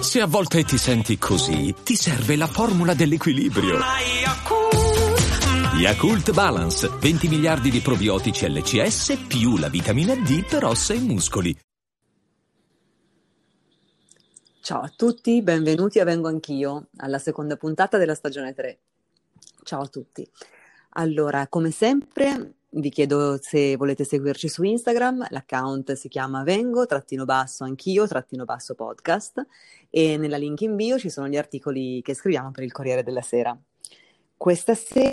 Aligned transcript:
Se 0.00 0.20
a 0.20 0.26
volte 0.26 0.62
ti 0.62 0.78
senti 0.78 1.18
così, 1.18 1.74
ti 1.82 1.96
serve 1.96 2.36
la 2.36 2.46
formula 2.46 2.94
dell'equilibrio. 2.94 3.78
Yakult 5.76 6.32
Balance, 6.32 6.88
20 6.88 7.26
miliardi 7.26 7.68
di 7.68 7.80
probiotici 7.80 8.48
LCS 8.48 9.24
più 9.26 9.56
la 9.56 9.68
vitamina 9.68 10.14
D 10.14 10.46
per 10.46 10.64
ossa 10.64 10.94
e 10.94 11.00
muscoli. 11.00 11.58
Ciao 14.60 14.82
a 14.82 14.92
tutti, 14.94 15.42
benvenuti 15.42 15.98
a 15.98 16.04
Vengo 16.04 16.28
Anch'io, 16.28 16.86
alla 16.98 17.18
seconda 17.18 17.56
puntata 17.56 17.98
della 17.98 18.14
stagione 18.14 18.54
3. 18.54 18.78
Ciao 19.64 19.82
a 19.82 19.88
tutti. 19.88 20.24
Allora, 20.90 21.48
come 21.48 21.72
sempre, 21.72 22.54
vi 22.76 22.90
chiedo 22.90 23.38
se 23.40 23.76
volete 23.76 24.04
seguirci 24.04 24.48
su 24.48 24.64
Instagram, 24.64 25.26
l'account 25.30 25.92
si 25.92 26.08
chiama 26.08 26.42
Vengo, 26.42 26.86
trattino 26.86 27.24
basso 27.24 27.62
anch'io, 27.64 28.06
trattino 28.08 28.44
basso 28.44 28.74
podcast 28.74 29.46
e 29.90 30.16
nella 30.16 30.36
link 30.36 30.62
in 30.62 30.74
bio 30.74 30.98
ci 30.98 31.08
sono 31.08 31.28
gli 31.28 31.36
articoli 31.36 32.02
che 32.02 32.14
scriviamo 32.14 32.50
per 32.50 32.64
il 32.64 32.72
Corriere 32.72 33.04
della 33.04 33.22
Sera. 33.22 33.56
Questa 34.36 34.74
sera 34.74 35.12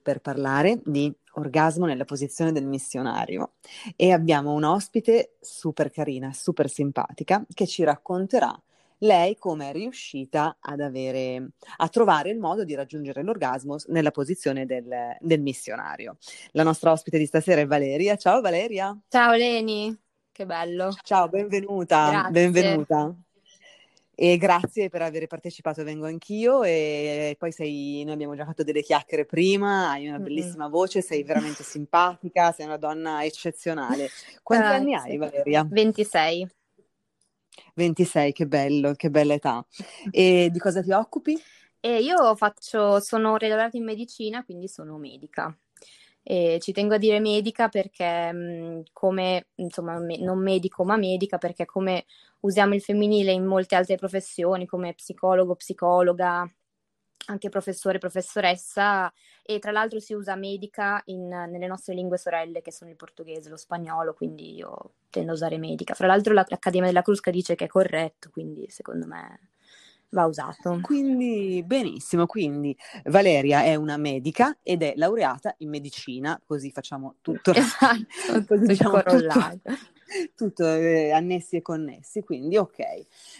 per 0.00 0.20
parlare 0.20 0.80
di 0.84 1.12
orgasmo 1.34 1.84
nella 1.84 2.04
posizione 2.04 2.52
del 2.52 2.66
missionario 2.66 3.54
e 3.96 4.12
abbiamo 4.12 4.52
un 4.52 4.64
ospite 4.64 5.36
super 5.40 5.90
carina, 5.90 6.32
super 6.32 6.70
simpatica 6.70 7.44
che 7.52 7.66
ci 7.66 7.82
racconterà 7.82 8.58
lei 9.00 9.36
come 9.36 9.70
è 9.70 9.72
riuscita 9.72 10.56
ad 10.60 10.80
avere, 10.80 11.50
a 11.76 11.88
trovare 11.88 12.30
il 12.30 12.38
modo 12.38 12.64
di 12.64 12.74
raggiungere 12.74 13.22
l'orgasmo 13.22 13.76
nella 13.86 14.10
posizione 14.10 14.66
del, 14.66 15.16
del 15.20 15.40
missionario. 15.40 16.16
La 16.52 16.62
nostra 16.62 16.90
ospite 16.90 17.18
di 17.18 17.26
stasera 17.26 17.60
è 17.60 17.66
Valeria. 17.66 18.16
Ciao 18.16 18.40
Valeria. 18.40 18.96
Ciao 19.08 19.34
Leni, 19.34 19.96
che 20.32 20.46
bello. 20.46 20.94
Ciao, 21.02 21.28
benvenuta. 21.28 22.10
Grazie. 22.10 22.30
Benvenuta. 22.30 23.14
E 24.22 24.36
grazie 24.36 24.90
per 24.90 25.00
aver 25.00 25.26
partecipato, 25.26 25.82
vengo 25.82 26.04
anch'io 26.04 26.62
e 26.62 27.34
poi 27.38 27.52
sei, 27.52 28.04
noi 28.04 28.12
abbiamo 28.12 28.36
già 28.36 28.44
fatto 28.44 28.62
delle 28.62 28.82
chiacchiere 28.82 29.24
prima, 29.24 29.92
hai 29.92 30.08
una 30.08 30.18
bellissima 30.18 30.64
mm-hmm. 30.64 30.72
voce, 30.72 31.00
sei 31.00 31.22
veramente 31.22 31.62
simpatica, 31.62 32.52
sei 32.52 32.66
una 32.66 32.76
donna 32.76 33.24
eccezionale. 33.24 34.10
Quanti 34.42 34.66
grazie. 34.66 34.82
anni 34.82 34.94
hai 34.94 35.16
Valeria? 35.16 35.66
26. 35.66 36.46
26, 37.74 38.32
che 38.32 38.46
bello, 38.46 38.92
che 38.94 39.10
bella 39.10 39.34
età. 39.34 39.64
E 40.10 40.48
di 40.52 40.58
cosa 40.58 40.82
ti 40.82 40.92
occupi? 40.92 41.40
E 41.82 42.00
io 42.02 42.34
faccio, 42.36 43.00
sono 43.00 43.36
laureata 43.38 43.76
in 43.76 43.84
medicina, 43.84 44.44
quindi 44.44 44.68
sono 44.68 44.98
medica. 44.98 45.56
E 46.22 46.58
ci 46.60 46.72
tengo 46.72 46.94
a 46.94 46.98
dire 46.98 47.18
medica 47.20 47.68
perché 47.68 48.30
mh, 48.32 48.82
come, 48.92 49.48
insomma, 49.56 49.98
me, 49.98 50.18
non 50.18 50.38
medico 50.42 50.84
ma 50.84 50.96
medica 50.96 51.38
perché 51.38 51.64
come 51.64 52.04
usiamo 52.40 52.74
il 52.74 52.82
femminile 52.82 53.32
in 53.32 53.44
molte 53.46 53.74
altre 53.76 53.96
professioni 53.96 54.66
come 54.66 54.92
psicologo, 54.94 55.56
psicologa, 55.56 56.46
anche 57.30 57.48
professore, 57.48 57.98
professoressa 57.98 59.12
e 59.42 59.58
tra 59.58 59.70
l'altro 59.70 60.00
si 60.00 60.12
usa 60.12 60.34
medica 60.36 61.00
in, 61.06 61.28
nelle 61.28 61.66
nostre 61.66 61.94
lingue 61.94 62.18
sorelle 62.18 62.60
che 62.60 62.72
sono 62.72 62.90
il 62.90 62.96
portoghese, 62.96 63.48
lo 63.48 63.56
spagnolo, 63.56 64.14
quindi 64.14 64.54
io 64.54 64.94
tendo 65.08 65.30
a 65.30 65.34
usare 65.34 65.58
medica. 65.58 65.94
Fra 65.94 66.06
l'altro 66.06 66.34
l'Accademia 66.34 66.88
della 66.88 67.02
Crusca 67.02 67.30
dice 67.30 67.54
che 67.54 67.64
è 67.64 67.68
corretto, 67.68 68.30
quindi 68.30 68.68
secondo 68.68 69.06
me 69.06 69.50
va 70.10 70.24
usato. 70.26 70.78
Quindi 70.82 71.62
benissimo, 71.64 72.26
quindi 72.26 72.76
Valeria 73.04 73.62
è 73.62 73.74
una 73.74 73.96
medica 73.96 74.56
ed 74.62 74.82
è 74.82 74.94
laureata 74.96 75.54
in 75.58 75.68
medicina, 75.68 76.40
così 76.44 76.70
facciamo 76.70 77.16
tutto. 77.20 77.52
Esatto, 77.52 78.44
così 78.46 78.66
diciamo 78.66 79.02
tutto, 79.02 79.60
tutto 80.34 80.66
eh, 80.66 81.10
annessi 81.12 81.56
e 81.56 81.62
connessi, 81.62 82.22
quindi 82.22 82.56
ok. 82.56 82.78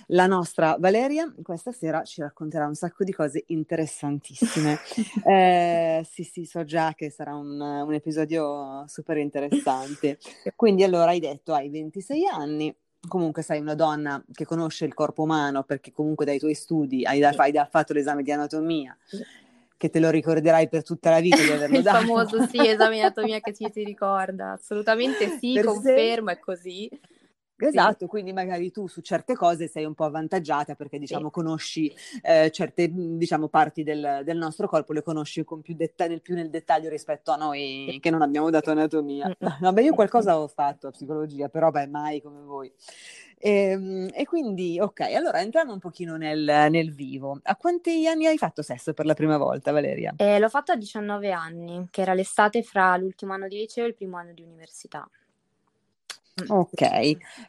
La 0.09 0.27
nostra 0.27 0.77
Valeria 0.79 1.33
questa 1.43 1.73
sera 1.73 2.03
ci 2.05 2.21
racconterà 2.21 2.67
un 2.67 2.75
sacco 2.75 3.05
di 3.05 3.13
cose 3.13 3.45
interessantissime. 3.47 4.79
eh, 5.27 6.07
sì, 6.09 6.23
sì, 6.23 6.45
so 6.45 6.65
già 6.65 6.95
che 6.95 7.11
sarà 7.11 7.35
un, 7.35 7.61
un 7.61 7.95
episodio 7.95 8.85
super 8.87 9.17
interessante. 9.17 10.19
Quindi 10.55 10.85
allora 10.85 11.11
hai 11.11 11.21
detto 11.21 11.53
hai 11.53 11.69
26 11.69 12.27
anni, 12.27 12.75
comunque 13.09 13.43
sei 13.43 13.61
una 13.61 13.75
donna 13.75 14.23
che 14.33 14.45
conosce 14.45 14.85
il 14.85 14.95
corpo 14.95 15.23
umano 15.23 15.63
perché 15.63 15.93
comunque 15.93 16.25
dai 16.25 16.39
tuoi 16.39 16.55
studi 16.55 17.05
hai, 17.05 17.19
da, 17.19 17.33
hai 17.37 17.53
da, 17.53 17.65
fatto 17.65 17.93
l'esame 17.93 18.23
di 18.23 18.31
anatomia 18.33 18.97
che 19.81 19.89
te 19.89 19.99
lo 19.99 20.11
ricorderai 20.11 20.69
per 20.69 20.83
tutta 20.83 21.09
la 21.09 21.21
vita 21.21 21.43
di 21.43 21.51
averlo 21.51 21.77
il 21.79 21.83
dato. 21.83 22.01
Il 22.01 22.07
famoso 22.07 22.47
sì, 22.47 22.69
esame 22.69 22.97
di 22.97 23.01
anatomia 23.01 23.41
che 23.41 23.55
ci 23.55 23.67
si 23.73 23.83
ricorda, 23.83 24.53
assolutamente 24.53 25.39
sì, 25.39 25.55
per 25.55 25.65
confermo, 25.65 26.29
se... 26.29 26.35
è 26.35 26.39
così. 26.39 27.01
Esatto, 27.69 28.05
sì. 28.05 28.07
quindi 28.07 28.33
magari 28.33 28.71
tu 28.71 28.87
su 28.87 29.01
certe 29.01 29.35
cose 29.35 29.69
sei 29.69 29.85
un 29.85 29.95
po' 29.95 30.05
avvantaggiata 30.05 30.75
perché 30.75 30.99
diciamo 30.99 31.27
sì. 31.27 31.31
conosci 31.33 31.95
eh, 32.23 32.51
certe 32.51 32.91
diciamo, 32.93 33.49
parti 33.49 33.83
del, 33.83 34.23
del, 34.25 34.37
nostro 34.37 34.69
corpo, 34.69 34.93
le 34.93 35.03
conosci 35.03 35.45
con 35.45 35.61
più, 35.61 35.75
detta- 35.75 36.07
nel, 36.07 36.21
più 36.21 36.35
nel 36.35 36.51
dettaglio 36.51 36.89
rispetto 36.89 37.31
a 37.31 37.37
noi 37.37 37.89
sì. 37.91 38.01
che 38.01 38.11
non 38.11 38.23
abbiamo 38.23 38.51
dato 38.51 38.71
anatomia. 38.71 39.35
Vabbè, 39.39 39.81
io 39.83 39.95
qualcosa 39.95 40.39
ho 40.39 40.49
fatto 40.49 40.89
a 40.89 40.91
psicologia, 40.91 41.49
però 41.49 41.71
beh, 41.71 41.87
mai 41.87 42.21
come 42.21 42.41
voi. 42.43 42.73
E, 43.43 43.51
ehm, 43.51 44.09
e, 44.13 44.27
quindi, 44.27 44.79
ok, 44.79 45.01
allora 45.01 45.41
entriamo 45.41 45.73
un 45.73 45.79
pochino 45.79 46.17
nel, 46.17 46.69
nel, 46.71 46.93
vivo. 46.93 47.41
A 47.43 47.57
quanti 47.57 48.07
anni 48.07 48.27
hai 48.27 48.37
fatto 48.37 48.63
sesso 48.63 48.93
per 48.93 49.07
la 49.07 49.15
prima 49.15 49.39
volta, 49.39 49.73
Valeria? 49.73 50.13
Eh, 50.17 50.39
l'ho 50.39 50.49
fatto 50.51 50.73
a 50.73 50.77
19 50.77 51.33
anni, 51.33 51.87
che 51.91 52.03
era 52.03 52.13
l'estate 52.13 52.63
fra 52.63 52.97
l'ultimo 52.99 53.33
anno 53.33 53.49
di 53.49 53.57
liceo 53.57 53.85
e 53.85 53.89
il 53.89 53.95
primo 53.95 54.19
anno 54.19 54.33
di 54.35 54.43
università. 54.43 55.09
Ok, 56.49 56.83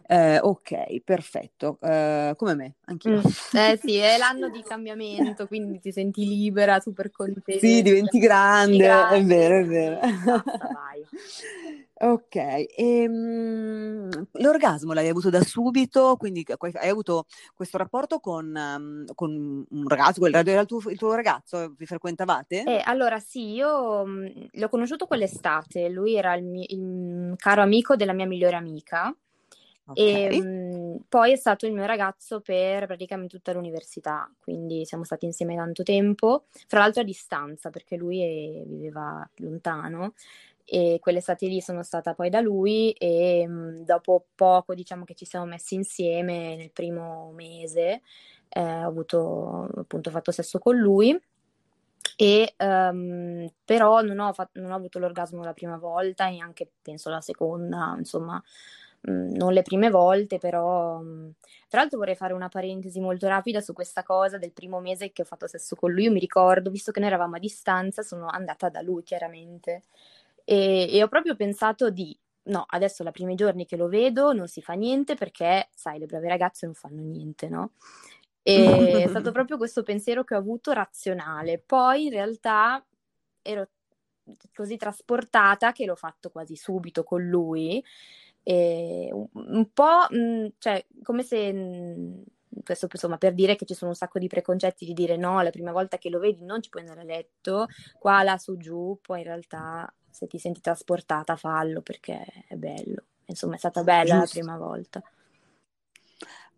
eh, 0.08 0.40
ok, 0.40 1.02
perfetto. 1.02 1.78
Uh, 1.82 2.36
come 2.36 2.56
me, 2.56 2.76
anch'io. 2.86 3.18
Mm. 3.18 3.58
Eh 3.58 3.80
sì, 3.82 3.96
è 3.98 4.18
l'anno 4.18 4.50
di 4.50 4.62
cambiamento, 4.68 5.48
quindi 5.48 5.80
ti 5.80 5.92
senti 5.92 6.26
libera, 6.26 6.80
super 6.80 7.12
contenta. 7.12 7.60
Sì, 7.60 7.82
diventi 7.82 8.20
grande, 8.20 8.78
grande. 8.78 9.16
è 9.18 9.24
vero, 9.24 9.58
è 9.58 9.66
vero. 9.66 10.00
Basta, 10.00 10.70
vai. 10.74 11.06
Ok, 12.04 12.36
e, 12.36 13.08
um, 13.08 14.10
l'orgasmo 14.32 14.92
l'hai 14.92 15.08
avuto 15.08 15.30
da 15.30 15.44
subito, 15.44 16.16
quindi 16.18 16.44
hai 16.58 16.90
avuto 16.90 17.26
questo 17.54 17.78
rapporto 17.78 18.20
con, 18.20 18.52
um, 18.56 19.06
con 19.14 19.66
un 19.70 19.88
ragazzo, 19.88 20.26
era 20.26 20.40
il 20.62 20.66
tuo, 20.66 20.82
il 20.90 20.98
tuo, 20.98 21.14
ragazzo, 21.14 21.76
vi 21.78 21.86
frequentavate? 21.86 22.64
Eh, 22.64 22.82
allora 22.86 23.20
sì, 23.20 23.52
io 23.52 24.04
mh, 24.04 24.48
l'ho 24.54 24.70
conosciuto 24.70 25.06
quell'estate, 25.06 25.90
lui 25.90 26.16
era 26.16 26.34
il, 26.34 26.44
mio, 26.44 26.66
il 26.70 27.36
caro 27.38 27.62
amico 27.62 27.96
della 27.96 28.14
mia 28.14 28.26
migliore 28.26 28.56
amica 28.56 28.81
okay. 29.86 30.28
e 30.36 30.42
mh, 30.42 31.04
poi 31.10 31.32
è 31.32 31.36
stato 31.36 31.66
il 31.66 31.74
mio 31.74 31.86
ragazzo 31.86 32.42
per 32.42 32.86
praticamente 32.86 33.36
tutta 33.38 33.54
l'università, 33.54 34.32
quindi 34.40 34.86
siamo 34.86 35.04
stati 35.04 35.26
insieme 35.26 35.56
tanto 35.56 35.84
tempo, 35.84 36.46
fra 36.68 36.80
l'altro 36.80 37.02
a 37.02 37.06
distanza 37.06 37.70
perché 37.70 37.96
lui 37.96 38.22
è, 38.22 38.64
viveva 38.66 39.28
lontano 39.38 40.14
e 40.64 41.00
quell'estate 41.02 41.48
lì 41.48 41.60
sono 41.60 41.84
stata 41.84 42.14
poi 42.14 42.30
da 42.30 42.40
lui 42.40 42.92
e 42.92 43.46
mh, 43.48 43.84
dopo 43.84 44.28
poco 44.36 44.74
diciamo 44.74 45.04
che 45.04 45.16
ci 45.16 45.26
siamo 45.26 45.46
messi 45.46 45.76
insieme 45.76 46.56
nel 46.56 46.72
primo 46.72 47.32
mese 47.34 48.02
eh, 48.48 48.62
ho 48.62 48.88
avuto 48.88 49.70
appunto 49.76 50.10
fatto 50.12 50.32
sesso 50.32 50.60
con 50.60 50.78
lui 50.78 51.20
e 52.16 52.54
um, 52.58 53.48
però 53.66 54.02
non 54.02 54.20
ho, 54.20 54.34
fatto, 54.34 54.60
non 54.60 54.72
ho 54.72 54.76
avuto 54.76 55.00
l'orgasmo 55.00 55.44
la 55.44 55.54
prima 55.54 55.78
volta 55.78 56.28
e 56.28 56.32
neanche 56.32 56.70
penso 56.82 57.10
la 57.10 57.22
seconda 57.22 57.96
insomma 57.98 58.42
mh, 59.02 59.36
non 59.36 59.54
le 59.54 59.62
prime 59.62 59.90
volte 59.90 60.38
però 60.38 61.00
mh, 61.00 61.34
tra 61.68 61.80
l'altro 61.82 62.00
vorrei 62.00 62.16
fare 62.16 62.34
una 62.34 62.50
parentesi 62.50 63.00
molto 63.00 63.28
rapida 63.28 63.62
su 63.62 63.74
questa 63.74 64.04
cosa 64.04 64.38
del 64.38 64.52
primo 64.52 64.80
mese 64.80 65.12
che 65.12 65.22
ho 65.24 65.26
fatto 65.26 65.48
sesso 65.48 65.76
con 65.76 65.92
lui. 65.92 66.04
Io 66.04 66.12
mi 66.12 66.20
ricordo 66.20 66.70
visto 66.70 66.92
che 66.92 67.00
noi 67.00 67.10
eravamo 67.10 67.36
a 67.38 67.40
distanza 67.40 68.02
sono 68.02 68.28
andata 68.28 68.70
da 68.70 68.82
lui 68.82 69.04
chiaramente. 69.04 69.84
E, 70.44 70.90
e 70.92 71.04
ho 71.04 71.08
proprio 71.08 71.36
pensato 71.36 71.90
di 71.90 72.18
no, 72.44 72.66
adesso 72.68 73.04
la 73.04 73.12
primi 73.12 73.36
giorni 73.36 73.66
che 73.66 73.78
lo 73.78 73.88
vedo 73.88 74.34
non 74.34 74.48
si 74.48 74.62
fa 74.62 74.74
niente 74.74 75.16
perché, 75.16 75.70
sai, 75.76 76.00
le 76.00 76.08
brave 76.08 76.28
ragazze 76.28 76.66
non 76.66 76.76
fanno 76.76 77.02
niente, 77.02 77.48
no? 77.50 77.72
E 78.44 79.04
è 79.04 79.08
stato 79.08 79.32
proprio 79.34 79.58
questo 79.58 79.84
pensiero 79.84 80.24
che 80.24 80.36
ho 80.36 80.40
avuto 80.40 80.72
razionale. 80.72 81.60
Poi 81.60 82.06
in 82.06 82.12
realtà 82.12 82.84
ero 83.42 83.70
così 84.54 84.78
trasportata 84.78 85.72
che 85.72 85.86
l'ho 85.86 85.96
fatto 85.96 86.30
quasi 86.30 86.56
subito 86.56 87.04
con 87.04 87.24
lui. 87.24 87.84
E 88.44 89.10
un, 89.12 89.70
po', 89.72 90.08
mh, 90.10 90.54
cioè, 90.58 90.86
come 91.04 91.24
se 91.24 91.54
mh, 91.54 92.24
questo 92.64 92.88
insomma 92.92 93.18
per 93.18 93.34
dire 93.34 93.56
che 93.56 93.66
ci 93.66 93.74
sono 93.74 93.92
un 93.92 93.96
sacco 93.96 94.20
di 94.20 94.28
preconcetti 94.28 94.86
di 94.86 94.94
dire 94.94 95.16
no, 95.16 95.42
la 95.42 95.52
prima 95.52 95.72
volta 95.72 95.98
che 95.98 96.10
lo 96.10 96.20
vedi 96.20 96.44
non 96.44 96.62
ci 96.62 96.70
puoi 96.70 96.84
andare 96.84 97.02
a 97.02 97.04
letto, 97.04 97.68
qua, 98.00 98.24
là, 98.24 98.38
su, 98.38 98.58
giù, 98.58 98.98
poi 99.02 99.20
in 99.20 99.26
realtà 99.26 99.92
se 100.10 100.28
ti 100.28 100.38
senti 100.38 100.60
trasportata 100.60 101.36
fallo 101.36 101.82
perché 101.82 102.26
è 102.48 102.56
bello. 102.56 103.04
Insomma, 103.26 103.56
è 103.56 103.58
stata 103.58 103.84
bella 103.84 104.20
Giusto. 104.20 104.40
la 104.40 104.44
prima 104.44 104.58
volta. 104.58 105.02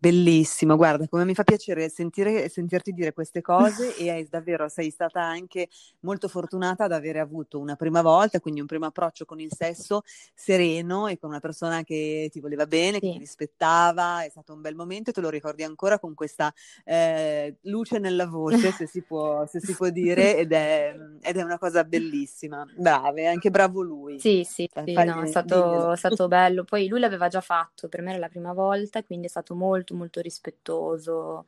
Bellissimo, 0.04 0.76
guarda, 0.76 1.08
come 1.08 1.24
mi 1.24 1.32
fa 1.32 1.44
piacere 1.44 1.88
sentire, 1.88 2.50
sentirti 2.50 2.92
dire 2.92 3.14
queste 3.14 3.40
cose 3.40 3.96
e 3.96 4.26
davvero 4.28 4.68
sei 4.68 4.90
stata 4.90 5.22
anche 5.22 5.68
molto 6.00 6.28
fortunata 6.28 6.84
ad 6.84 6.92
avere 6.92 7.20
avuto 7.20 7.58
una 7.58 7.74
prima 7.74 8.02
volta, 8.02 8.38
quindi 8.38 8.60
un 8.60 8.66
primo 8.66 8.84
approccio 8.84 9.24
con 9.24 9.40
il 9.40 9.50
sesso 9.50 10.02
sereno 10.34 11.06
e 11.06 11.16
con 11.18 11.30
una 11.30 11.40
persona 11.40 11.84
che 11.84 12.28
ti 12.30 12.40
voleva 12.40 12.66
bene, 12.66 13.00
che 13.00 13.12
ti 13.12 13.18
rispettava, 13.18 14.22
è 14.22 14.28
stato 14.28 14.52
un 14.52 14.60
bel 14.60 14.74
momento 14.74 15.08
e 15.08 15.14
te 15.14 15.22
lo 15.22 15.30
ricordi 15.30 15.62
ancora 15.62 15.98
con 15.98 16.12
questa 16.12 16.52
eh, 16.84 17.56
luce 17.62 17.98
nella 17.98 18.26
voce, 18.26 18.72
se 18.72 18.86
si 18.86 19.00
può, 19.00 19.46
se 19.46 19.58
si 19.60 19.74
può 19.74 19.88
dire, 19.88 20.36
ed 20.36 20.52
è, 20.52 20.94
ed 21.22 21.38
è, 21.38 21.42
una 21.42 21.56
cosa 21.56 21.82
bellissima. 21.82 22.62
Brave, 22.76 23.26
anche 23.26 23.48
bravo 23.48 23.80
lui. 23.80 24.20
Sì, 24.20 24.44
sì, 24.46 24.68
sì 24.84 24.92
no, 24.92 25.22
è 25.22 25.26
stato, 25.28 25.92
è 25.92 25.96
stato 25.96 26.28
bello. 26.28 26.64
Poi 26.64 26.88
lui 26.88 27.00
l'aveva 27.00 27.28
già 27.28 27.40
fatto, 27.40 27.88
per 27.88 28.02
me 28.02 28.10
era 28.10 28.18
la 28.18 28.28
prima 28.28 28.52
volta, 28.52 29.02
quindi 29.02 29.28
è 29.28 29.30
stato 29.30 29.54
molto 29.54 29.92
molto 29.94 30.20
rispettoso 30.20 31.46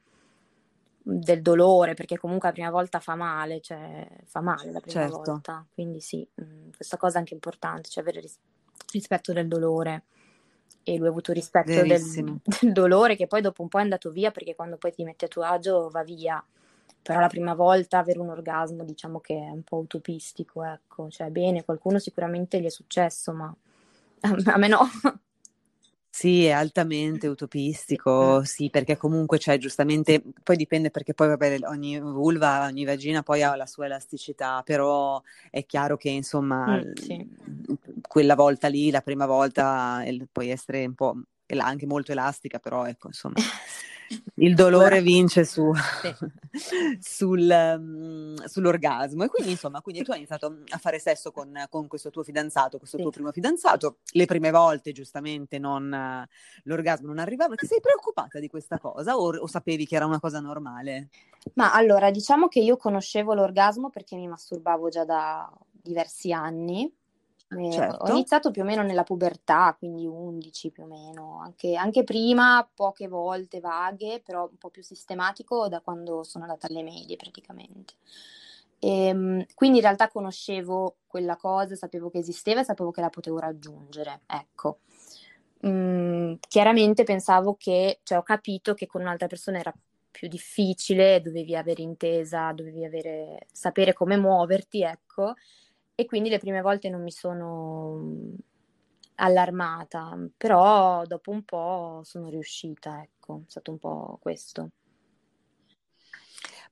del 1.08 1.40
dolore, 1.40 1.94
perché 1.94 2.18
comunque 2.18 2.48
la 2.48 2.54
prima 2.54 2.70
volta 2.70 2.98
fa 2.98 3.14
male, 3.14 3.60
cioè 3.60 4.08
fa 4.24 4.40
male 4.40 4.72
la 4.72 4.80
prima 4.80 5.02
certo. 5.02 5.18
volta. 5.18 5.64
Quindi 5.72 6.00
sì, 6.00 6.26
mh, 6.34 6.70
questa 6.74 6.96
cosa 6.96 7.16
è 7.16 7.18
anche 7.20 7.34
importante, 7.34 7.88
cioè 7.88 8.02
avere 8.02 8.20
ris- 8.20 8.38
rispetto 8.92 9.32
del 9.32 9.46
dolore. 9.46 10.04
E 10.82 10.96
lui 10.96 11.06
ha 11.06 11.10
avuto 11.10 11.32
rispetto 11.32 11.84
del, 11.84 12.02
del, 12.42 12.72
dolore 12.72 13.14
che 13.14 13.28
poi 13.28 13.40
dopo 13.40 13.62
un 13.62 13.68
po' 13.68 13.78
è 13.78 13.82
andato 13.82 14.10
via, 14.10 14.32
perché 14.32 14.56
quando 14.56 14.78
poi 14.78 14.92
ti 14.92 15.04
metti 15.04 15.24
a 15.24 15.28
tuo 15.28 15.42
agio 15.42 15.88
va 15.90 16.02
via. 16.02 16.44
Però 17.02 17.20
la 17.20 17.28
prima 17.28 17.54
volta 17.54 17.98
avere 17.98 18.18
un 18.18 18.30
orgasmo 18.30 18.82
diciamo 18.82 19.20
che 19.20 19.34
è 19.34 19.48
un 19.48 19.62
po' 19.62 19.76
utopistico, 19.76 20.64
ecco. 20.64 21.08
Cioè 21.08 21.30
bene, 21.30 21.64
qualcuno 21.64 22.00
sicuramente 22.00 22.60
gli 22.60 22.64
è 22.64 22.70
successo, 22.70 23.32
ma 23.32 23.54
a 24.52 24.58
me 24.58 24.66
no. 24.66 24.80
Sì, 26.16 26.46
è 26.46 26.52
altamente 26.52 27.26
utopistico, 27.26 28.42
sì, 28.42 28.70
perché 28.70 28.96
comunque 28.96 29.36
c'è 29.36 29.58
giustamente, 29.58 30.22
poi 30.42 30.56
dipende 30.56 30.90
perché 30.90 31.12
poi 31.12 31.28
vabbè, 31.28 31.58
ogni 31.64 32.00
vulva, 32.00 32.64
ogni 32.64 32.86
vagina 32.86 33.22
poi 33.22 33.42
ha 33.42 33.54
la 33.54 33.66
sua 33.66 33.84
elasticità, 33.84 34.62
però 34.64 35.20
è 35.50 35.66
chiaro 35.66 35.98
che 35.98 36.08
insomma 36.08 36.78
mm, 36.78 36.92
sì. 36.94 37.28
quella 38.00 38.34
volta 38.34 38.68
lì, 38.68 38.90
la 38.90 39.02
prima 39.02 39.26
volta, 39.26 40.02
puoi 40.32 40.48
essere 40.48 40.86
un 40.86 40.94
po' 40.94 41.20
anche 41.58 41.84
molto 41.84 42.12
elastica, 42.12 42.60
però 42.60 42.86
ecco 42.86 43.08
insomma 43.08 43.34
il 44.36 44.54
dolore 44.54 45.00
vince 45.02 45.44
su, 45.44 45.72
sì. 45.74 46.14
sul, 47.00 47.48
um, 47.48 48.34
sull'orgasmo. 48.44 49.24
E 49.24 49.28
quindi, 49.28 49.52
insomma, 49.52 49.80
quindi 49.80 50.02
tu 50.02 50.10
hai 50.12 50.18
iniziato 50.18 50.58
a 50.68 50.78
fare 50.78 50.98
sesso 50.98 51.32
con, 51.32 51.66
con 51.68 51.86
questo 51.86 52.10
tuo 52.10 52.22
fidanzato, 52.22 52.78
questo 52.78 52.96
sì. 52.96 53.02
tuo 53.02 53.10
primo 53.10 53.32
fidanzato. 53.32 53.98
Le 54.12 54.26
prime 54.26 54.50
volte, 54.50 54.92
giustamente, 54.92 55.58
non, 55.58 56.26
l'orgasmo 56.64 57.06
non 57.08 57.18
arrivava. 57.18 57.54
Ti 57.54 57.66
sei 57.66 57.80
preoccupata 57.80 58.38
di 58.38 58.48
questa 58.48 58.78
cosa 58.78 59.16
o, 59.16 59.36
o 59.36 59.46
sapevi 59.46 59.86
che 59.86 59.96
era 59.96 60.06
una 60.06 60.20
cosa 60.20 60.40
normale? 60.40 61.08
Ma 61.54 61.72
allora, 61.72 62.10
diciamo 62.10 62.48
che 62.48 62.60
io 62.60 62.76
conoscevo 62.76 63.34
l'orgasmo 63.34 63.90
perché 63.90 64.16
mi 64.16 64.28
masturbavo 64.28 64.88
già 64.88 65.04
da 65.04 65.50
diversi 65.70 66.32
anni 66.32 66.92
eh, 67.48 67.70
certo. 67.70 68.04
Ho 68.04 68.10
iniziato 68.10 68.50
più 68.50 68.62
o 68.62 68.64
meno 68.64 68.82
nella 68.82 69.04
pubertà, 69.04 69.74
quindi 69.78 70.04
11 70.04 70.70
più 70.70 70.82
o 70.82 70.86
meno, 70.86 71.40
anche, 71.40 71.76
anche, 71.76 72.02
prima, 72.02 72.68
poche 72.74 73.06
volte 73.06 73.60
vaghe, 73.60 74.20
però 74.24 74.48
un 74.50 74.56
po' 74.58 74.70
più 74.70 74.82
sistematico 74.82 75.68
da 75.68 75.80
quando 75.80 76.24
sono 76.24 76.44
andata 76.44 76.66
alle 76.66 76.82
medie 76.82 77.16
praticamente. 77.16 77.94
E, 78.80 79.06
ehm, 79.06 79.46
quindi 79.54 79.78
in 79.78 79.84
realtà 79.84 80.08
conoscevo 80.08 80.96
quella 81.06 81.36
cosa, 81.36 81.76
sapevo 81.76 82.10
che 82.10 82.18
esisteva 82.18 82.60
e 82.60 82.64
sapevo 82.64 82.90
che 82.90 83.00
la 83.00 83.10
potevo 83.10 83.38
raggiungere, 83.38 84.22
ecco. 84.26 84.80
Mm, 85.66 86.34
chiaramente 86.48 87.04
pensavo 87.04 87.54
che, 87.56 88.00
cioè 88.02 88.18
ho 88.18 88.22
capito 88.22 88.74
che 88.74 88.86
con 88.86 89.02
un'altra 89.02 89.28
persona 89.28 89.58
era 89.58 89.72
più 90.10 90.28
difficile, 90.28 91.20
dovevi 91.20 91.54
avere 91.54 91.82
intesa, 91.82 92.52
dovevi 92.52 92.84
avere, 92.84 93.46
sapere 93.52 93.92
come 93.92 94.16
muoverti, 94.16 94.82
ecco 94.82 95.34
e 95.98 96.04
quindi 96.04 96.28
le 96.28 96.38
prime 96.38 96.60
volte 96.60 96.90
non 96.90 97.02
mi 97.02 97.10
sono 97.10 98.34
allarmata, 99.16 100.16
però 100.36 101.04
dopo 101.06 101.30
un 101.30 101.42
po' 101.42 102.02
sono 102.04 102.28
riuscita, 102.28 103.02
ecco, 103.02 103.42
è 103.46 103.50
stato 103.50 103.70
un 103.70 103.78
po' 103.78 104.18
questo. 104.20 104.70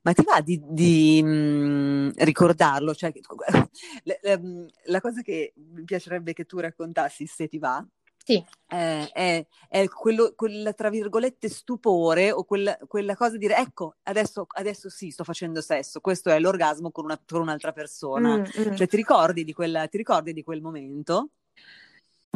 Ma 0.03 0.13
ti 0.13 0.23
va 0.23 0.39
di, 0.41 0.61
di 0.63 1.23
mh, 1.23 2.23
ricordarlo? 2.23 2.93
Cioè, 2.93 3.11
la, 4.03 4.17
la, 4.21 4.39
la, 4.83 5.01
cosa 5.01 5.23
che 5.23 5.53
mi 5.55 5.83
piacerebbe 5.83 6.33
che 6.33 6.45
tu 6.45 6.59
raccontassi, 6.59 7.25
se 7.25 7.47
ti 7.47 7.57
va, 7.57 7.83
sì. 8.25 8.43
Eh, 8.69 9.07
è, 9.11 9.45
è 9.69 9.87
quello, 9.87 10.33
quel, 10.35 10.73
tra 10.75 10.89
virgolette, 10.89 11.47
stupore 11.47 12.31
o 12.31 12.43
quella, 12.43 12.75
quella 12.87 13.15
cosa 13.15 13.33
di 13.33 13.37
dire, 13.37 13.57
ecco, 13.57 13.97
adesso, 14.03 14.47
adesso, 14.55 14.89
sì, 14.89 15.11
sto 15.11 15.23
facendo 15.23 15.61
sesso, 15.61 15.99
questo 15.99 16.31
è 16.31 16.39
l'orgasmo 16.39 16.89
con, 16.89 17.05
una, 17.05 17.21
con 17.23 17.41
un'altra 17.41 17.71
persona. 17.71 18.37
Mm, 18.37 18.41
mm. 18.41 18.75
Cioè, 18.75 18.87
ti 18.87 18.95
ricordi 18.95 19.43
di, 19.43 19.53
quella, 19.53 19.87
ti 19.87 19.97
ricordi 19.97 20.33
di 20.33 20.41
quel 20.41 20.61
momento? 20.61 21.29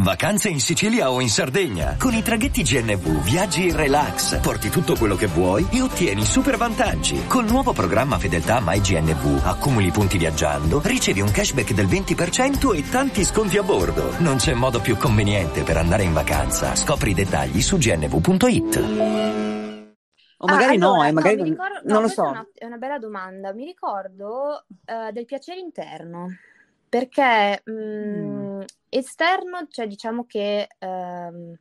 Vacanze 0.02 0.48
in 0.48 0.62
Sicilia 0.62 1.12
o 1.12 1.20
in 1.20 1.28
Sardegna. 1.28 1.98
Con 2.00 2.14
i 2.14 2.22
traghetti 2.22 2.64
GNV 2.64 3.22
viaggi 3.22 3.68
in 3.68 3.76
relax, 3.76 4.40
porti 4.40 4.70
tutto 4.70 4.96
quello 4.96 5.18
che 5.18 5.28
vuoi 5.28 5.68
e 5.74 5.82
ottieni 5.82 6.24
super 6.24 6.56
vantaggi. 6.56 7.26
Col 7.28 7.44
nuovo 7.44 7.74
programma 7.74 8.18
Fedeltà 8.18 8.62
MyGNV 8.64 9.42
accumuli 9.44 9.92
punti 9.92 10.18
viaggiando, 10.18 10.80
ricevi 10.82 11.20
un 11.20 11.30
cashback 11.30 11.74
del 11.74 11.88
20% 11.88 12.78
e 12.78 12.90
tanti 12.90 13.26
sconti 13.26 13.58
a 13.58 13.64
bordo. 13.64 14.14
Non 14.20 14.38
c'è 14.38 14.54
modo 14.54 14.80
più 14.80 14.96
conveniente 14.96 15.64
per 15.64 15.76
andare 15.76 16.04
in 16.04 16.14
vacanza. 16.14 16.76
Scopri 16.76 17.12
i 17.12 17.16
dettagli 17.16 17.60
su 17.60 17.78
gnv.it. 17.78 18.78
O 20.38 20.48
magari 20.48 20.78
ah, 20.78 20.86
allora, 20.86 20.98
no, 21.02 21.04
eh, 21.04 21.12
magari 21.12 21.36
no, 21.36 21.44
ricordo, 21.44 21.80
non, 21.84 21.94
no, 21.96 22.00
lo 22.00 22.08
so. 22.08 22.24
È 22.24 22.30
una, 22.30 22.48
è 22.54 22.66
una, 22.66 22.78
bella 22.78 22.98
domanda. 23.00 23.52
Mi 23.52 23.66
ricordo 23.66 24.64
uh, 24.70 25.12
del 25.12 25.26
piacere 25.26 25.60
interno 25.60 26.38
perché 26.88 27.62
mh, 27.66 27.72
mm. 27.72 28.49
Esterno, 28.90 29.68
cioè 29.70 29.88
diciamo 29.88 30.26
che 30.26 30.68
ehm, 30.78 31.58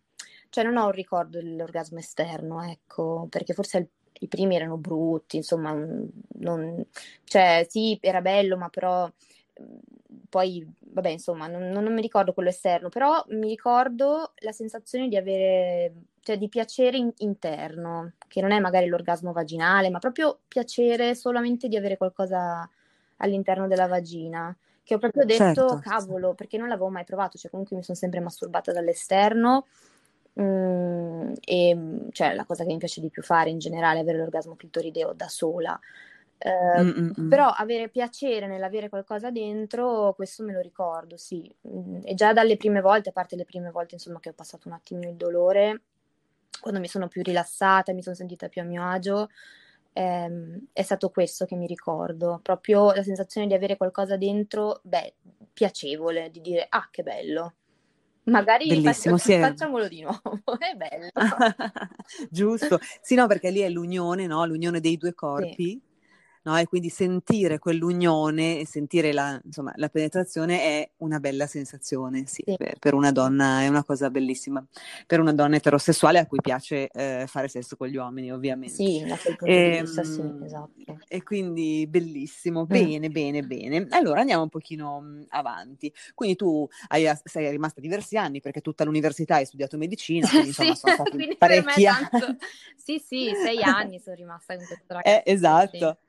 cioè 0.50 0.64
non 0.64 0.76
ho 0.76 0.86
un 0.86 0.92
ricordo 0.92 1.38
dell'orgasmo 1.38 1.98
esterno, 1.98 2.62
ecco, 2.62 3.26
perché 3.30 3.52
forse 3.54 3.78
il, 3.78 3.88
i 4.20 4.28
primi 4.28 4.56
erano 4.56 4.76
brutti, 4.76 5.36
insomma, 5.36 5.72
non, 5.72 6.84
cioè 7.25 7.66
sì, 7.69 7.98
era 8.00 8.20
bello, 8.20 8.56
ma 8.56 8.69
però 8.69 9.10
poi, 10.28 10.66
vabbè, 10.78 11.08
insomma, 11.10 11.46
non, 11.46 11.69
non, 11.69 11.92
mi 11.92 12.00
ricordo 12.00 12.32
quello 12.32 12.48
esterno, 12.48 12.88
però 12.88 13.22
mi 13.28 13.48
ricordo 13.48 14.32
la 14.38 14.52
sensazione 14.52 15.08
di 15.08 15.16
avere, 15.16 15.94
cioè 16.20 16.38
di 16.38 16.48
piacere 16.48 16.96
in, 16.96 17.12
interno, 17.19 18.12
che 18.26 18.40
non 18.40 18.52
è 18.52 18.58
magari 18.60 18.86
l'orgasmo 18.86 19.32
vaginale, 19.32 19.90
ma 19.90 19.98
proprio 19.98 20.40
piacere 20.46 21.14
solamente 21.14 21.69
di 21.69 21.76
avere 21.76 21.96
qualcosa 21.96 22.69
all'interno 23.16 23.66
della 23.66 23.86
vagina 23.86 24.56
che 24.88 24.94
ho 24.94 24.99
proprio 24.99 25.26
detto, 25.26 25.44
certo. 25.44 25.81
cavolo, 25.82 26.32
perché 26.32 26.56
non 26.56 26.69
l'avevo 26.69 26.88
mai 26.88 27.05
provato, 27.05 27.37
cioè 27.37 27.50
comunque 27.50 27.76
mi 27.76 27.82
sono 27.82 27.99
sempre 27.99 28.20
masturbata 28.20 28.73
dall'esterno 28.73 29.67
mm, 30.40 31.32
e 31.44 32.06
cioè 32.11 32.32
la 32.32 32.46
cosa 32.46 32.65
che 32.65 32.72
mi 32.72 32.79
piace 32.79 33.03
di 33.03 33.10
più 33.10 33.22
fare 33.22 33.51
in 33.51 33.58
generale 33.58 33.98
è 33.98 34.01
avere 34.01 34.17
l'orgasmo 34.17 34.56
clitorideo 34.56 35.12
da 35.12 35.29
sola. 35.29 35.79
Uh, 36.41 37.29
però 37.29 37.48
avere 37.48 37.89
piacere 37.91 38.46
nell'avere 38.46 38.89
qualcosa 38.89 39.31
dentro, 39.31 40.15
questo 40.15 40.43
me 40.43 40.55
lo 40.55 40.60
ricordo, 40.60 41.19
sì. 41.19 41.55
Mm, 41.69 41.98
e 42.05 42.15
già 42.15 42.32
dalle 42.32 42.56
prime 42.56 42.81
volte, 42.81 43.10
a 43.10 43.12
parte 43.12 43.36
le 43.36 43.44
prime 43.44 43.70
volte, 43.70 43.96
insomma, 43.96 44.20
che 44.20 44.31
ho 44.31 44.34
passato 44.34 44.69
un 44.69 44.74
attimino 44.74 45.10
il 45.10 45.17
dolore, 45.17 45.82
quando 46.62 46.81
mi 46.81 46.89
sono 46.89 47.08
più 47.08 47.22
rilassata, 47.22 47.93
mi 47.93 48.03
sono 48.03 48.15
sentita 48.15 48.48
più 48.48 48.62
a 48.62 48.65
mio 48.65 48.89
agio, 48.89 49.29
ehm, 49.92 50.66
è 50.72 50.82
stato 50.82 51.10
questo 51.10 51.44
che 51.44 51.56
mi 51.56 51.66
ricordo, 51.66 52.40
proprio 52.42 52.92
la 52.92 53.02
sensazione 53.02 53.46
di 53.46 53.54
avere 53.54 53.76
qualcosa 53.76 54.16
dentro, 54.16 54.80
beh, 54.82 55.14
piacevole, 55.52 56.30
di 56.30 56.40
dire, 56.40 56.66
ah, 56.68 56.88
che 56.90 57.02
bello. 57.02 57.54
Magari 58.24 58.68
Bellissimo, 58.68 59.16
faccio, 59.16 59.30
sì, 59.30 59.38
facciamolo 59.38 59.88
di 59.88 60.02
nuovo, 60.02 60.20
è 60.58 60.74
bello. 60.74 61.10
Giusto, 62.30 62.78
sì, 63.00 63.14
no, 63.14 63.26
perché 63.26 63.50
lì 63.50 63.60
è 63.60 63.68
l'unione, 63.70 64.26
no? 64.26 64.44
L'unione 64.44 64.80
dei 64.80 64.96
due 64.96 65.14
corpi. 65.14 65.70
Sì 65.70 65.86
no? 66.48 66.56
E 66.56 66.67
quindi 66.67 66.88
sentire 66.88 67.58
quell'unione 67.58 68.60
e 68.60 68.67
sentire 68.67 69.12
la, 69.12 69.38
insomma, 69.44 69.72
la 69.76 69.88
penetrazione 69.88 70.60
è 70.60 70.90
una 70.98 71.20
bella 71.20 71.46
sensazione, 71.46 72.24
sì, 72.26 72.43
sì. 72.46 72.56
Per, 72.56 72.78
per, 72.78 72.94
una 72.94 73.12
donna 73.12 73.62
è 73.62 73.69
una 73.69 73.84
cosa 73.84 74.10
bellissima, 74.10 74.64
per 75.06 75.20
una 75.20 75.32
donna 75.32 75.56
eterosessuale 75.56 76.19
a 76.19 76.26
cui 76.26 76.40
piace 76.40 76.88
eh, 76.88 77.24
fare 77.26 77.48
sesso 77.48 77.76
con 77.76 77.88
gli 77.88 77.96
uomini, 77.96 78.32
ovviamente. 78.32 78.74
Sì, 78.74 79.05
da 79.06 79.17
quel 79.17 79.36
punto 79.36 79.55
e, 79.55 79.70
di 79.70 79.81
vista, 79.81 80.02
sì, 80.02 80.20
ehm, 80.20 80.43
esatto. 80.43 80.98
E 81.06 81.22
quindi 81.22 81.86
bellissimo, 81.86 82.64
bene, 82.64 83.08
mm. 83.08 83.12
bene, 83.12 83.43
bene. 83.43 83.86
Allora 83.90 84.20
andiamo 84.20 84.43
un 84.43 84.48
pochino 84.48 85.00
mm, 85.00 85.22
avanti. 85.28 85.93
Quindi 86.14 86.36
tu 86.36 86.67
hai, 86.88 87.06
sei 87.24 87.50
rimasta 87.50 87.81
diversi 87.81 88.17
anni 88.17 88.40
perché 88.40 88.60
tutta 88.60 88.84
l'università 88.84 89.36
hai 89.36 89.44
studiato 89.44 89.76
medicina, 89.76 90.26
quindi 90.28 90.48
insomma 90.48 90.74
sì, 90.74 90.81
sono 90.81 90.94
stati 91.05 91.36
parecchi 91.36 91.86
anni. 91.86 92.08
Sì, 92.76 92.98
sì, 92.98 93.32
sei 93.34 93.62
anni 93.62 93.98
sono 94.00 94.17
rimasta 94.17 94.56
con 94.56 94.64
questo 94.64 94.94
ragazzo. 94.94 95.06
Eh, 95.19 95.22
esatto. 95.24 95.98
Sì. 96.00 96.07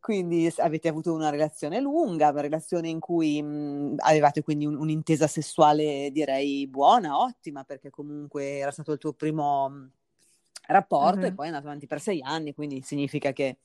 Quindi 0.00 0.50
avete 0.58 0.88
avuto 0.88 1.12
una 1.12 1.28
relazione 1.28 1.80
lunga, 1.80 2.30
una 2.30 2.40
relazione 2.40 2.88
in 2.88 3.00
cui 3.00 3.42
mh, 3.42 3.96
avevate 3.98 4.42
quindi 4.42 4.64
un, 4.64 4.76
un'intesa 4.76 5.26
sessuale 5.26 6.10
direi 6.12 6.66
buona, 6.66 7.18
ottima, 7.18 7.64
perché 7.64 7.90
comunque 7.90 8.58
era 8.58 8.70
stato 8.70 8.92
il 8.92 8.98
tuo 8.98 9.12
primo 9.12 9.90
rapporto 10.68 11.20
mm-hmm. 11.20 11.28
e 11.28 11.34
poi 11.34 11.44
è 11.44 11.48
andato 11.48 11.66
avanti 11.66 11.86
per 11.86 12.00
sei 12.00 12.22
anni, 12.22 12.54
quindi 12.54 12.82
significa 12.82 13.32
che... 13.32 13.58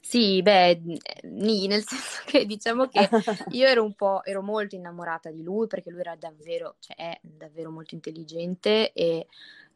Sì, 0.00 0.42
beh, 0.42 0.82
nì, 1.22 1.66
nel 1.66 1.82
senso 1.86 2.22
che 2.24 2.46
diciamo 2.46 2.86
che 2.88 3.08
io 3.50 3.66
ero 3.66 3.84
un 3.84 3.94
po', 3.94 4.24
ero 4.24 4.42
molto 4.42 4.74
innamorata 4.74 5.30
di 5.30 5.42
lui 5.42 5.66
perché 5.66 5.90
lui 5.90 6.00
era 6.00 6.16
davvero, 6.16 6.76
cioè 6.80 6.96
è 6.96 7.18
davvero 7.22 7.70
molto 7.70 7.94
intelligente 7.94 8.92
e 8.92 9.26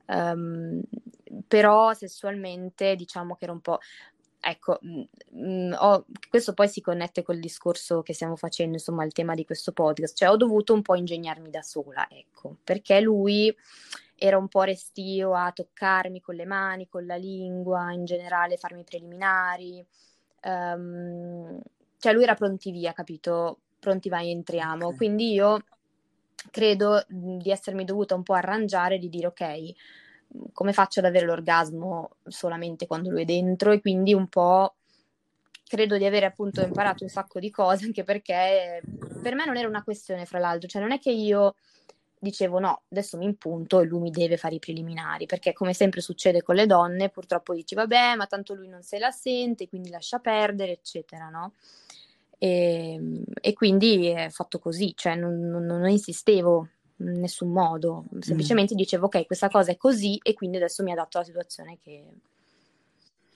um, 0.07 0.81
però 1.47 1.95
sessualmente 1.95 2.95
diciamo 2.97 3.35
che 3.37 3.45
era 3.45 3.53
un 3.53 3.61
po'... 3.61 3.79
Ecco, 4.45 4.79
mh, 4.81 5.03
mh, 5.39 5.77
ho, 5.79 6.05
questo 6.29 6.53
poi 6.53 6.69
si 6.69 6.81
connette 6.81 7.23
col 7.23 7.39
discorso 7.39 8.03
che 8.03 8.13
stiamo 8.13 8.35
facendo, 8.35 8.73
insomma, 8.73 9.05
il 9.05 9.13
tema 9.13 9.35
di 9.35 9.45
questo 9.45 9.71
podcast, 9.71 10.17
cioè 10.17 10.31
ho 10.31 10.37
dovuto 10.37 10.75
un 10.75 10.83
po' 10.83 10.97
ingegnarmi 10.97 11.49
da 11.49 11.63
sola, 11.63 12.09
ecco, 12.11 12.57
perché 12.65 13.01
lui 13.01 13.55
era 14.17 14.39
un 14.39 14.49
po' 14.49 14.63
restio 14.63 15.33
a 15.35 15.53
toccarmi 15.53 16.21
con 16.21 16.35
le 16.35 16.45
mani, 16.45 16.89
con 16.89 17.07
la 17.07 17.15
lingua, 17.15 17.93
in 17.93 18.05
generale 18.05 18.57
farmi 18.57 18.83
preliminari. 18.83 19.85
Um, 20.43 21.61
cioè 21.99 22.13
lui 22.13 22.25
era 22.25 22.35
pronti 22.35 22.73
via, 22.73 22.93
capito? 22.93 23.61
Pronti 23.79 24.09
vai, 24.09 24.33
entriamo. 24.33 24.87
Okay. 24.87 24.97
Quindi 24.97 25.33
io 25.33 25.65
credo 26.51 27.05
di 27.09 27.51
essermi 27.51 27.85
dovuta 27.85 28.17
un 28.17 28.25
po' 28.25 28.35
arrangiare, 28.35 28.99
di 28.99 29.09
dire 29.09 29.29
ok, 29.29 29.73
come 30.53 30.73
faccio 30.73 31.01
ad 31.01 31.07
avere 31.07 31.27
l'orgasmo 31.27 32.17
solamente 32.27 32.87
quando 32.87 33.11
lui 33.11 33.23
è 33.23 33.25
dentro 33.25 33.73
e 33.73 33.81
quindi 33.81 34.15
un 34.15 34.29
po' 34.29 34.75
credo 35.67 35.97
di 35.97 36.05
avere 36.05 36.27
appunto 36.27 36.61
imparato 36.61 37.03
un 37.03 37.09
sacco 37.09 37.41
di 37.41 37.51
cose 37.51 37.87
anche 37.87 38.05
perché 38.05 38.83
per 39.23 39.35
me 39.35 39.47
non 39.47 39.57
era 39.57 39.69
una 39.69 39.83
questione 39.83 40.27
fra 40.27 40.39
l'altro, 40.39 40.69
cioè 40.69 40.83
non 40.83 40.93
è 40.93 40.99
che 40.99 41.11
io 41.11 41.55
dicevo 42.19 42.61
no, 42.61 42.83
adesso 42.91 43.17
mi 43.17 43.25
impunto 43.25 43.81
e 43.81 43.85
lui 43.85 44.01
mi 44.01 44.11
deve 44.11 44.37
fare 44.37 44.55
i 44.55 44.61
preliminari, 44.61 45.27
perché 45.27 45.53
come 45.53 45.75
sempre 45.75 46.01
succede 46.01 46.43
con 46.43 46.55
le 46.55 46.67
donne, 46.67 47.09
purtroppo 47.09 47.53
dici 47.53 47.75
vabbè, 47.75 48.15
ma 48.15 48.27
tanto 48.27 48.55
lui 48.55 48.69
non 48.69 48.83
se 48.83 48.99
la 48.99 49.11
sente, 49.11 49.69
quindi 49.69 49.91
lascia 49.91 50.19
perdere, 50.19 50.73
eccetera, 50.73 51.31
no? 51.31 51.55
E, 52.39 52.93
ehm, 52.93 53.25
e 53.41 53.53
quindi 53.55 54.07
è 54.09 54.29
fatto 54.31 54.59
così, 54.61 54.93
cioè 54.95 55.17
non, 55.17 55.41
non, 55.41 55.65
non 55.65 55.89
insistevo 55.89 56.69
in 56.82 56.82
nessun 57.03 57.51
modo, 57.51 58.05
semplicemente 58.21 58.75
mm. 58.75 58.77
dicevo 58.77 59.07
ok, 59.07 59.27
questa 59.27 59.49
cosa 59.49 59.71
è 59.73 59.77
così 59.77 60.19
e 60.23 60.35
quindi 60.35 60.57
adesso 60.57 60.83
mi 60.83 60.93
adatto 60.93 61.19
alla 61.19 61.27
situazione 61.27 61.79
che, 61.83 62.05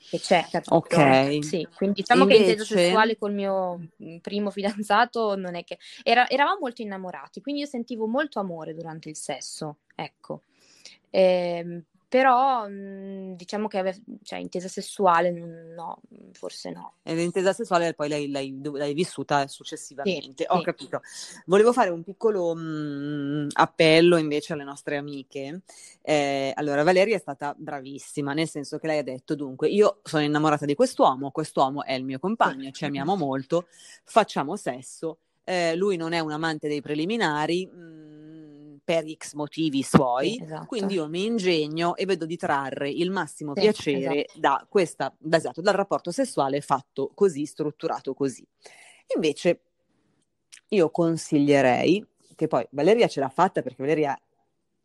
che 0.08 0.20
c'è, 0.20 0.46
capito? 0.48 0.74
Ok. 0.74 1.44
Sì, 1.44 1.66
quindi 1.74 2.00
diciamo 2.00 2.22
Invece... 2.22 2.42
che 2.42 2.50
intesa 2.50 2.64
sessuale 2.64 3.18
col 3.18 3.32
mio 3.32 3.88
primo 4.20 4.50
fidanzato 4.50 5.34
non 5.34 5.56
è 5.56 5.64
che... 5.64 5.78
Era, 6.02 6.28
eravamo 6.28 6.58
molto 6.60 6.82
innamorati, 6.82 7.40
quindi 7.40 7.62
io 7.62 7.66
sentivo 7.66 8.06
molto 8.06 8.38
amore 8.38 8.74
durante 8.74 9.08
il 9.08 9.16
sesso, 9.16 9.78
ecco. 9.94 10.42
Eh, 11.10 11.82
però 12.16 12.66
mh, 12.66 13.36
diciamo 13.36 13.68
che 13.68 13.76
ave- 13.76 14.02
cioè, 14.22 14.38
intesa 14.38 14.68
sessuale 14.68 15.30
no, 15.30 16.00
forse 16.32 16.70
no. 16.70 16.94
E 17.02 17.14
l'intesa 17.14 17.52
sessuale 17.52 17.92
poi 17.92 18.08
l'hai, 18.08 18.30
l'hai, 18.30 18.58
l'hai 18.62 18.94
vissuta 18.94 19.46
successivamente, 19.48 20.44
sì, 20.44 20.46
ho 20.48 20.56
sì. 20.56 20.64
capito. 20.64 21.02
Volevo 21.44 21.74
fare 21.74 21.90
un 21.90 22.02
piccolo 22.02 22.54
mh, 22.54 23.48
appello 23.52 24.16
invece 24.16 24.54
alle 24.54 24.64
nostre 24.64 24.96
amiche. 24.96 25.60
Eh, 26.00 26.52
allora, 26.54 26.82
Valeria 26.84 27.16
è 27.16 27.20
stata 27.20 27.54
bravissima, 27.54 28.32
nel 28.32 28.48
senso 28.48 28.78
che 28.78 28.86
lei 28.86 29.00
ha 29.00 29.04
detto, 29.04 29.34
dunque, 29.34 29.68
io 29.68 30.00
sono 30.02 30.22
innamorata 30.22 30.64
di 30.64 30.74
quest'uomo, 30.74 31.30
quest'uomo 31.30 31.84
è 31.84 31.92
il 31.92 32.04
mio 32.04 32.18
compagno, 32.18 32.70
ci 32.70 32.86
amiamo 32.86 33.14
molto, 33.14 33.66
facciamo 34.04 34.56
sesso, 34.56 35.18
eh, 35.44 35.76
lui 35.76 35.96
non 35.96 36.14
è 36.14 36.20
un 36.20 36.32
amante 36.32 36.66
dei 36.66 36.80
preliminari. 36.80 37.66
Mh, 37.66 38.15
per 38.86 39.04
X 39.04 39.32
motivi 39.32 39.82
suoi, 39.82 40.34
sì, 40.34 40.42
esatto. 40.44 40.66
quindi 40.66 40.94
io 40.94 41.08
mi 41.08 41.24
ingegno 41.24 41.96
e 41.96 42.06
vedo 42.06 42.24
di 42.24 42.36
trarre 42.36 42.88
il 42.88 43.10
massimo 43.10 43.52
sì, 43.56 43.62
piacere 43.62 44.26
esatto. 44.26 44.38
da 44.38 44.66
questa, 44.68 45.12
da, 45.18 45.38
esatto, 45.38 45.60
dal 45.60 45.74
rapporto 45.74 46.12
sessuale 46.12 46.60
fatto 46.60 47.10
così, 47.12 47.46
strutturato 47.46 48.14
così. 48.14 48.46
Invece 49.16 49.60
io 50.68 50.88
consiglierei, 50.90 52.06
che 52.36 52.46
poi 52.46 52.64
Valeria 52.70 53.08
ce 53.08 53.18
l'ha 53.18 53.28
fatta 53.28 53.60
perché 53.60 53.82
Valeria 53.82 54.16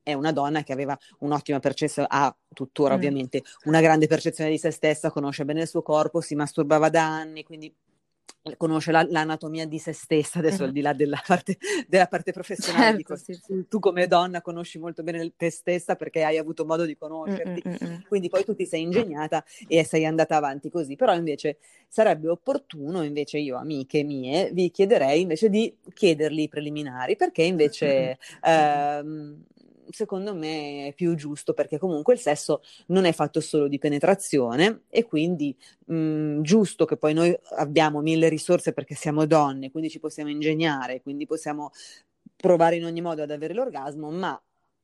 è 0.02 0.14
una 0.14 0.32
donna 0.32 0.64
che 0.64 0.74
aveva 0.74 0.98
un'ottima 1.20 1.60
percezione, 1.60 2.08
ha 2.10 2.36
tuttora 2.52 2.96
mm. 2.96 2.98
ovviamente 2.98 3.44
una 3.66 3.82
grande 3.82 4.08
percezione 4.08 4.50
di 4.50 4.58
se 4.58 4.72
stessa, 4.72 5.12
conosce 5.12 5.46
bene 5.46 5.62
il 5.62 5.68
suo 5.68 5.84
corpo, 5.84 6.22
si 6.22 6.34
masturbava 6.34 6.90
da 6.90 7.06
anni, 7.06 7.44
quindi 7.44 7.72
conosce 8.58 8.92
la, 8.92 9.06
l'anatomia 9.08 9.66
di 9.68 9.78
se 9.78 9.94
stessa, 9.94 10.40
adesso 10.40 10.64
al 10.64 10.72
di 10.72 10.82
là 10.82 10.94
della 10.94 11.22
parte, 11.26 11.58
della 11.88 12.08
parte 12.08 12.32
professionale, 12.32 12.84
certo, 12.84 12.98
dico, 12.98 13.16
sì, 13.16 13.34
sì. 13.34 13.66
tu 13.68 13.80
come 13.80 14.08
donna 14.08 14.42
conosci 14.42 14.80
molto 14.80 15.04
bene 15.04 15.32
te 15.36 15.50
stessa 15.50 15.96
perché 15.96 16.24
hai 16.24 16.38
avuto 16.38 16.66
modo 16.66 16.86
di 16.86 16.98
conoscerti, 16.98 17.62
Mm-mm-mm. 17.64 18.08
quindi 18.08 18.30
poi 18.30 18.44
tu 18.44 18.56
ti 18.56 18.66
sei 18.66 18.82
ingegnata 18.82 19.44
e 19.68 19.84
sei 19.84 20.06
andata 20.06 20.36
avanti 20.36 20.70
così, 20.70 20.96
però 20.96 21.14
invece 21.14 21.58
sarebbe 21.88 22.30
opportuno, 22.30 23.04
invece 23.04 23.38
io, 23.38 23.58
amiche 23.58 24.04
mie, 24.04 24.50
vi 24.52 24.72
chiederei 24.72 25.22
invece 25.22 25.50
di 25.50 25.76
chiederli 25.94 26.44
i 26.44 26.50
preliminari, 26.50 27.16
perché 27.16 27.44
invece... 27.44 28.18
Ehm, 28.44 29.44
secondo 29.92 30.34
me 30.34 30.88
è 30.88 30.94
più 30.94 31.16
giusto 31.16 31.54
perché 31.54 31.78
comunque 31.78 32.14
il 32.14 32.20
sesso 32.20 32.62
non 32.88 33.06
è 33.06 33.14
fatto 33.14 33.40
solo 33.40 33.68
di 33.68 33.78
penetrazione 33.78 34.84
e 34.90 35.06
quindi 35.06 35.56
mh, 35.86 35.96
mm, 35.96 36.42
giusto 36.42 36.86
che 36.86 36.98
poi 36.98 37.14
noi 37.14 37.38
abbiamo 37.58 38.02
mille 38.02 38.30
risorse 38.30 38.74
perché 38.74 38.96
siamo 38.96 39.26
donne, 39.26 39.72
quindi 39.72 39.90
ci 39.90 40.00
possiamo 40.00 40.30
ingegnare, 40.30 41.02
quindi 41.02 41.26
possiamo 41.26 41.72
provare 42.36 42.78
in 42.78 42.86
ogni 42.86 43.02
modo 43.02 43.22
ad 43.22 43.32
avere 43.32 43.54
l'orgasmo, 43.54 44.10
ma 44.10 44.42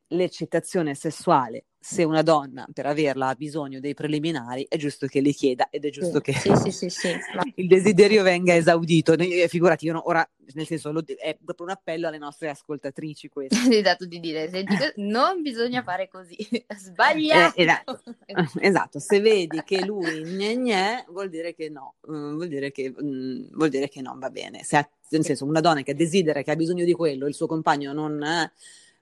l'eccitazione 0.10 0.96
sessuale, 0.96 1.66
se 1.80 2.04
una 2.04 2.22
donna 2.22 2.68
per 2.72 2.86
averla 2.86 3.30
ha 3.30 3.36
bisogno 3.36 3.80
dei 3.80 3.94
preliminari, 3.94 4.66
è 4.70 4.78
giusto 4.78 5.08
che 5.08 5.20
li 5.20 5.34
chieda 5.34 5.70
ed 5.70 5.86
è 5.86 5.90
giusto 5.90 6.22
sì, 6.24 6.32
che 6.32 6.72
sì, 6.72 6.90
sì, 6.90 7.10
il 7.56 7.68
desiderio 7.68 8.24
venga 8.24 8.56
esaudito. 8.56 9.16
Figurati, 9.48 9.86
io 9.86 9.94
no, 9.94 10.08
ora, 10.08 10.28
nel 10.54 10.66
senso, 10.66 10.92
lo, 10.92 11.04
è 11.06 11.38
proprio 11.44 11.66
un 11.66 11.72
appello 11.72 12.08
alle 12.08 12.18
nostre 12.18 12.50
ascoltatrici 12.50 13.30
questo. 13.30 13.56
esatto, 13.72 14.06
di 14.06 14.20
dire, 14.20 14.50
senti, 14.50 14.76
non 14.98 15.42
bisogna 15.42 15.84
fare 15.84 16.08
così, 16.08 16.38
sbagliato. 16.78 17.58
Eh, 17.58 17.64
esatto. 17.64 18.02
esatto. 18.60 19.00
se 19.00 19.20
vedi 19.20 19.62
che 19.64 19.84
lui 19.86 20.22
gne 20.24 20.56
gne, 20.56 21.06
vuol 21.10 21.30
dire 21.30 21.54
che 21.54 21.70
no, 21.70 21.96
mm, 22.10 22.36
vuol 22.36 22.48
dire 22.48 22.72
che, 22.72 22.90
mm, 22.92 23.48
vuol 23.52 23.70
dire 23.70 23.90
che 23.90 24.02
non 24.02 24.20
va 24.20 24.30
bene. 24.30 24.64
Se 24.64 24.78
ha, 24.78 24.90
nel 25.10 25.26
senso, 25.26 25.46
una 25.46 25.62
donna 25.62 25.82
che 25.82 25.96
desidera, 25.96 26.42
che 26.42 26.52
ha 26.52 26.56
bisogno 26.56 26.86
di 26.86 26.94
quello, 26.94 27.28
il 27.28 27.34
suo 27.34 27.48
compagno 27.48 27.94
non... 27.94 28.22
Eh, 28.24 28.52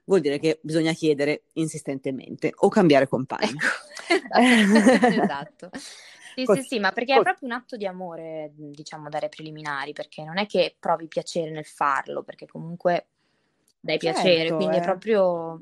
vuol 0.04 0.20
dire 0.20 0.38
che 0.38 0.60
bisogna 0.62 0.92
chiedere 0.92 1.46
insistentemente 1.54 2.52
o 2.54 2.68
cambiare 2.68 3.08
compagno. 3.08 3.58
Ecco. 4.08 5.06
esatto. 5.06 5.70
Sì, 6.36 6.44
sì, 6.44 6.62
sì, 6.62 6.78
ma 6.78 6.92
perché 6.92 7.14
è 7.14 7.22
proprio 7.22 7.48
un 7.48 7.54
atto 7.54 7.76
di 7.76 7.86
amore, 7.86 8.52
diciamo, 8.54 9.08
dare 9.08 9.30
preliminari, 9.30 9.92
perché 9.92 10.22
non 10.22 10.36
è 10.36 10.46
che 10.46 10.76
provi 10.78 11.08
piacere 11.08 11.50
nel 11.50 11.64
farlo, 11.64 12.22
perché 12.22 12.46
comunque 12.46 13.06
dai 13.80 13.98
certo, 13.98 14.20
piacere, 14.20 14.54
quindi 14.54 14.76
eh. 14.76 14.80
è 14.80 14.82
proprio 14.82 15.58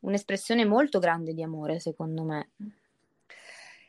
un'espressione 0.00 0.66
molto 0.66 0.98
grande 0.98 1.32
di 1.32 1.42
amore, 1.42 1.80
secondo 1.80 2.24
me 2.24 2.50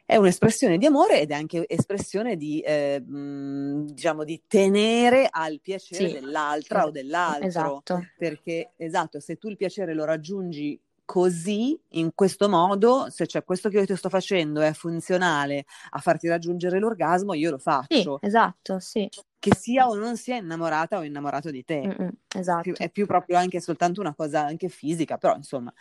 è 0.05 0.17
un'espressione 0.17 0.77
di 0.77 0.85
amore 0.85 1.21
ed 1.21 1.31
è 1.31 1.33
anche 1.33 1.65
espressione 1.67 2.35
di, 2.35 2.59
eh, 2.59 3.01
diciamo, 3.03 4.23
di 4.23 4.43
tenere 4.47 5.27
al 5.29 5.59
piacere 5.61 6.07
sì. 6.07 6.13
dell'altra 6.13 6.85
o 6.85 6.91
dell'altro. 6.91 7.47
Esatto. 7.47 8.07
Perché, 8.17 8.71
esatto, 8.75 9.19
se 9.19 9.37
tu 9.37 9.49
il 9.49 9.57
piacere 9.57 9.93
lo 9.93 10.03
raggiungi 10.03 10.79
così, 11.05 11.79
in 11.91 12.11
questo 12.15 12.49
modo, 12.49 13.09
se 13.09 13.25
c'è 13.25 13.43
questo 13.43 13.69
che 13.69 13.79
io 13.79 13.85
ti 13.85 13.95
sto 13.95 14.09
facendo 14.09 14.61
è 14.61 14.73
funzionale 14.73 15.65
a 15.91 15.99
farti 15.99 16.27
raggiungere 16.27 16.79
l'orgasmo, 16.79 17.33
io 17.33 17.51
lo 17.51 17.57
faccio. 17.57 18.19
Sì, 18.19 18.25
esatto, 18.25 18.79
sì. 18.79 19.09
Che 19.37 19.55
sia 19.55 19.87
o 19.87 19.95
non 19.95 20.15
sia 20.15 20.37
innamorata 20.37 20.97
o 20.97 21.03
innamorato 21.03 21.51
di 21.51 21.65
te. 21.65 21.81
Mm-mm, 21.81 22.09
esatto. 22.35 22.73
È 22.77 22.89
più 22.89 23.05
proprio 23.05 23.37
anche 23.37 23.59
soltanto 23.59 23.99
una 23.99 24.13
cosa 24.13 24.45
anche 24.45 24.69
fisica, 24.69 25.17
però 25.17 25.35
insomma 25.35 25.73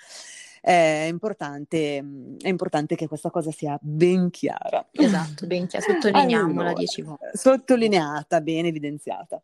è 0.61 1.07
importante, 1.09 2.05
è 2.41 2.49
importante 2.49 2.95
che 2.95 3.09
questa 3.09 3.31
cosa 3.31 3.51
sia 3.51 3.77
ben 3.81 4.31
chiara. 4.31 4.87
Esatto, 4.93 5.47
ben 5.47 5.67
chiara, 5.67 5.85
sottolineiamola 5.85 6.61
allora, 6.61 6.73
dieci 6.73 7.03
volte. 7.03 7.31
Sottolineata, 7.35 8.41
ben 8.41 8.67
evidenziata. 8.67 9.43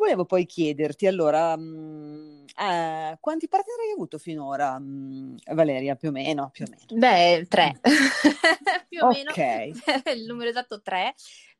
Volevo 0.00 0.24
poi 0.24 0.46
chiederti, 0.46 1.06
allora, 1.06 1.54
mh, 1.58 1.62
mm, 1.62 2.44
eh, 2.58 3.18
quanti 3.20 3.48
partner 3.48 3.80
hai 3.80 3.92
avuto 3.92 4.16
finora, 4.16 4.78
mh, 4.78 4.84
mm, 4.84 5.36
Valeria, 5.52 5.94
più 5.94 6.08
o 6.08 6.12
meno? 6.12 6.48
Più 6.50 6.64
o 6.64 6.70
meno. 6.70 6.98
Beh, 6.98 7.46
tre. 7.46 7.78
più 8.88 9.02
o 9.02 9.08
okay. 9.08 9.72
meno, 9.72 9.82
il 10.16 10.24
numero 10.24 10.48
esatto 10.48 10.80
tre 10.80 11.14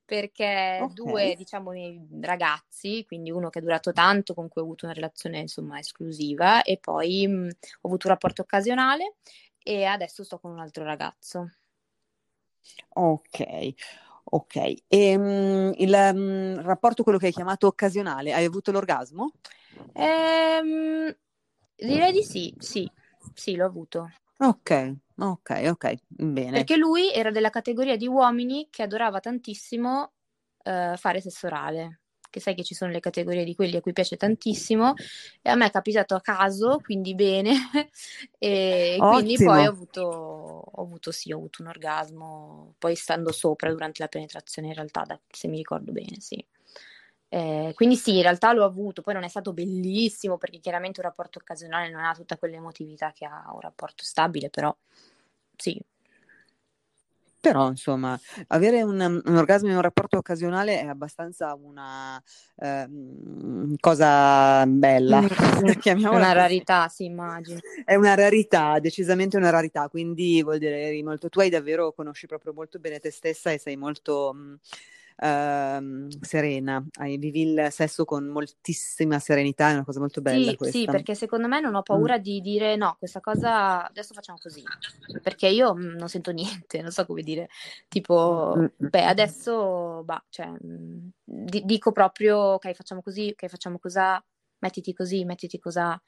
perché 0.07 0.79
okay. 0.81 0.95
due, 0.95 1.35
diciamo, 1.37 1.73
ragazzi, 2.23 3.05
quindi 3.07 3.31
uno 3.31 3.51
che 3.51 3.59
è 3.59 3.63
durato 3.63 3.93
tanto, 3.93 4.33
con 4.33 4.49
cui 4.49 4.63
ho 4.63 4.65
avuto 4.65 4.87
una 4.87 4.95
relazione, 4.95 5.41
insomma, 5.41 5.79
esclusiva, 5.79 6.63
e 6.63 6.79
poi 6.79 7.27
mh, 7.27 7.49
ho 7.83 7.89
avuto 7.89 8.07
un 8.07 8.13
rapporto 8.15 8.41
occasionale 8.41 9.17
e 9.63 9.85
adesso 9.85 10.25
sto 10.25 10.39
con 10.39 10.51
un 10.51 10.61
altro 10.61 10.83
ragazzo. 10.83 11.51
Ok, 12.95 13.75
ok. 14.31 14.75
E 14.89 15.17
mh, 15.19 15.73
il 15.77 15.91
mh, 15.91 16.63
rapporto, 16.63 17.03
quello 17.03 17.19
che 17.19 17.27
hai 17.27 17.33
chiamato 17.33 17.67
occasionale, 17.67 18.33
hai 18.33 18.45
avuto 18.45 18.73
l'orgasmo? 18.73 19.33
Ehm, 19.95 21.15
direi 21.77 22.13
di 22.13 22.23
sì, 22.23 22.55
sì, 22.59 22.91
sì, 23.35 23.57
l'ho 23.57 23.67
avuto. 23.67 24.11
Ok, 24.39 24.95
Ok, 25.23 25.51
ok, 25.69 25.95
bene. 26.09 26.51
Perché 26.51 26.77
lui 26.77 27.13
era 27.13 27.31
della 27.31 27.51
categoria 27.51 27.97
di 27.97 28.07
uomini 28.07 28.69
che 28.71 28.83
adorava 28.83 29.21
tantissimo 29.21 30.13
uh, 30.65 30.97
fare 30.97 31.21
sesso 31.21 31.47
orale 31.47 32.00
che 32.31 32.41
sai 32.41 32.55
che 32.55 32.63
ci 32.65 32.75
sono 32.75 32.91
le 32.91 33.01
categorie 33.01 33.45
di 33.45 33.55
quelli 33.55 33.77
a 33.77 33.81
cui 33.81 33.93
piace 33.93 34.17
tantissimo 34.17 34.95
e 35.43 35.51
a 35.51 35.55
me 35.57 35.67
è 35.67 35.71
capitato 35.71 36.15
a 36.15 36.21
caso, 36.21 36.79
quindi 36.83 37.15
bene, 37.15 37.53
e 38.39 38.97
Ottimo. 38.99 39.17
quindi 39.17 39.37
poi 39.37 39.67
ho 39.67 39.71
avuto, 39.71 40.01
ho 40.03 40.83
avuto, 40.83 41.11
sì, 41.11 41.33
ho 41.33 41.37
avuto 41.37 41.63
un 41.63 41.69
orgasmo, 41.69 42.75
poi 42.79 42.95
stando 42.95 43.33
sopra 43.33 43.71
durante 43.71 44.03
la 44.03 44.09
penetrazione 44.09 44.69
in 44.69 44.75
realtà, 44.75 45.03
da, 45.03 45.21
se 45.29 45.49
mi 45.49 45.57
ricordo 45.57 45.93
bene, 45.93 46.21
sì. 46.21 46.43
Eh, 47.33 47.73
quindi 47.77 47.95
sì, 47.95 48.17
in 48.17 48.23
realtà 48.23 48.53
l'ho 48.53 48.65
avuto, 48.65 49.03
poi 49.03 49.15
non 49.15 49.23
è 49.23 49.29
stato 49.29 49.53
bellissimo 49.53 50.37
perché 50.37 50.59
chiaramente 50.59 50.99
un 51.01 51.07
rapporto 51.07 51.39
occasionale 51.39 51.89
non 51.89 52.05
ha 52.05 52.13
tutta 52.13 52.37
quell'emotività 52.37 53.13
che 53.13 53.25
ha 53.25 53.51
un 53.53 53.61
rapporto 53.61 54.03
stabile, 54.03 54.51
però 54.51 54.77
sì, 55.57 55.81
però, 57.41 57.69
insomma, 57.69 58.19
avere 58.49 58.83
un, 58.83 59.01
un 59.25 59.37
orgasmo 59.37 59.69
in 59.69 59.77
un 59.77 59.81
rapporto 59.81 60.19
occasionale 60.19 60.81
è 60.81 60.87
abbastanza 60.87 61.55
una 61.55 62.23
eh, 62.57 62.87
cosa 63.81 64.67
bella, 64.67 65.21
chiamiamola 65.81 66.19
una 66.19 66.33
rarità, 66.33 66.89
si 66.89 67.05
immagina. 67.05 67.59
È 67.85 67.95
una 67.95 68.15
rarità, 68.15 68.79
decisamente 68.79 69.39
una 69.39 69.51
rarità, 69.51 69.89
quindi 69.89 70.43
vuol 70.43 70.59
dire 70.59 70.83
eri 70.83 71.03
molto, 71.03 71.29
tu 71.31 71.41
hai 71.41 71.49
davvero, 71.49 71.93
conosci 71.93 72.27
proprio 72.27 72.53
molto 72.53 72.79
bene 72.79 72.99
te 72.99 73.11
stessa 73.11 73.51
e 73.51 73.59
sei 73.59 73.77
molto... 73.77 74.33
Mh, 74.35 74.59
uh, 75.21 76.09
serena, 76.21 76.85
vivi 77.01 77.43
il 77.43 77.69
sesso 77.71 78.05
con 78.05 78.27
moltissima 78.27 79.19
serenità, 79.19 79.71
è 79.71 79.75
una 79.75 79.85
cosa 79.85 80.01
molto 80.01 80.21
bella 80.21 80.51
sì, 80.51 80.57
questa. 80.57 80.79
Sì, 80.79 80.85
perché 80.87 81.15
secondo 81.15 81.47
me 81.47 81.61
non 81.61 81.75
ho 81.75 81.83
paura 81.83 82.19
mm. 82.19 82.23
di 82.23 82.41
dire 82.41 82.77
no, 82.77 82.97
questa 82.99 83.21
cosa 83.21 83.87
adesso 83.87 84.15
facciamo 84.15 84.39
così, 84.41 84.63
perché 85.23 85.49
io 85.49 85.75
mm, 85.75 85.97
non 85.97 86.09
sento 86.09 86.31
niente, 86.33 86.81
non 86.81 86.91
so 86.91 87.05
come 87.07 87.23
dire, 87.23 87.49
tipo, 87.89 88.55
mm. 88.57 88.67
beh, 88.89 89.05
adesso, 89.05 90.03
bah, 90.05 90.25
cioè, 90.29 90.49
mm, 90.49 91.09
d- 91.25 91.65
dico 91.65 91.93
proprio, 91.93 92.37
ok, 92.37 92.73
facciamo 92.73 93.03
così, 93.03 93.31
ok, 93.33 93.47
facciamo 93.47 93.79
cosà, 93.79 94.23
mettiti 94.59 94.93
così, 94.95 95.25
mettiti 95.25 95.59
cosà. 95.59 96.01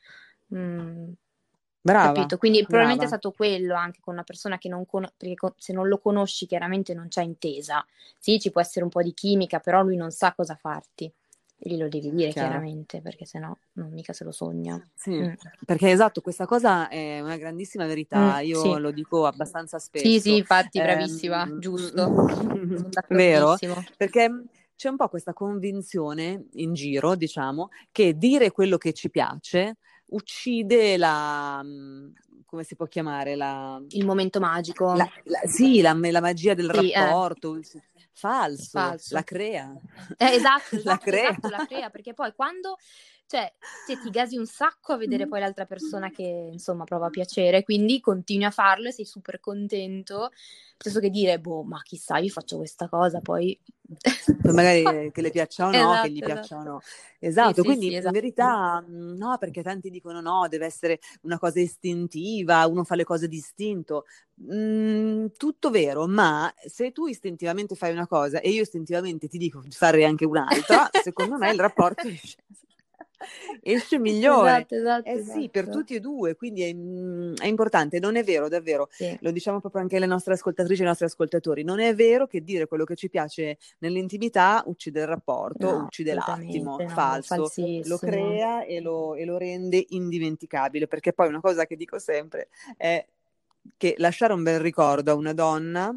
Mm, 0.55 1.13
Brava, 1.85 2.13
capito? 2.13 2.39
Quindi 2.39 2.59
brava. 2.59 2.71
probabilmente 2.71 3.05
è 3.05 3.09
stato 3.09 3.33
quello 3.33 3.75
anche 3.75 3.99
con 4.01 4.15
una 4.15 4.23
persona 4.23 4.57
che 4.57 4.69
non 4.69 4.87
conosci, 4.87 5.15
perché 5.17 5.53
se 5.59 5.73
non 5.73 5.89
lo 5.89 5.99
conosci 5.99 6.47
chiaramente 6.47 6.95
non 6.95 7.09
c'è 7.09 7.23
intesa. 7.23 7.85
Sì, 8.19 8.39
ci 8.39 8.53
può 8.53 8.61
essere 8.61 8.85
un 8.85 8.91
po' 8.91 9.03
di 9.03 9.13
chimica, 9.13 9.59
però 9.59 9.83
lui 9.83 9.97
non 9.97 10.13
sa 10.13 10.33
cosa 10.33 10.55
farti. 10.55 11.13
E 11.65 11.71
glielo 11.71 11.89
devi 11.89 12.11
dire 12.11 12.31
Chiaro. 12.31 12.49
chiaramente, 12.49 13.01
perché 13.01 13.25
sennò 13.25 13.57
non 13.75 13.93
mica 13.93 14.13
se 14.13 14.25
lo 14.25 14.33
sogna. 14.33 14.85
Sì, 14.95 15.13
mm. 15.13 15.33
perché 15.65 15.91
esatto, 15.91 16.21
questa 16.21 16.45
cosa 16.45 16.89
è 16.89 17.21
una 17.21 17.37
grandissima 17.37 17.87
verità, 17.87 18.39
mm, 18.39 18.45
io 18.45 18.61
sì. 18.61 18.81
lo 18.81 18.91
dico 18.91 19.27
abbastanza 19.27 19.79
spesso. 19.79 20.05
Sì, 20.05 20.21
sì, 20.21 20.37
infatti, 20.37 20.81
bravissima, 20.81 21.47
eh, 21.47 21.59
giusto. 21.61 22.27
Vero, 23.11 23.57
perché 23.97 24.45
c'è 24.75 24.89
un 24.89 24.97
po' 24.97 25.09
questa 25.09 25.33
convinzione 25.33 26.47
in 26.55 26.75
giro, 26.75 27.15
diciamo, 27.15 27.69
che 27.93 28.19
dire 28.19 28.51
quello 28.51 28.77
che 28.77 28.93
ci 28.93 29.09
piace 29.11 29.77
uccide 30.13 30.97
la 30.97 31.63
mhmm, 31.63 32.13
come 32.47 32.65
si 32.65 32.77
può 32.77 32.87
chiamare 32.87 33.35
la, 33.35 33.81
il 33.91 34.05
momento 34.05 34.39
magico 34.39 34.93
la, 34.95 35.09
la, 35.25 35.41
sì 35.47 35.81
la, 35.81 35.95
la, 35.95 36.21
magia 36.21 36.55
del 36.55 36.71
sì, 36.75 36.91
eh. 36.91 37.01
rapporto 37.01 37.57
eh. 37.57 37.63
falso, 38.13 38.79
falso, 38.79 39.15
la 39.15 39.25
crea 39.25 39.75
eh, 40.19 40.35
esatto, 40.35 40.77
esatto, 40.77 40.89
la 40.89 40.99
crea. 40.99 41.31
Esatto, 41.31 41.49
la 41.49 41.67
crea 41.67 41.91
perché 41.91 42.15
poi 42.15 42.33
quando 42.35 42.77
cioè 43.33 43.51
se 43.87 43.99
ti 43.99 44.11
gasi 44.11 44.37
un 44.37 44.45
sacco 44.45 44.93
a 44.93 44.99
vedere 44.99 45.27
poi 45.27 45.41
l'altra 45.41 45.65
persona 45.65 46.11
che 46.11 46.51
insomma 46.53 46.85
prova 46.85 47.09
piacere, 47.09 47.63
quindi 47.63 47.99
continui 47.99 48.45
a 48.45 48.51
farlo 48.51 48.89
e 48.89 48.93
sei 48.93 49.07
super 49.07 49.41
contento, 49.41 50.29
piuttosto 50.77 51.01
che 51.01 51.09
dire, 51.09 51.41
boh, 51.41 51.63
ma 51.63 51.81
chissà, 51.81 52.19
io 52.19 52.29
faccio 52.29 52.59
questa 52.59 52.91
cosa, 52.91 53.21
poi... 53.21 53.59
magari 54.53 55.11
che 55.13 55.23
le 55.23 55.31
piaccia 55.31 55.67
o 55.67 55.71
no, 55.71 55.77
esatto, 55.77 56.03
che 56.03 56.11
gli 56.11 56.19
esatto. 56.19 56.33
piaccia 56.33 56.57
o 56.57 56.63
no. 56.63 56.81
Esatto, 57.19 57.55
sì, 57.55 57.63
quindi 57.63 57.89
sì, 57.89 57.95
esatto. 57.95 58.15
in 58.15 58.21
verità 58.21 58.85
mm, 58.87 59.17
no, 59.17 59.37
perché 59.39 59.63
tanti 59.63 59.89
dicono 59.89 60.21
no, 60.21 60.47
deve 60.49 60.67
essere 60.67 61.01
una 61.23 61.39
cosa 61.39 61.61
istintiva, 61.61 62.67
uno 62.67 62.85
fa 62.85 62.97
le 62.97 63.05
cose 63.05 63.29
distinto. 63.29 64.05
Mm, 64.53 65.27
tutto 65.39 65.71
vero, 65.71 66.07
ma 66.07 66.53
se 66.67 66.93
tu 66.93 67.07
istintivamente 67.07 67.77
fai 67.77 67.93
una 67.93 68.07
cosa 68.07 68.41
e 68.41 68.51
io 68.51 68.63
istintivamente 68.63 69.27
ti 69.27 69.39
dico 69.39 69.61
di 69.63 69.71
fare 69.71 70.05
anche 70.05 70.27
un'altra, 70.27 70.91
secondo 71.03 71.39
me 71.39 71.51
il 71.51 71.61
rapporto 71.61 72.03
esce 73.63 73.83
esce 73.83 73.99
migliore. 73.99 74.51
Esatto, 74.51 74.75
esatto, 74.75 75.09
eh 75.09 75.13
esatto. 75.13 75.41
sì, 75.41 75.49
per 75.49 75.63
esatto. 75.63 75.79
tutti 75.79 75.95
e 75.95 76.01
due, 76.01 76.35
quindi 76.35 76.63
è, 76.63 76.73
mm, 76.73 77.35
è 77.37 77.47
importante, 77.47 77.99
non 77.99 78.17
è 78.17 78.25
vero, 78.25 78.49
davvero, 78.49 78.89
sì. 78.91 79.17
lo 79.21 79.31
diciamo 79.31 79.61
proprio 79.61 79.83
anche 79.83 79.97
alle 79.97 80.07
nostre 80.07 80.35
ascoltatrici 80.35 80.81
e 80.81 80.83
ai 80.85 80.89
nostri 80.89 81.07
ascoltatori, 81.07 81.63
non 81.63 81.81
è 81.81 81.95
vero 81.95 82.27
che 82.27 82.43
dire 82.43 82.67
quello 82.67 82.85
che 82.85 82.97
ci 82.97 83.09
piace 83.09 83.59
nell'intimità 83.79 84.63
uccide 84.67 85.01
il 85.01 85.07
rapporto, 85.07 85.71
no, 85.71 85.85
uccide 85.85 86.15
l'attimo, 86.15 86.77
no, 86.79 86.89
falso, 86.89 87.51
lo 87.85 87.99
crea 87.99 88.65
e 88.65 88.81
lo, 88.81 89.15
e 89.15 89.25
lo 89.25 89.37
rende 89.37 89.85
indimenticabile, 89.89 90.87
perché 90.87 91.13
poi 91.13 91.29
una 91.29 91.41
cosa 91.41 91.67
che 91.67 91.77
dico 91.77 91.99
sempre 91.99 92.49
è 92.77 93.05
che 93.77 93.95
lasciare 93.99 94.33
un 94.33 94.43
bel 94.43 94.59
ricordo 94.59 95.13
a 95.13 95.15
una 95.15 95.33
donna 95.33 95.97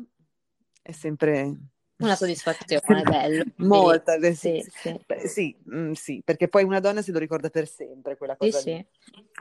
è 0.82 0.92
sempre 0.92 1.56
una 1.98 2.16
soddisfazione, 2.16 3.04
bello. 3.04 3.44
Molta, 3.58 4.20
sì, 4.20 4.34
sì, 4.34 4.72
sì. 4.74 5.00
Beh, 5.06 5.28
sì, 5.28 5.56
mm, 5.74 5.92
sì, 5.94 6.22
perché 6.24 6.48
poi 6.48 6.64
una 6.64 6.80
donna 6.80 7.02
se 7.02 7.12
lo 7.12 7.20
ricorda 7.20 7.50
per 7.50 7.68
sempre 7.68 8.18
quella 8.18 8.36
cosa. 8.36 8.60
Sì. 8.60 8.86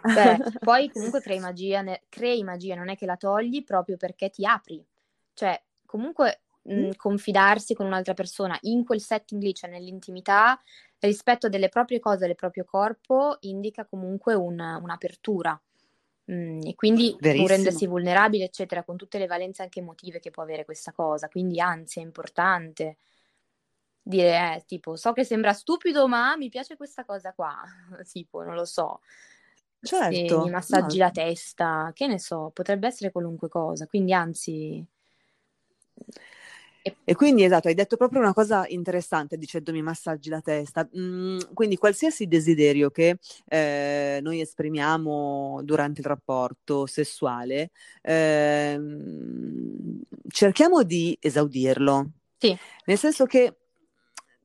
Beh, 0.02 0.38
poi 0.62 0.90
comunque 0.90 1.20
crei 1.20 1.40
magia, 1.40 1.82
ne- 1.82 2.02
crei 2.08 2.42
magia, 2.44 2.74
non 2.74 2.88
è 2.88 2.96
che 2.96 3.06
la 3.06 3.16
togli 3.16 3.64
proprio 3.64 3.96
perché 3.96 4.30
ti 4.30 4.44
apri. 4.44 4.84
Cioè, 5.32 5.60
comunque 5.86 6.42
mh, 6.62 6.80
mm, 6.80 6.90
confidarsi 6.96 7.74
con 7.74 7.86
un'altra 7.86 8.14
persona 8.14 8.56
in 8.62 8.84
quel 8.84 9.00
setting 9.00 9.42
lì, 9.42 9.54
cioè 9.54 9.70
nell'intimità, 9.70 10.60
rispetto 11.00 11.48
delle 11.48 11.68
proprie 11.68 11.98
cose, 11.98 12.26
del 12.26 12.36
proprio 12.36 12.64
corpo, 12.64 13.38
indica 13.40 13.84
comunque 13.84 14.34
un, 14.34 14.58
un'apertura. 14.60 15.60
Mm, 16.32 16.60
e 16.62 16.74
quindi 16.74 17.14
rendersi 17.20 17.86
vulnerabile, 17.86 18.44
eccetera, 18.44 18.82
con 18.82 18.96
tutte 18.96 19.18
le 19.18 19.26
valenze 19.26 19.62
anche 19.62 19.80
emotive 19.80 20.20
che 20.20 20.30
può 20.30 20.42
avere 20.42 20.64
questa 20.64 20.92
cosa. 20.92 21.28
Quindi, 21.28 21.60
anzi, 21.60 21.98
è 21.98 22.02
importante 22.02 22.96
dire, 24.00 24.56
eh, 24.56 24.64
tipo, 24.66 24.96
so 24.96 25.12
che 25.12 25.24
sembra 25.24 25.52
stupido, 25.52 26.08
ma 26.08 26.36
mi 26.36 26.48
piace 26.48 26.76
questa 26.76 27.04
cosa 27.04 27.32
qua. 27.32 27.54
tipo, 28.10 28.42
non 28.42 28.54
lo 28.54 28.64
so. 28.64 29.00
Certo. 29.80 30.38
Se 30.38 30.44
mi 30.44 30.50
massaggi 30.50 30.96
no. 30.96 31.04
la 31.04 31.10
testa, 31.10 31.90
che 31.94 32.06
ne 32.06 32.18
so, 32.18 32.50
potrebbe 32.54 32.86
essere 32.86 33.12
qualunque 33.12 33.48
cosa. 33.48 33.86
Quindi, 33.86 34.14
anzi, 34.14 34.82
e 37.02 37.14
quindi 37.14 37.44
esatto, 37.44 37.68
hai 37.68 37.74
detto 37.74 37.96
proprio 37.96 38.20
una 38.20 38.34
cosa 38.34 38.66
interessante 38.68 39.38
dicendomi 39.38 39.80
massaggi 39.80 40.28
la 40.28 40.42
testa. 40.42 40.86
Mm, 40.98 41.38
quindi 41.54 41.78
qualsiasi 41.78 42.26
desiderio 42.26 42.90
che 42.90 43.16
eh, 43.48 44.18
noi 44.20 44.40
esprimiamo 44.40 45.60
durante 45.64 46.00
il 46.00 46.06
rapporto 46.06 46.84
sessuale, 46.84 47.70
eh, 48.02 48.78
cerchiamo 50.28 50.82
di 50.82 51.16
esaudirlo. 51.18 52.10
Sì. 52.36 52.54
Nel 52.84 52.98
senso 52.98 53.24
che 53.24 53.56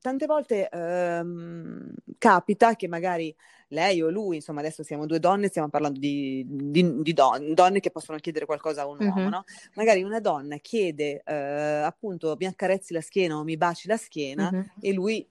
tante 0.00 0.24
volte 0.24 0.68
ehm, 0.70 1.92
capita 2.16 2.74
che 2.74 2.88
magari 2.88 3.34
lei 3.70 4.02
o 4.02 4.10
lui, 4.10 4.36
insomma 4.36 4.60
adesso 4.60 4.82
siamo 4.82 5.06
due 5.06 5.18
donne, 5.18 5.48
stiamo 5.48 5.68
parlando 5.68 5.98
di, 5.98 6.44
di, 6.46 7.02
di 7.02 7.12
don- 7.12 7.54
donne 7.54 7.80
che 7.80 7.90
possono 7.90 8.18
chiedere 8.18 8.46
qualcosa 8.46 8.82
a 8.82 8.86
un 8.86 8.98
uomo, 9.00 9.20
mm-hmm. 9.20 9.28
no? 9.28 9.44
Magari 9.74 10.02
una 10.02 10.20
donna 10.20 10.56
chiede 10.56 11.22
eh, 11.24 11.34
appunto 11.34 12.36
mi 12.38 12.46
accarezzi 12.46 12.92
la 12.92 13.00
schiena 13.00 13.36
o 13.36 13.44
mi 13.44 13.56
baci 13.56 13.88
la 13.88 13.96
schiena 13.96 14.50
mm-hmm. 14.52 14.66
e 14.80 14.92
lui 14.92 15.28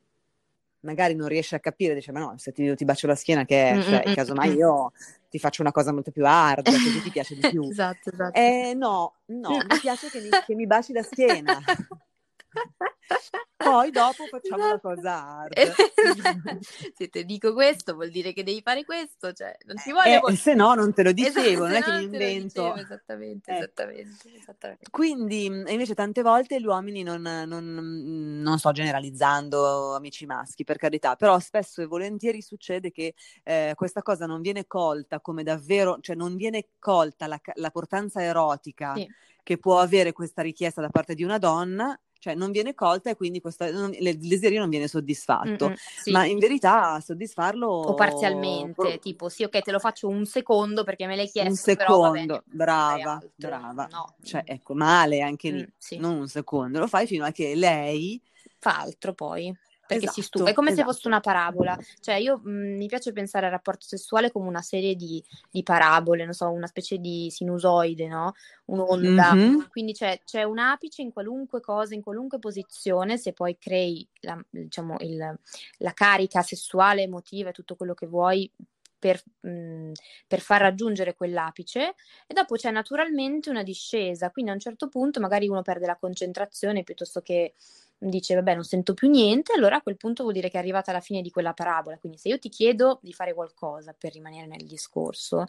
magari 0.82 1.14
non 1.14 1.28
riesce 1.28 1.56
a 1.56 1.60
capire, 1.60 1.94
dice 1.94 2.12
ma 2.12 2.20
no, 2.20 2.34
se 2.38 2.52
ti, 2.52 2.74
ti 2.76 2.86
bacio 2.86 3.08
la 3.08 3.16
schiena 3.16 3.44
che 3.44 3.72
è, 3.72 3.82
cioè, 3.82 4.14
casomai 4.14 4.54
io 4.54 4.94
ti 5.30 5.38
faccio 5.38 5.62
una 5.62 5.72
cosa 5.72 5.92
molto 5.92 6.12
più 6.12 6.26
hard, 6.26 6.66
così 6.66 7.02
ti 7.02 7.10
piace 7.10 7.36
di 7.36 7.42
più. 7.50 7.70
esatto, 7.70 8.10
esatto. 8.12 8.40
Eh, 8.40 8.74
no, 8.74 9.16
no, 9.26 9.50
mi 9.50 9.80
piace 9.82 10.10
che 10.10 10.22
mi, 10.22 10.30
che 10.46 10.56
mi 10.56 10.66
baci 10.66 10.94
la 10.94 11.04
schiena. 11.04 11.60
Poi 13.58 13.92
dopo 13.92 14.26
facciamo 14.26 14.66
esatto. 14.66 14.90
la 14.90 14.96
cosa 14.96 15.28
hard. 15.28 15.54
se 16.96 17.10
ti 17.10 17.26
dico 17.26 17.54
questo 17.54 17.94
vuol 17.94 18.10
dire 18.10 18.32
che 18.32 18.44
devi 18.44 18.62
fare 18.62 18.86
questo, 18.86 19.34
cioè 19.34 19.56
non 19.66 19.76
ti 19.76 19.92
voglio... 19.92 20.28
Eh, 20.28 20.36
se 20.36 20.54
no 20.54 20.74
non 20.74 20.94
te 20.94 21.04
lo 21.04 21.12
dicevo, 21.12 21.66
esatto, 21.66 21.68
non 21.68 21.74
è 21.74 21.82
che 21.82 21.92
mi 21.92 22.04
invento. 22.04 22.76
Esattamente, 22.76 23.52
eh. 23.52 23.58
esattamente, 23.58 24.36
esattamente, 24.36 24.90
Quindi 24.90 25.46
invece 25.46 25.94
tante 25.94 26.22
volte 26.22 26.60
gli 26.60 26.66
uomini 26.66 27.04
non, 27.04 27.22
non, 27.22 28.40
non, 28.42 28.58
sto 28.60 28.72
generalizzando 28.72 29.94
amici 29.94 30.26
maschi 30.26 30.64
per 30.64 30.78
carità, 30.78 31.16
però 31.16 31.38
spesso 31.40 31.82
e 31.82 31.86
volentieri 31.86 32.42
succede 32.42 32.92
che 32.92 33.14
eh, 33.44 33.74
questa 33.76 34.02
cosa 34.02 34.26
non 34.26 34.40
viene 34.42 34.68
colta 34.68 35.20
come 35.20 35.44
davvero, 35.44 35.98
cioè 36.00 36.16
non 36.16 36.38
viene 36.38 36.70
colta 36.80 37.28
la, 37.28 37.40
la 37.56 37.70
portanza 37.72 38.24
erotica. 38.24 38.94
Sì 38.96 39.08
che 39.50 39.58
può 39.58 39.80
avere 39.80 40.12
questa 40.12 40.44
richiesta 40.44 40.80
da 40.80 40.90
parte 40.90 41.16
di 41.16 41.24
una 41.24 41.40
donna 41.40 42.00
cioè 42.20 42.36
non 42.36 42.52
viene 42.52 42.76
colta 42.76 43.10
e 43.10 43.16
quindi 43.16 43.42
questa, 43.42 43.72
non, 43.72 43.94
il 43.94 44.18
desiderio 44.18 44.60
non 44.60 44.70
viene 44.70 44.88
soddisfatto, 44.88 45.74
sì. 45.76 46.12
ma 46.12 46.26
in 46.26 46.38
verità 46.38 47.00
soddisfarlo... 47.00 47.68
O 47.68 47.94
parzialmente, 47.94 48.74
por... 48.74 49.00
tipo 49.00 49.30
sì 49.30 49.44
ok 49.44 49.62
te 49.62 49.72
lo 49.72 49.80
faccio 49.80 50.08
un 50.08 50.26
secondo 50.26 50.84
perché 50.84 51.08
me 51.08 51.16
l'hai 51.16 51.30
chiesto, 51.30 51.50
Un 51.50 51.56
secondo, 51.56 52.44
brava, 52.46 53.20
brava, 53.36 53.88
no. 53.90 54.16
cioè 54.22 54.44
ecco, 54.46 54.74
male 54.76 55.22
anche 55.22 55.50
lì, 55.50 55.62
mm, 55.62 55.74
sì. 55.78 55.98
non 55.98 56.18
un 56.18 56.28
secondo, 56.28 56.80
lo 56.80 56.88
fai 56.88 57.08
fino 57.08 57.26
a 57.26 57.32
che 57.32 57.56
lei... 57.56 58.22
Fa 58.62 58.82
altro 58.82 59.14
poi 59.14 59.56
perché 59.90 60.04
esatto, 60.06 60.22
si 60.22 60.28
stufa. 60.28 60.50
È 60.52 60.54
come 60.54 60.70
esatto. 60.70 60.88
se 60.88 60.94
fosse 60.94 61.08
una 61.08 61.20
parabola. 61.20 61.76
Cioè, 62.00 62.14
io 62.16 62.40
mh, 62.44 62.76
mi 62.78 62.86
piace 62.86 63.12
pensare 63.12 63.48
al 63.48 63.52
rapporto 63.52 63.88
sessuale 63.88 64.32
come 64.32 64.48
una 64.48 64.62
serie 64.62 64.94
di, 64.94 65.24
di, 65.50 65.64
parabole, 65.64 66.26
non 66.26 66.34
so, 66.34 66.48
una 66.52 66.68
specie 66.68 67.00
di 67.00 67.32
sinusoide, 67.32 68.08
no? 68.08 68.34
Un'onda. 68.66 69.34
Mm-hmm. 69.34 69.62
Quindi 69.72 69.94
c'è, 69.94 70.22
c'è, 70.24 70.44
un 70.44 70.60
apice 70.60 71.02
in 71.02 71.12
qualunque 71.12 71.60
cosa, 71.60 71.96
in 71.96 72.04
qualunque 72.04 72.38
posizione, 72.38 73.18
se 73.18 73.34
poi 73.34 73.58
crei 73.58 74.08
la, 74.20 74.40
diciamo, 74.48 74.98
il, 75.00 75.40
la 75.78 75.94
carica 75.94 76.44
sessuale, 76.44 77.02
emotiva 77.02 77.50
e 77.50 77.54
tutto 77.54 77.76
quello 77.76 77.96
che 77.96 78.06
vuoi 78.06 78.52
per, 79.00 79.20
mh, 79.40 79.92
per, 80.28 80.40
far 80.40 80.62
raggiungere 80.62 81.16
quell'apice 81.16 81.96
e 82.28 82.34
dopo 82.34 82.56
c'è 82.58 82.70
naturalmente 82.70 83.50
una 83.50 83.64
discesa, 83.64 84.30
quindi 84.30 84.52
a 84.52 84.54
un 84.54 84.60
certo 84.60 84.88
punto 84.88 85.20
magari 85.20 85.48
uno 85.48 85.64
perde 85.64 85.88
la 85.88 85.96
concentrazione 85.96 86.84
piuttosto 86.84 87.22
che 87.22 87.56
dice 88.00 88.36
vabbè 88.36 88.56
non 88.56 88.64
sento 88.64 88.94
più 88.94 89.10
niente, 89.10 89.54
allora 89.54 89.78
a 89.78 89.82
quel 89.82 89.98
punto 89.98 90.24
vuol 90.24 90.34
dire 90.34 90.50
che 90.50 90.56
è 90.56 90.60
arrivata 90.60 90.92
alla 90.92 91.02
fine 91.02 91.22
di 91.22 91.30
quella 91.30 91.54
parabola. 91.54 91.98
Quindi 91.98 92.18
se 92.18 92.30
io 92.30 92.40
ti 92.40 92.50
chiedo 92.50 93.00
di 93.02 93.14
fare 93.14 93.34
qualcosa 93.34 93.94
per 93.98 94.14
rimanere 94.14 94.48
nel 94.48 94.66
discorso, 94.66 95.46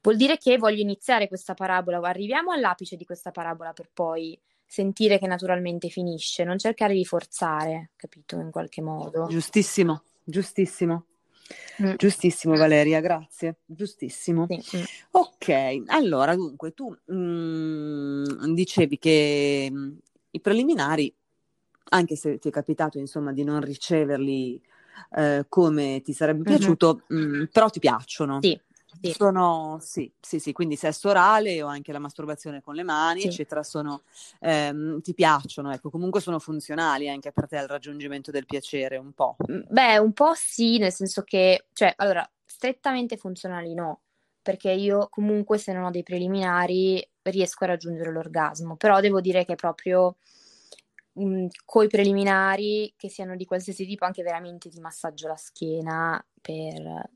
vuol 0.00 0.16
dire 0.16 0.38
che 0.38 0.56
voglio 0.56 0.80
iniziare 0.80 1.28
questa 1.28 1.54
parabola, 1.54 1.98
arriviamo 1.98 2.52
all'apice 2.52 2.96
di 2.96 3.04
questa 3.04 3.32
parabola 3.32 3.72
per 3.72 3.90
poi 3.92 4.38
sentire 4.64 5.18
che 5.18 5.26
naturalmente 5.26 5.88
finisce, 5.88 6.44
non 6.44 6.56
cercare 6.56 6.94
di 6.94 7.04
forzare, 7.04 7.90
capito, 7.96 8.36
in 8.36 8.52
qualche 8.52 8.80
modo. 8.80 9.26
Giustissimo, 9.28 10.04
giustissimo. 10.22 11.06
Mm. 11.82 11.94
Giustissimo 11.96 12.56
Valeria, 12.56 13.00
grazie, 13.00 13.56
giustissimo. 13.66 14.46
Sì. 14.48 14.76
Mm. 14.76 14.82
Ok, 15.10 15.82
allora 15.86 16.36
dunque 16.36 16.72
tu 16.72 16.96
mm, 17.12 18.54
dicevi 18.54 18.98
che 18.98 19.68
mm, 19.68 19.96
i 20.30 20.40
preliminari 20.40 21.12
anche 21.90 22.16
se 22.16 22.38
ti 22.38 22.48
è 22.48 22.50
capitato 22.50 22.98
insomma 22.98 23.32
di 23.32 23.44
non 23.44 23.60
riceverli 23.60 24.60
eh, 25.16 25.46
come 25.48 26.00
ti 26.02 26.12
sarebbe 26.12 26.42
piaciuto, 26.42 27.02
mm-hmm. 27.12 27.40
mh, 27.42 27.48
però 27.52 27.68
ti 27.68 27.78
piacciono. 27.78 28.38
Sì. 28.42 28.60
Sì. 29.02 29.12
Sono, 29.12 29.78
sì, 29.80 30.12
sì, 30.20 30.40
sì, 30.40 30.52
quindi 30.52 30.74
sesso 30.74 31.08
orale 31.08 31.62
o 31.62 31.68
anche 31.68 31.92
la 31.92 32.00
masturbazione 32.00 32.60
con 32.60 32.74
le 32.74 32.82
mani, 32.82 33.20
sì. 33.20 33.28
eccetera, 33.28 33.62
sono, 33.62 34.02
ehm, 34.40 35.00
ti 35.00 35.14
piacciono, 35.14 35.70
ecco, 35.70 35.90
comunque 35.90 36.20
sono 36.20 36.40
funzionali 36.40 37.08
anche 37.08 37.30
per 37.30 37.46
te 37.46 37.56
al 37.56 37.68
raggiungimento 37.68 38.32
del 38.32 38.46
piacere, 38.46 38.96
un 38.96 39.12
po'. 39.12 39.36
Beh, 39.46 39.98
un 39.98 40.12
po' 40.12 40.32
sì, 40.34 40.78
nel 40.78 40.92
senso 40.92 41.22
che, 41.22 41.66
cioè, 41.72 41.94
allora, 41.96 42.28
strettamente 42.44 43.16
funzionali 43.16 43.74
no, 43.74 44.00
perché 44.42 44.72
io 44.72 45.06
comunque 45.08 45.56
se 45.56 45.72
non 45.72 45.84
ho 45.84 45.90
dei 45.90 46.02
preliminari 46.02 47.08
riesco 47.22 47.64
a 47.64 47.68
raggiungere 47.68 48.10
l'orgasmo, 48.10 48.74
però 48.76 49.00
devo 49.00 49.20
dire 49.20 49.44
che 49.44 49.54
proprio 49.54 50.16
mh, 51.12 51.46
coi 51.64 51.88
preliminari 51.88 52.92
che 52.96 53.08
siano 53.08 53.36
di 53.36 53.44
qualsiasi 53.44 53.86
tipo, 53.86 54.04
anche 54.04 54.22
veramente 54.22 54.68
di 54.68 54.80
massaggio 54.80 55.26
alla 55.26 55.36
schiena 55.36 56.24
per 56.40 57.10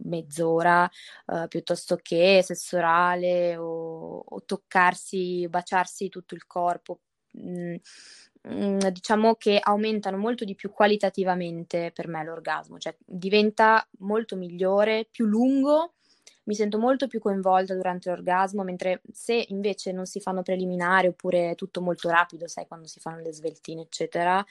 mezz'ora, 0.00 0.88
uh, 1.26 1.48
piuttosto 1.48 1.98
che 2.00 2.40
sesso 2.44 2.76
orale 2.76 3.56
o, 3.56 4.18
o, 4.18 4.44
toccarsi, 4.44 5.46
baciarsi 5.48 6.08
tutto 6.08 6.34
il 6.34 6.46
corpo. 6.46 7.00
Mm, 7.38 7.74
mm, 8.48 8.78
diciamo 8.90 9.34
che 9.34 9.58
aumentano 9.62 10.16
molto 10.16 10.44
di 10.44 10.54
più 10.54 10.70
qualitativamente 10.70 11.90
per 11.92 12.08
me 12.08 12.24
l'orgasmo, 12.24 12.78
cioè 12.78 12.96
diventa 13.04 13.86
molto 13.98 14.36
migliore, 14.36 15.06
più 15.10 15.26
lungo 15.26 15.94
mi 16.48 16.54
sento 16.54 16.78
molto 16.78 17.06
più 17.06 17.20
coinvolta 17.20 17.74
durante 17.74 18.08
l'orgasmo, 18.08 18.64
mentre 18.64 19.02
se 19.12 19.44
invece 19.48 19.92
non 19.92 20.06
si 20.06 20.18
fanno 20.18 20.42
preliminari 20.42 21.06
oppure 21.06 21.50
è 21.50 21.54
tutto 21.54 21.82
molto 21.82 22.08
rapido, 22.08 22.48
sai, 22.48 22.66
quando 22.66 22.86
si 22.86 23.00
fanno 23.00 23.20
le 23.20 23.34
sveltine, 23.34 23.82
eccetera. 23.82 24.44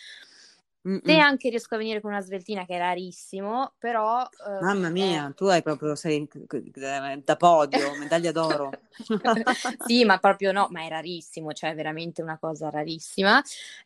Mm-mm. 0.87 1.01
Se 1.03 1.17
anche 1.17 1.49
riesco 1.49 1.73
a 1.73 1.79
venire 1.79 1.99
con 1.99 2.11
una 2.11 2.21
sveltina 2.21 2.65
che 2.65 2.75
è 2.75 2.77
rarissimo, 2.77 3.73
però... 3.79 4.21
Uh, 4.21 4.63
Mamma 4.63 4.89
mia, 4.89 5.27
eh... 5.27 5.33
tu 5.33 5.45
hai 5.45 5.63
proprio, 5.63 5.95
sei 5.95 6.29
da 7.23 7.35
podio, 7.35 7.97
medaglia 7.97 8.31
d'oro. 8.31 8.69
sì, 9.87 10.05
ma 10.05 10.19
proprio 10.19 10.51
no, 10.51 10.67
ma 10.69 10.83
è 10.83 10.89
rarissimo, 10.89 11.51
cioè 11.51 11.71
è 11.71 11.75
veramente 11.75 12.21
una 12.21 12.37
cosa 12.37 12.69
rarissima. 12.69 13.41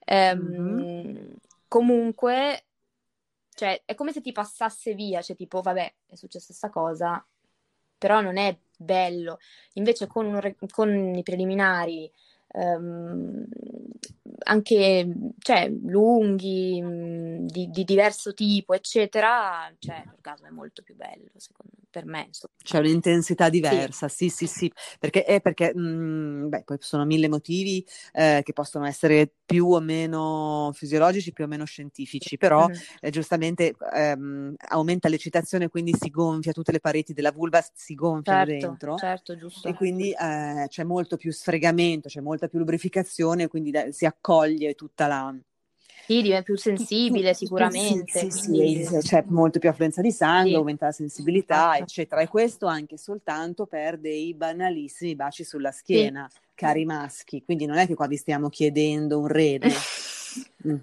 Um, 0.06 0.38
mm-hmm. 0.38 1.34
Comunque, 1.70 2.66
cioè, 3.56 3.82
è 3.86 3.96
come 3.96 4.12
se 4.12 4.20
ti 4.20 4.34
passasse 4.34 4.94
via, 4.94 5.22
cioè 5.22 5.38
tipo, 5.38 5.62
vabbè, 5.62 5.94
è 6.08 6.16
successa 6.16 6.48
questa 6.48 6.70
cosa, 6.70 7.26
però 8.02 8.20
non 8.20 8.38
è 8.38 8.58
bello. 8.76 9.38
Invece 9.74 10.08
con, 10.08 10.26
un, 10.26 10.56
con 10.72 11.14
i 11.14 11.22
preliminari 11.22 12.12
um, 12.54 13.46
anche 14.44 15.08
cioè, 15.40 15.70
lunghi, 15.70 16.82
mm, 16.82 17.46
di, 17.46 17.70
di, 17.70 17.84
diverso 17.84 18.34
tipo, 18.34 18.74
eccetera, 18.74 19.72
cioè, 19.80 20.04
l'orgasmo 20.06 20.48
è 20.48 20.52
molto 20.52 20.82
più 20.82 20.96
bello, 20.96 21.30
secondo 21.36 21.74
me, 21.78 21.84
per 21.90 22.06
me. 22.06 22.26
Insomma. 22.28 22.54
C'è 22.62 22.80
un'intensità 22.80 23.50
diversa, 23.50 24.08
sì, 24.08 24.30
sì, 24.30 24.48
sì, 24.48 24.58
sì. 24.58 24.74
perché, 25.00 25.24
è 25.24 25.42
perché 25.42 25.74
mh, 25.74 25.80
mm, 25.80 26.50
beh, 26.50 26.64
poi 26.64 26.78
sono 26.80 27.06
mille 27.06 27.28
motivi 27.28 27.86
eh, 28.14 28.42
che 28.44 28.54
possono 28.54 28.86
essere 28.86 29.32
più 29.46 29.68
o 29.68 29.80
meno 29.80 30.72
fisiologici, 30.74 31.34
più 31.34 31.44
o 31.44 31.48
meno 31.48 31.66
scientifici, 31.66 32.38
però 32.38 32.68
mm-hmm. 32.68 32.80
eh, 33.02 33.10
giustamente 33.10 33.76
ehm, 33.94 34.56
aumenta 34.70 35.10
l'eccitazione, 35.10 35.68
quindi 35.68 35.94
si 36.00 36.10
gonfia, 36.10 36.52
tutte 36.52 36.72
le 36.72 36.80
pareti 36.80 37.14
della 37.14 37.32
vulva 37.32 37.62
si 37.74 37.94
gonfiano 37.94 38.46
certo, 38.46 38.68
dentro. 38.68 38.96
Certo, 38.98 39.38
giusto. 39.38 39.68
E 39.68 39.74
quindi 39.74 40.12
eh, 40.12 40.66
c'è 40.68 40.84
molto 40.84 41.18
più 41.18 41.32
sfregamento, 41.32 42.08
c'è 42.08 42.22
molta 42.42 42.48
più 42.48 42.60
lubrificazione, 42.60 43.48
quindi 43.48 43.72
da, 43.72 43.92
si 43.92 44.06
accoglie 44.06 44.74
tutta 44.74 45.08
la... 45.08 45.36
Sì, 46.06 46.22
diventa 46.22 46.44
più 46.44 46.58
sensibile 46.58 47.34
sicuramente. 47.34 48.20
Sì, 48.20 48.32
sì, 48.32 48.86
sì, 48.86 48.98
c'è 49.02 49.24
molto 49.28 49.60
più 49.60 49.70
affluenza 49.70 50.02
di 50.02 50.12
sangue, 50.12 50.56
aumenta 50.56 50.88
la 50.88 50.92
sensibilità, 50.92 51.74
esatto. 51.76 51.84
eccetera. 51.84 52.22
E 52.22 52.28
questo 52.28 52.66
anche 52.66 52.98
soltanto 52.98 53.66
per 53.66 53.98
dei 53.98 54.34
banalissimi 54.34 55.16
baci 55.16 55.44
sulla 55.44 55.72
schiena, 55.72 56.30
cari 56.56 56.86
maschi. 56.86 57.44
Quindi 57.44 57.66
non 57.66 57.78
è 57.78 57.86
che 57.86 57.94
qua 57.94 58.08
vi 58.08 58.18
stiamo 58.18 58.50
chiedendo 58.50 59.20
un 59.20 59.28
rene. 59.28 59.72
mm. 60.68 60.76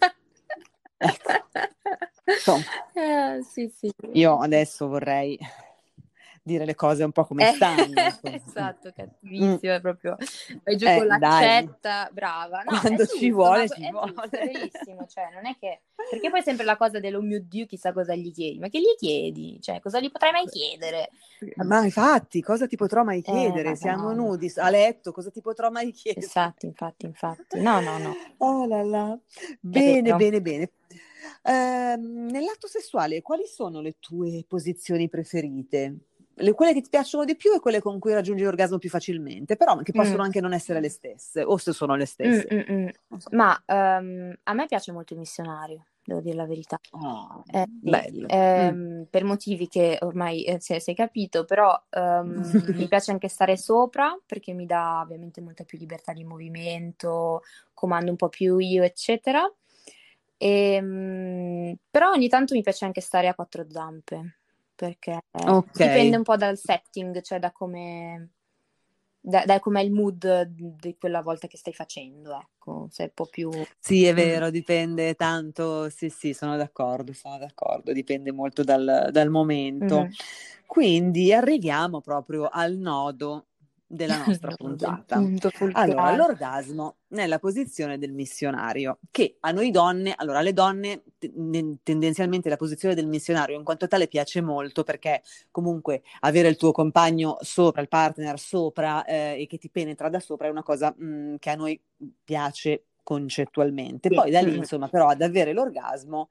ecco. 0.97 2.57
eh, 2.95 3.43
sì, 3.43 3.71
sì. 3.77 3.93
Io 4.13 4.39
adesso 4.39 4.87
vorrei 4.87 5.39
dire 6.49 6.65
le 6.65 6.75
cose 6.75 7.05
un 7.05 7.13
po' 7.13 7.25
come 7.25 7.51
eh, 7.51 7.53
stanno. 7.55 7.93
esatto, 8.23 8.91
cattivissimo, 8.95 9.75
è 9.75 9.81
proprio 9.81 10.17
vai 10.65 10.77
giù 10.77 10.87
eh, 10.87 10.97
con 10.97 11.07
l'accetta, 11.07 12.05
dai. 12.05 12.13
brava. 12.13 12.63
No, 12.63 12.81
Quando 12.81 13.05
giusto, 13.05 13.19
ci 13.19 13.31
vuole, 13.31 13.69
ci 13.69 13.91
vuole. 13.91 14.11
Giusto, 14.13 15.07
cioè 15.07 15.29
non 15.35 15.47
è 15.47 15.57
che... 15.61 15.83
Perché 16.11 16.31
poi 16.31 16.41
è 16.41 16.43
sempre 16.43 16.65
la 16.65 16.77
cosa 16.77 16.99
dello 16.99 17.21
mio 17.21 17.41
Dio, 17.41 17.67
chissà 17.67 17.93
cosa 17.93 18.15
gli 18.15 18.33
chiedi. 18.33 18.59
Ma 18.59 18.69
che 18.69 18.81
gli 18.81 18.95
chiedi? 18.97 19.59
Cioè, 19.61 19.81
cosa 19.81 20.01
gli 20.01 20.11
potrai 20.11 20.33
mai 20.33 20.47
chiedere? 20.47 21.11
Ma 21.57 21.85
infatti, 21.85 22.41
cosa 22.41 22.67
ti 22.67 22.77
potrò 22.77 23.05
mai 23.05 23.19
eh, 23.19 23.23
chiedere? 23.23 23.71
Eh, 23.71 23.77
Siamo 23.77 24.13
no. 24.13 24.27
nudi 24.27 24.51
a 24.57 24.71
letto, 24.71 25.13
cosa 25.13 25.31
ti 25.31 25.41
potrò 25.41 25.71
mai 25.71 25.93
chiedere? 25.93 26.25
Infatti, 26.25 26.67
infatti, 26.67 27.07
infatti. 27.07 27.61
No, 27.61 27.81
no, 27.81 27.99
no. 27.99 28.17
Oh 28.39 28.67
là 28.67 28.83
là. 28.83 29.19
Bene, 29.61 30.15
bene, 30.15 30.41
bene. 30.41 30.71
Eh, 31.43 31.97
nell'atto 31.97 32.67
sessuale, 32.67 33.23
quali 33.23 33.47
sono 33.47 33.81
le 33.81 33.97
tue 33.99 34.45
posizioni 34.47 35.09
preferite? 35.09 35.97
Le, 36.39 36.53
quelle 36.53 36.73
che 36.73 36.81
ti 36.81 36.89
piacciono 36.89 37.25
di 37.25 37.37
più 37.37 37.53
e 37.55 37.61
quelle 37.61 37.81
con 37.81 37.99
cui 37.99 38.13
raggiungi 38.13 38.45
l'orgasmo 38.45 38.79
più 38.79 38.89
facilmente, 38.89 39.57
però 39.57 39.77
che 39.79 39.93
possono 39.93 40.19
mm. 40.19 40.27
anche 40.27 40.41
non 40.41 40.53
essere 40.53 40.81
le 40.81 40.89
stesse, 40.89 41.43
o 41.43 41.57
se 41.57 41.73
sono 41.73 41.95
le 41.95 42.07
stesse. 42.07 42.47
Mm, 42.53 42.59
mm, 42.59 42.83
mm. 42.83 42.89
so. 43.19 43.29
Ma 43.33 43.63
um, 43.67 44.35
a 44.43 44.53
me 44.53 44.67
piace 44.67 44.93
molto 44.93 45.15
il 45.15 45.19
missionario, 45.19 45.87
devo 46.05 46.21
dire 46.21 46.37
la 46.37 46.47
verità. 46.47 46.79
Oh, 46.91 47.43
eh, 47.51 47.67
bello. 47.69 48.29
Eh, 48.29 49.07
per 49.11 49.25
motivi 49.25 49.69
che 49.69 49.99
ormai 50.01 50.45
eh, 50.45 50.61
sei, 50.61 50.81
sei 50.81 50.95
capito, 50.95 51.45
però 51.45 51.81
um, 51.91 52.41
mi 52.75 52.89
piace 52.89 53.11
anche 53.11 53.29
stare 53.29 53.57
sopra 53.57 54.19
perché 54.25 54.53
mi 54.53 54.67
dà 54.67 55.01
ovviamente 55.03 55.41
molta 55.41 55.65
più 55.65 55.79
libertà 55.79 56.13
di 56.13 56.25
movimento, 56.25 57.43
comando 57.75 58.11
un 58.11 58.17
po' 58.17 58.29
più 58.29 58.59
io, 58.59 58.83
eccetera. 58.83 59.51
E, 60.37 60.79
um, 60.81 61.75
però 61.91 62.11
ogni 62.11 62.29
tanto 62.29 62.55
mi 62.55 62.63
piace 62.63 62.85
anche 62.85 63.01
stare 63.01 63.27
a 63.27 63.35
quattro 63.35 63.67
zampe 63.69 64.38
perché 64.79 65.19
okay. 65.33 65.89
dipende 65.89 66.17
un 66.17 66.23
po' 66.23 66.37
dal 66.37 66.57
setting, 66.57 67.21
cioè 67.23 67.41
da 67.41 67.51
come 67.51 68.31
da, 69.21 69.43
da 69.45 69.59
com'è 69.59 69.83
il 69.83 69.91
mood 69.91 70.43
di 70.43 70.97
quella 70.97 71.21
volta 71.21 71.49
che 71.49 71.57
stai 71.57 71.75
facendo, 71.75 72.39
ecco, 72.39 72.87
se 72.91 73.03
è 73.03 73.07
un 73.07 73.13
po' 73.15 73.27
più... 73.27 73.51
Sì, 73.79 74.05
è 74.05 74.15
vero, 74.15 74.51
dipende 74.51 75.15
tanto, 75.15 75.91
sì, 75.91 76.09
sì, 76.09 76.33
sono 76.33 76.57
d'accordo, 76.57 77.13
sono 77.13 77.37
d'accordo, 77.37 77.93
dipende 77.93 78.33
molto 78.33 78.63
dal, 78.63 79.09
dal 79.11 79.29
momento. 79.29 80.01
Mm-hmm. 80.03 80.11
Quindi 80.67 81.33
arriviamo 81.33 82.01
proprio 82.01 82.49
al 82.49 82.77
nodo 82.77 83.49
della 83.89 84.19
nostra 84.25 84.55
puntata. 84.55 85.21
Allora, 85.73 86.15
l'orgasmo 86.15 86.97
nella 87.09 87.39
posizione 87.39 87.99
del 87.99 88.13
missionario, 88.13 88.99
che 89.11 89.39
a 89.41 89.51
noi 89.51 89.71
donne, 89.71 90.13
allora 90.15 90.39
alle 90.39 90.53
donne 90.53 91.03
tendenzialmente 91.83 92.51
la 92.51 92.57
posizione 92.57 92.95
del 92.95 93.07
missionario 93.07 93.57
in 93.57 93.65
quanto 93.65 93.89
tale 93.89 94.07
piace 94.07 94.43
molto 94.43 94.85
perché 94.85 95.23
comunque 95.51 96.03
avere 96.21 96.49
il 96.49 96.57
tuo 96.57 96.71
compagno 96.71 97.39
sopra, 97.41 97.81
il 97.81 97.89
partner 97.89 98.39
sopra 98.39 99.05
eh, 99.05 99.41
e 99.41 99.47
che 99.47 99.57
ti 99.57 99.71
penetra 99.71 100.11
da 100.11 100.21
sopra 100.21 100.47
è 100.47 100.51
una 100.51 100.63
cosa 100.63 100.95
mh, 100.95 101.07
mm, 101.07 101.35
che 101.39 101.51
a 101.51 101.55
noi 101.55 101.81
piace 102.23 102.85
concettualmente. 103.03 104.11
Poi 104.11 104.31
da 104.31 104.41
lì, 104.41 104.55
insomma, 104.55 104.89
però 104.89 105.09
ad 105.09 105.23
avere 105.23 105.55
l'orgasmo 105.55 106.29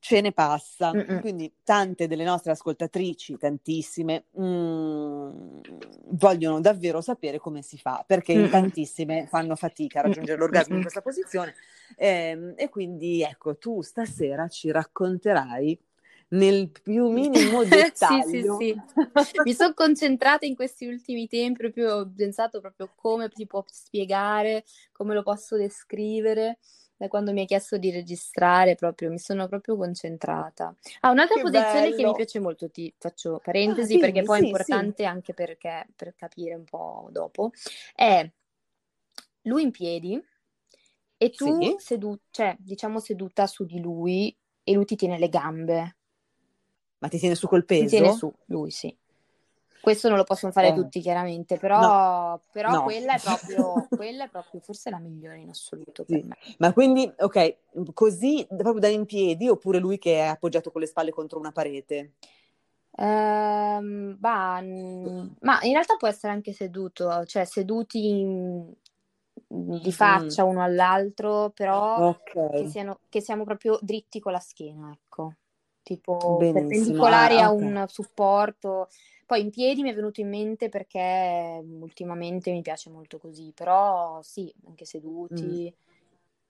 ce 0.00 0.20
ne 0.20 0.32
passa. 0.32 0.92
Mm-mm. 0.94 1.20
Quindi 1.20 1.52
tante 1.62 2.08
delle 2.08 2.24
nostre 2.24 2.50
ascoltatrici, 2.52 3.36
tantissime, 3.38 4.24
mm, 4.40 5.60
vogliono 6.12 6.60
davvero 6.60 7.00
sapere 7.00 7.38
come 7.38 7.62
si 7.62 7.78
fa, 7.78 8.02
perché 8.06 8.34
Mm-mm. 8.34 8.50
tantissime 8.50 9.26
fanno 9.28 9.54
fatica 9.54 10.00
a 10.00 10.02
raggiungere 10.02 10.38
Mm-mm. 10.38 10.40
l'orgasmo 10.40 10.74
in 10.74 10.80
questa 10.80 11.02
posizione. 11.02 11.54
Eh, 11.96 12.54
e 12.56 12.68
quindi 12.68 13.22
ecco, 13.22 13.56
tu 13.58 13.82
stasera 13.82 14.48
ci 14.48 14.70
racconterai 14.70 15.78
nel 16.30 16.70
più 16.70 17.08
minimo 17.08 17.64
dettaglio. 17.64 18.56
sì, 18.56 18.72
sì, 18.74 18.82
sì. 18.82 19.40
Mi 19.42 19.52
sono 19.54 19.74
concentrata 19.74 20.46
in 20.46 20.54
questi 20.54 20.86
ultimi 20.86 21.26
tempi, 21.28 21.58
proprio 21.60 21.96
ho 21.96 22.12
pensato 22.14 22.60
proprio 22.60 22.90
come 22.94 23.30
si 23.34 23.46
può 23.46 23.62
spiegare, 23.66 24.64
come 24.92 25.14
lo 25.14 25.22
posso 25.22 25.56
descrivere 25.56 26.58
da 27.00 27.08
quando 27.08 27.32
mi 27.32 27.40
hai 27.40 27.46
chiesto 27.46 27.78
di 27.78 27.90
registrare, 27.90 28.74
proprio 28.74 29.08
mi 29.08 29.18
sono 29.18 29.48
proprio 29.48 29.74
concentrata. 29.74 30.76
Ah, 31.00 31.10
un'altra 31.10 31.36
che 31.36 31.40
posizione 31.40 31.80
bello. 31.80 31.96
che 31.96 32.04
mi 32.04 32.14
piace 32.14 32.40
molto, 32.40 32.68
ti 32.68 32.92
faccio 32.98 33.36
ah, 33.36 33.40
parentesi 33.42 33.94
ah, 33.94 33.94
sì, 33.94 33.98
perché 33.98 34.22
poi 34.22 34.36
sì, 34.36 34.44
è 34.44 34.46
importante 34.48 35.02
sì. 35.02 35.04
anche 35.06 35.32
perché, 35.32 35.86
per 35.96 36.14
capire 36.14 36.56
un 36.56 36.64
po' 36.64 37.08
dopo, 37.10 37.52
è 37.94 38.30
lui 39.44 39.62
in 39.62 39.70
piedi 39.70 40.22
e 41.16 41.30
tu 41.30 41.78
seduta, 41.78 42.22
cioè 42.30 42.54
diciamo 42.58 42.98
seduta 42.98 43.46
su 43.46 43.64
di 43.64 43.80
lui 43.80 44.36
e 44.62 44.72
lui 44.74 44.84
ti 44.84 44.96
tiene 44.96 45.18
le 45.18 45.30
gambe. 45.30 45.96
Ma 46.98 47.08
ti 47.08 47.18
tiene 47.18 47.34
su 47.34 47.48
col 47.48 47.64
peso? 47.64 47.84
Ti 47.84 47.88
tiene 47.88 48.12
su, 48.12 48.30
lui 48.48 48.70
sì. 48.70 48.94
Questo 49.80 50.08
non 50.08 50.18
lo 50.18 50.24
possono 50.24 50.52
fare 50.52 50.68
eh. 50.68 50.74
tutti 50.74 51.00
chiaramente, 51.00 51.56
però, 51.56 51.80
no. 51.80 52.42
però 52.52 52.70
no. 52.70 52.82
Quella, 52.82 53.14
è 53.14 53.20
proprio, 53.22 53.86
quella, 53.88 54.24
è 54.24 54.28
proprio, 54.28 54.60
forse 54.60 54.90
la 54.90 54.98
migliore 54.98 55.38
in 55.38 55.48
assoluto 55.48 56.04
sì. 56.06 56.24
Ma 56.58 56.72
quindi, 56.72 57.10
ok, 57.18 57.56
così 57.94 58.46
proprio 58.48 58.80
da 58.80 58.88
in 58.88 59.06
piedi 59.06 59.48
oppure 59.48 59.78
lui 59.78 59.98
che 59.98 60.16
è 60.16 60.26
appoggiato 60.26 60.70
con 60.70 60.80
le 60.80 60.86
spalle 60.86 61.10
contro 61.10 61.38
una 61.38 61.52
parete? 61.52 62.12
Ehm, 62.96 64.16
bah, 64.18 64.60
ma 64.60 65.58
in 65.62 65.72
realtà 65.72 65.96
può 65.96 66.08
essere 66.08 66.32
anche 66.32 66.52
seduto, 66.52 67.24
cioè 67.24 67.44
seduti 67.44 68.08
in, 68.08 68.70
di 69.46 69.92
faccia 69.92 70.44
mm. 70.44 70.48
uno 70.48 70.62
all'altro, 70.62 71.50
però 71.50 72.08
okay. 72.08 72.64
che, 72.64 72.68
siano, 72.68 72.98
che 73.08 73.20
siamo 73.20 73.44
proprio 73.44 73.78
dritti 73.80 74.20
con 74.20 74.32
la 74.32 74.40
schiena, 74.40 74.90
ecco 74.92 75.34
tipo 75.82 76.36
Benissimo. 76.38 76.68
perpendicolari 76.68 77.38
ah, 77.38 77.46
a 77.46 77.50
un 77.50 77.84
supporto. 77.88 78.88
Poi 79.26 79.40
in 79.42 79.50
piedi 79.50 79.82
mi 79.82 79.90
è 79.90 79.94
venuto 79.94 80.20
in 80.20 80.28
mente 80.28 80.68
perché 80.68 81.62
ultimamente 81.80 82.50
mi 82.50 82.62
piace 82.62 82.90
molto 82.90 83.18
così, 83.18 83.52
però 83.54 84.20
sì, 84.22 84.52
anche 84.66 84.84
seduti. 84.84 85.72
Mm. 85.72 85.88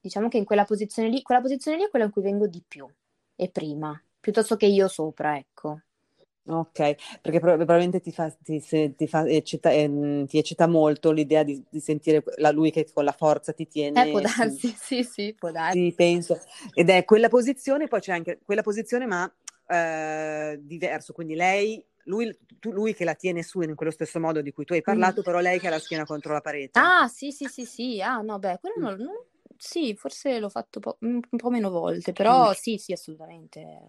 Diciamo 0.01 0.29
che 0.29 0.39
in 0.39 0.45
quella 0.45 0.65
posizione 0.65 1.11
lì, 1.11 1.21
quella 1.21 1.43
posizione 1.43 1.77
lì 1.77 1.85
è 1.85 1.91
quella 1.91 2.07
in 2.07 2.11
cui 2.11 2.23
vengo 2.23 2.47
di 2.47 2.63
più 2.67 2.89
e 3.37 3.51
prima, 3.51 4.03
piuttosto 4.19 4.57
che 4.57 4.67
io 4.67 4.89
sopra, 4.89 5.37
ecco. 5.37 5.83
Ok, 6.51 7.21
perché 7.21 7.39
probabilmente 7.39 8.01
ti, 8.01 8.11
fa, 8.11 8.29
ti, 8.43 8.59
se, 8.61 8.95
ti, 8.97 9.07
fa, 9.07 9.25
eccita, 9.27 9.71
eh, 9.71 10.25
ti 10.27 10.39
eccita 10.39 10.67
molto 10.67 11.13
l'idea 11.13 11.45
di, 11.45 11.63
di, 11.69 11.79
sentire 11.79 12.25
la, 12.37 12.51
lui 12.51 12.73
che 12.73 12.89
con 12.93 13.05
la 13.05 13.13
forza 13.13 13.53
ti 13.53 13.69
tiene. 13.69 14.09
Eh, 14.09 14.11
può 14.11 14.21
darsi, 14.21 14.75
sì, 14.77 15.05
sì, 15.05 15.35
può 15.39 15.53
darsi. 15.53 15.79
Sì, 15.79 15.95
penso. 15.95 16.41
Ed 16.75 16.91
è 16.91 17.05
quella 17.05 17.29
posizione, 17.29 17.87
poi 17.87 18.01
c'è 18.01 18.13
anche 18.13 18.41
quella 18.45 18.63
posizione, 18.63 19.07
ma 19.07 19.33
eh, 19.69 20.59
diverso. 20.61 21.13
Quindi 21.13 21.37
lei, 21.37 21.85
lui, 22.05 22.37
tu, 22.59 22.73
lui, 22.73 22.95
che 22.95 23.05
la 23.05 23.15
tiene 23.15 23.45
su 23.45 23.61
in 23.61 23.77
quello 23.77 23.93
stesso 23.93 24.19
modo 24.19 24.41
di 24.41 24.51
cui 24.51 24.65
tu 24.65 24.73
hai 24.73 24.83
parlato, 24.83 25.21
mm. 25.21 25.25
però 25.25 25.39
lei 25.39 25.61
che 25.61 25.69
ha 25.69 25.71
la 25.71 25.79
schiena 25.79 26.05
contro 26.05 26.33
la 26.33 26.41
parete. 26.41 26.79
Ah, 26.81 27.07
sì, 27.07 27.31
sì, 27.31 27.47
sì, 27.47 27.65
sì. 27.65 28.03
Ah, 28.03 28.21
no, 28.23 28.41
beh, 28.41 28.59
quello 28.61 28.75
mm. 28.79 28.83
non, 28.83 28.97
non, 28.97 29.15
sì, 29.57 29.95
forse 29.95 30.41
l'ho 30.41 30.49
fatto 30.49 30.81
po- 30.81 30.97
un 31.01 31.21
po' 31.21 31.51
meno 31.51 31.71
volte, 31.71 32.13
però 32.13 32.51
mm. 32.51 32.55
sì, 32.55 32.77
sì, 32.77 32.93
assolutamente. 32.93 33.87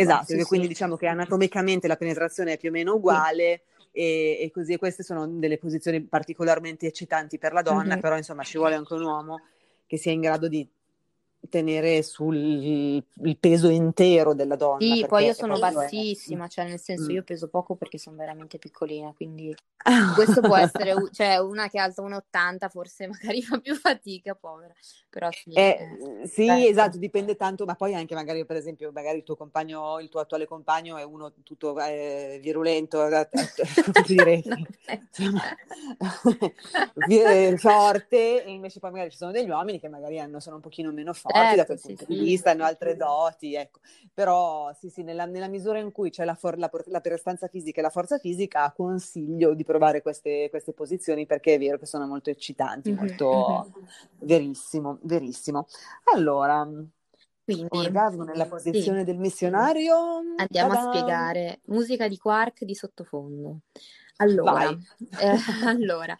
Esatto, 0.00 0.36
sì, 0.36 0.42
quindi 0.44 0.66
sì. 0.66 0.72
diciamo 0.72 0.96
che 0.96 1.06
anatomicamente 1.06 1.86
la 1.86 1.96
penetrazione 1.96 2.52
è 2.54 2.58
più 2.58 2.70
o 2.70 2.72
meno 2.72 2.94
uguale. 2.94 3.62
Sì. 3.64 3.70
E, 3.94 4.38
e, 4.40 4.50
così 4.50 4.78
queste 4.78 5.02
sono 5.02 5.26
delle 5.26 5.58
posizioni 5.58 6.00
particolarmente 6.00 6.86
eccitanti 6.86 7.36
per 7.36 7.52
la 7.52 7.60
donna, 7.60 7.92
mm-hmm. 7.92 8.00
però 8.00 8.16
insomma 8.16 8.42
ci 8.42 8.56
vuole 8.56 8.74
anche 8.74 8.94
un 8.94 9.02
uomo 9.02 9.42
che 9.86 9.98
sia 9.98 10.12
in 10.12 10.22
grado 10.22 10.48
di 10.48 10.66
tenere 11.48 12.02
sul 12.02 12.36
il 12.36 13.38
peso 13.38 13.68
intero 13.68 14.34
della 14.34 14.56
donna. 14.56 14.80
Sì, 14.80 15.04
poi 15.06 15.26
io 15.26 15.34
sono 15.34 15.58
bassissima, 15.58 16.46
è... 16.46 16.48
cioè 16.48 16.66
nel 16.66 16.80
senso 16.80 17.10
mm. 17.10 17.14
io 17.14 17.22
peso 17.22 17.48
poco 17.48 17.74
perché 17.74 17.98
sono 17.98 18.16
veramente 18.16 18.58
piccolina, 18.58 19.12
quindi 19.14 19.54
questo 20.14 20.40
può 20.40 20.56
essere, 20.56 20.94
cioè 21.12 21.38
una 21.38 21.68
che 21.68 21.78
alza 21.78 22.02
1,80 22.02 22.68
forse 22.68 23.06
magari 23.08 23.42
fa 23.42 23.58
più 23.58 23.74
fatica, 23.74 24.34
povera, 24.34 24.72
però 25.10 25.30
sì. 25.30 25.52
Eh, 25.52 26.22
eh, 26.22 26.28
sì, 26.28 26.46
certo. 26.46 26.68
esatto, 26.68 26.98
dipende 26.98 27.36
tanto, 27.36 27.64
ma 27.64 27.74
poi 27.74 27.94
anche 27.94 28.14
magari 28.14 28.44
per 28.44 28.56
esempio 28.56 28.90
magari 28.92 29.18
il 29.18 29.24
tuo 29.24 29.36
compagno, 29.36 29.98
il 30.00 30.08
tuo 30.08 30.20
attuale 30.20 30.46
compagno 30.46 30.96
è 30.96 31.02
uno 31.02 31.32
tutto 31.42 31.78
eh, 31.80 32.38
virulento, 32.40 33.06
eh, 33.06 33.28
dire, 37.06 37.56
forte, 37.56 38.44
e 38.44 38.50
invece 38.50 38.78
poi 38.78 38.92
magari 38.92 39.10
ci 39.10 39.16
sono 39.16 39.32
degli 39.32 39.48
uomini 39.48 39.80
che 39.80 39.88
magari 39.88 40.20
hanno, 40.20 40.40
sono 40.40 40.56
un 40.56 40.62
pochino 40.62 40.92
meno 40.92 41.12
forti 41.12 41.31
forti 41.32 41.56
da 41.56 41.64
quel 41.64 41.78
sì, 41.78 41.86
punto 41.88 42.04
sì, 42.04 42.12
di 42.12 42.24
vista, 42.24 42.50
hanno 42.50 42.64
altre 42.64 42.96
doti, 42.96 43.54
ecco. 43.54 43.80
Però 44.14 44.72
sì, 44.78 44.88
sì, 44.88 45.02
nella, 45.02 45.24
nella 45.24 45.48
misura 45.48 45.78
in 45.78 45.90
cui 45.90 46.10
c'è 46.10 46.24
la, 46.24 46.34
for- 46.34 46.58
la, 46.58 46.70
la, 46.86 47.00
prestanza 47.00 47.48
fisica 47.48 47.80
e 47.80 47.82
la 47.82 47.90
forza 47.90 48.18
fisica, 48.18 48.72
consiglio 48.76 49.54
di 49.54 49.64
provare 49.64 50.02
queste, 50.02 50.48
queste 50.50 50.72
posizioni 50.72 51.26
perché 51.26 51.54
è 51.54 51.58
vero 51.58 51.78
che 51.78 51.86
sono 51.86 52.06
molto 52.06 52.30
eccitanti, 52.30 52.90
mm-hmm. 52.90 52.98
molto 52.98 53.70
mm-hmm. 53.74 53.86
verissimo, 54.20 54.98
verissimo. 55.02 55.66
Allora, 56.14 56.68
quindi, 57.44 57.66
orgasmo 57.70 58.24
nella 58.24 58.46
posizione 58.46 59.00
sì. 59.00 59.04
del 59.04 59.18
missionario. 59.18 59.94
Andiamo 60.36 60.74
Ta-da! 60.74 60.88
a 60.88 60.92
spiegare. 60.92 61.60
Musica 61.66 62.06
di 62.06 62.18
Quark 62.18 62.64
di 62.64 62.74
sottofondo. 62.74 63.60
Allora, 64.16 64.68
eh, 64.68 65.36
allora 65.66 66.16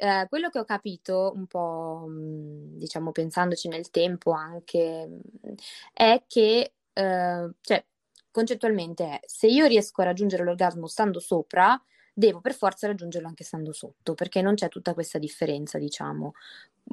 eh, 0.00 0.26
quello 0.28 0.48
che 0.48 0.58
ho 0.58 0.64
capito 0.64 1.32
un 1.34 1.46
po', 1.46 2.04
mhmm, 2.08 2.76
diciamo, 2.78 3.12
pensandoci 3.12 3.68
nel 3.68 3.90
tempo 3.90 4.32
anche, 4.32 5.06
mhmm, 5.08 5.54
è 5.92 6.22
che, 6.26 6.72
eh, 6.92 7.50
cioè, 7.60 7.84
concettualmente 8.30 9.04
è, 9.04 9.20
se 9.26 9.46
io 9.48 9.66
riesco 9.66 10.00
a 10.02 10.04
raggiungere 10.04 10.44
l'orgasmo 10.44 10.86
stando 10.86 11.20
sopra, 11.20 11.80
devo 12.12 12.40
per 12.40 12.54
forza 12.54 12.86
raggiungerlo 12.86 13.28
anche 13.28 13.44
stando 13.44 13.72
sotto, 13.72 14.14
perché 14.14 14.40
non 14.42 14.54
c'è 14.54 14.68
tutta 14.68 14.94
questa 14.94 15.18
differenza, 15.18 15.78
diciamo. 15.78 16.32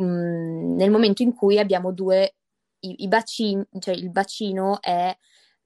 Mm, 0.01 0.75
nel 0.75 0.91
momento 0.91 1.23
in 1.23 1.33
cui 1.33 1.59
abbiamo 1.59 1.91
due, 1.91 2.35
i, 2.81 3.03
i 3.03 3.07
bacini, 3.07 3.63
cioè 3.79 3.95
il 3.95 4.09
bacino 4.11 4.81
è 4.81 5.15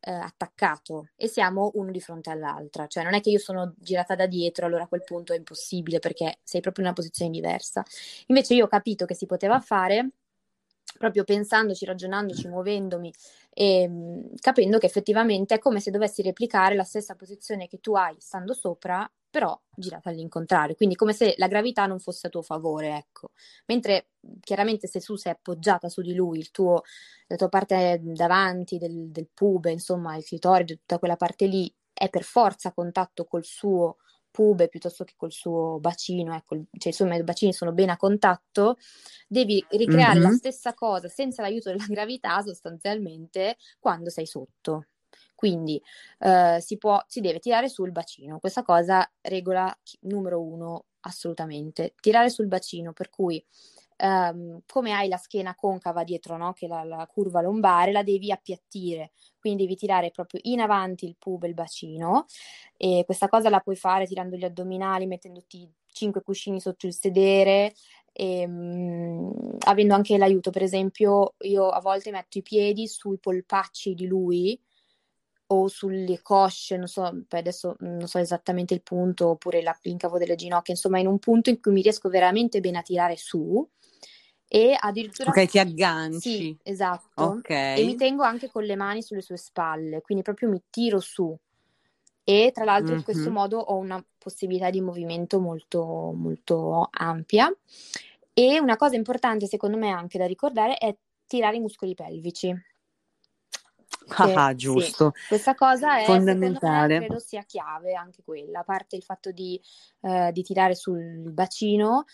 eh, 0.02 0.12
attaccato 0.12 1.10
e 1.16 1.28
siamo 1.28 1.72
uno 1.76 1.92
di 1.92 2.02
fronte 2.02 2.30
all'altra, 2.32 2.88
cioè 2.88 3.04
non 3.04 3.14
è 3.14 3.22
che 3.22 3.30
io 3.30 3.40
sono 3.40 3.74
girata 3.78 4.16
da 4.16 4.26
dietro, 4.28 4.66
allora 4.66 4.84
a 4.84 4.88
quel 4.88 5.04
punto 5.04 5.34
è 5.34 5.38
impossibile 5.38 6.00
perché 6.00 6.40
sei 6.44 6.62
proprio 6.62 6.84
in 6.84 6.92
una 6.92 7.00
posizione 7.00 7.32
diversa. 7.32 7.84
Invece 8.28 8.56
io 8.56 8.66
ho 8.66 8.68
capito 8.68 9.06
che 9.06 9.16
si 9.16 9.26
poteva 9.26 9.60
fare 9.60 10.10
proprio 10.98 11.24
pensandoci, 11.24 11.86
ragionandoci, 11.86 12.48
muovendomi 12.48 13.14
e 13.50 13.88
mh, 13.88 14.36
capendo 14.40 14.78
che 14.78 14.86
effettivamente 14.88 15.56
è 15.56 15.60
come 15.60 15.80
se 15.80 15.92
dovessi 15.92 16.22
replicare 16.22 16.76
la 16.76 16.84
stessa 16.84 17.16
posizione 17.16 17.68
che 17.68 17.80
tu 17.80 17.96
hai 17.96 18.16
stando 18.20 18.54
sopra 18.54 19.10
però 19.32 19.60
girata 19.74 20.10
all'incontrario, 20.10 20.76
quindi 20.76 20.96
come 20.96 21.14
se 21.14 21.34
la 21.38 21.48
gravità 21.48 21.86
non 21.86 22.00
fosse 22.00 22.28
a 22.28 22.30
tuo 22.30 22.42
favore, 22.42 22.98
ecco. 22.98 23.32
Mentre 23.68 24.10
chiaramente 24.42 24.88
se 24.88 25.00
tu 25.00 25.16
sei 25.16 25.32
appoggiata 25.32 25.90
su 25.90 26.02
di 26.02 26.14
lui, 26.14 26.48
tuo, 26.52 26.84
la 27.28 27.38
tua 27.38 27.50
parte 27.50 28.00
davanti 28.04 28.78
del, 28.78 29.10
del 29.10 29.30
pube, 29.34 29.72
insomma, 29.72 30.18
il 30.18 30.26
clitoride, 30.26 30.76
tutta 30.76 31.00
quella 31.00 31.16
parte 31.16 31.46
lì, 31.48 31.74
è 31.94 32.10
per 32.10 32.24
forza 32.24 32.70
a 32.70 32.74
contatto 32.74 33.26
col 33.26 33.46
suo 33.46 33.98
pube 34.32 34.70
piuttosto 34.70 35.04
che 35.04 35.14
col 35.16 35.32
suo 35.32 35.78
bacino, 35.80 36.34
ecco, 36.34 36.56
cioè 36.56 36.92
insomma 36.92 37.16
i 37.16 37.24
bacini 37.24 37.54
sono 37.54 37.74
bene 37.74 37.92
a 37.92 37.98
contatto, 37.98 38.78
devi 39.28 39.64
ricreare 39.70 40.20
mm-hmm. 40.20 40.30
la 40.30 40.36
stessa 40.36 40.74
cosa 40.74 41.08
senza 41.10 41.42
l'aiuto 41.42 41.70
della 41.70 41.86
gravità 41.88 42.42
sostanzialmente 42.42 43.58
quando 43.80 44.10
sei 44.10 44.26
sotto. 44.26 44.88
Quindi 45.42 45.82
eh, 46.20 46.60
si, 46.62 46.78
può, 46.78 47.04
si 47.08 47.20
deve 47.20 47.40
tirare 47.40 47.68
sul 47.68 47.92
bacino. 47.92 48.38
Questa 48.38 48.62
cosa 48.62 49.12
regola 49.22 49.76
numero 50.02 50.40
uno 50.40 50.86
assolutamente. 51.00 51.96
Tirare 52.00 52.30
sul 52.30 52.46
bacino, 52.46 52.94
per 52.94 53.10
cui 53.10 53.44
Um, 54.04 54.62
come 54.66 54.94
hai 54.94 55.08
la 55.08 55.18
schiena 55.18 55.54
concava 55.54 56.04
dietro, 56.04 56.36
no? 56.36 56.54
che 56.54 56.66
la, 56.66 56.84
la, 56.84 57.06
curva 57.06 57.40
lombare, 57.40 57.92
la 57.92 58.02
devi 58.02 58.32
appiattire, 58.32 59.12
quindi 59.40 59.62
devi 59.62 59.76
tirare 59.76 60.10
proprio 60.10 60.40
in 60.46 60.60
avanti 60.60 61.06
il 61.06 61.18
pube, 61.20 61.48
il 61.48 61.54
bacino, 61.54 62.26
e 62.78 63.04
questa 63.06 63.30
cosa 63.30 63.52
la 63.52 63.60
puoi 63.60 63.76
fare 63.76 64.08
tirando 64.08 64.38
gli 64.38 64.44
addominali, 64.44 65.06
mettendoti 65.06 65.72
cinque 65.86 66.24
cuscini 66.24 66.60
sotto 66.60 66.88
il 66.88 66.96
sedere, 66.96 67.76
e, 68.12 68.48
mh, 68.48 69.58
avendo 69.68 69.94
anche 69.94 70.18
l'aiuto, 70.18 70.50
per 70.50 70.64
esempio, 70.64 71.36
io 71.42 71.70
a 71.70 71.80
volte 71.80 72.10
metto 72.10 72.40
i 72.40 72.42
piedi 72.42 72.88
sui 72.88 73.20
polpacci 73.20 73.94
di 73.94 74.08
lui 74.08 74.60
o 75.54 75.68
sulle 75.68 76.22
cosce, 76.22 76.78
non 76.78 76.88
so, 76.88 77.24
poi 77.28 77.40
adesso 77.40 77.76
non 77.80 78.08
so 78.08 78.18
esattamente 78.18 78.74
il 78.74 78.82
punto, 78.82 79.30
oppure 79.30 79.62
la, 79.62 79.78
l'incavo 79.82 80.18
delle 80.18 80.36
ginocchia, 80.36 80.74
insomma, 80.74 81.00
in 81.00 81.08
un 81.08 81.20
punto 81.20 81.50
in 81.50 81.60
cui 81.60 81.74
mi 81.74 81.82
riesco 81.82 82.10
veramente 82.10 82.62
bene 82.62 82.78
a 82.78 82.82
tirare 82.82 83.18
su 83.18 83.68
e 84.48 84.76
addirittura... 84.78 85.30
Ok, 85.30 85.46
ti 85.46 85.60
agganci. 85.60 86.20
Sì, 86.20 86.58
esatto. 86.64 87.24
Ok. 87.24 87.50
E 87.50 87.84
mi 87.86 87.96
tengo 87.96 88.24
anche 88.24 88.50
con 88.50 88.64
le 88.64 88.76
mani 88.76 89.02
sulle 89.02 89.22
sue 89.22 89.38
spalle, 89.38 90.02
quindi 90.02 90.24
proprio 90.24 90.50
mi 90.50 90.62
tiro 90.70 91.00
su. 91.00 91.38
E 92.24 92.52
tra 92.54 92.64
l'altro 92.64 92.90
mm-hmm. 92.90 92.98
in 92.98 93.04
questo 93.04 93.32
modo 93.32 93.58
ho 93.58 93.78
una 93.78 94.04
possibilità 94.18 94.70
di 94.70 94.80
movimento 94.80 95.40
molto, 95.40 96.14
molto 96.16 96.88
ampia. 96.92 97.54
E 98.34 98.60
una 98.60 98.78
cosa 98.78 98.96
importante 98.96 99.48
secondo 99.48 99.78
me 99.78 99.90
anche 99.90 100.18
da 100.18 100.26
ricordare 100.26 100.78
è 100.78 100.96
tirare 101.26 101.58
i 101.58 101.62
muscoli 101.62 101.94
pelvici. 101.94 102.54
Ah, 104.10 104.48
ah, 104.48 104.56
giusto. 104.56 105.14
Sì, 105.16 105.28
questa 105.28 105.56
cosa 105.56 106.00
è 106.00 106.06
fondamentale. 106.06 107.00
Me, 107.00 107.06
credo 107.06 107.20
sia 107.20 107.44
chiave 107.44 107.94
anche 107.94 108.24
quella, 108.24 108.60
a 108.60 108.64
parte 108.64 108.96
il 108.96 109.04
fatto 109.04 109.32
di, 109.32 109.62
eh, 110.02 110.32
di 110.32 110.44
tirare 110.44 110.76
sul 110.76 111.32
bacino 111.32 112.06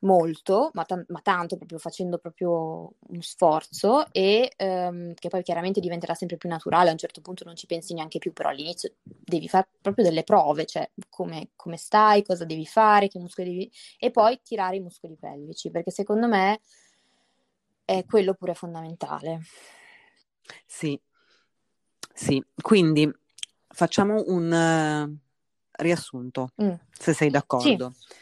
molto, 0.00 0.70
ma, 0.74 0.84
t- 0.84 1.04
ma, 1.08 1.20
tanto 1.22 1.56
proprio 1.56 1.78
facendo 1.78 2.18
proprio 2.18 2.92
un 3.08 3.22
sforzo 3.22 4.12
e 4.12 4.52
ehm, 4.56 5.14
che 5.14 5.28
poi 5.28 5.42
chiaramente 5.42 5.80
diventerà 5.80 6.14
sempre 6.14 6.36
più 6.36 6.48
naturale, 6.48 6.90
a 6.90 6.92
un 6.92 6.98
certo 6.98 7.20
punto 7.20 7.44
non 7.44 7.56
ci 7.56 7.66
pensi 7.66 7.94
neanche 7.94 8.18
più, 8.18 8.32
però 8.32 8.50
all'inizio 8.50 8.94
devi 9.02 9.48
fare 9.48 9.68
proprio 9.80 10.04
delle 10.04 10.22
prove, 10.22 10.66
cioè 10.66 10.90
come, 11.08 11.50
come 11.56 11.76
stai, 11.76 12.22
cosa 12.22 12.44
devi 12.44 12.66
fare, 12.66 13.08
che 13.08 13.18
muscoli 13.18 13.48
devi... 13.48 13.72
e 13.98 14.10
poi 14.10 14.38
tirare 14.42 14.76
i 14.76 14.80
muscoli 14.80 15.16
pelvici, 15.16 15.70
perché 15.70 15.90
secondo 15.90 16.28
me 16.28 16.60
è 17.84 18.04
quello 18.04 18.34
pure 18.34 18.54
fondamentale. 18.54 19.40
Sì, 20.66 21.00
sì, 22.16 22.42
quindi 22.62 23.12
facciamo 23.68 24.24
un 24.28 24.50
uh, 24.50 25.18
riassunto, 25.72 26.48
mm. 26.62 26.72
se 26.90 27.12
sei 27.12 27.28
d'accordo. 27.28 27.92
Sì. 27.94 28.14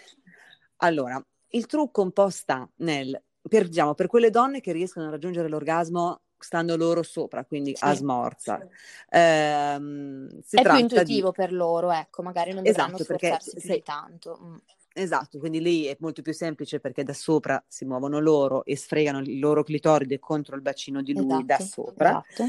Allora, 0.78 1.24
il 1.50 1.66
trucco 1.66 2.02
un 2.02 2.11
po' 2.11 2.28
sta 2.28 2.68
nel, 2.78 3.22
per, 3.48 3.68
diciamo, 3.68 3.94
per 3.94 4.09
quelle 4.09 4.30
donne 4.30 4.61
che 4.61 4.72
riescono 4.72 5.07
a 5.07 5.11
raggiungere 5.11 5.48
l'orgasmo 5.48 6.22
stando 6.37 6.76
loro 6.76 7.04
sopra, 7.04 7.44
quindi 7.44 7.76
sì, 7.76 7.85
a 7.85 7.94
smorza. 7.94 8.59
Sì. 8.61 8.66
Ehm, 9.11 10.28
è 10.50 10.62
più 10.62 10.76
intuitivo 10.76 11.28
di... 11.28 11.35
per 11.37 11.52
loro, 11.52 11.92
ecco, 11.92 12.22
magari 12.22 12.52
non 12.52 12.64
dovranno 12.64 12.96
esatto, 12.96 13.04
sforzarsi 13.04 13.50
più 13.52 13.61
sei... 13.61 13.76
di 13.76 13.83
tanto. 13.83 14.40
Mm. 14.42 14.57
Esatto, 14.96 15.38
quindi 15.38 15.61
lì 15.61 15.85
è 15.85 15.96
molto 16.00 16.20
più 16.20 16.33
semplice 16.33 16.80
perché 16.80 17.04
da 17.04 17.14
sopra 17.14 17.62
si 17.66 17.85
muovono 17.85 18.18
loro 18.18 18.64
e 18.64 18.76
sfregano 18.76 19.20
il 19.20 19.38
loro 19.38 19.62
clitoride 19.62 20.18
contro 20.18 20.57
il 20.57 20.62
bacino 20.62 21.00
di 21.00 21.14
lui 21.14 21.26
esatto, 21.26 21.44
da 21.44 21.59
sopra. 21.59 22.24
Esatto 22.28 22.44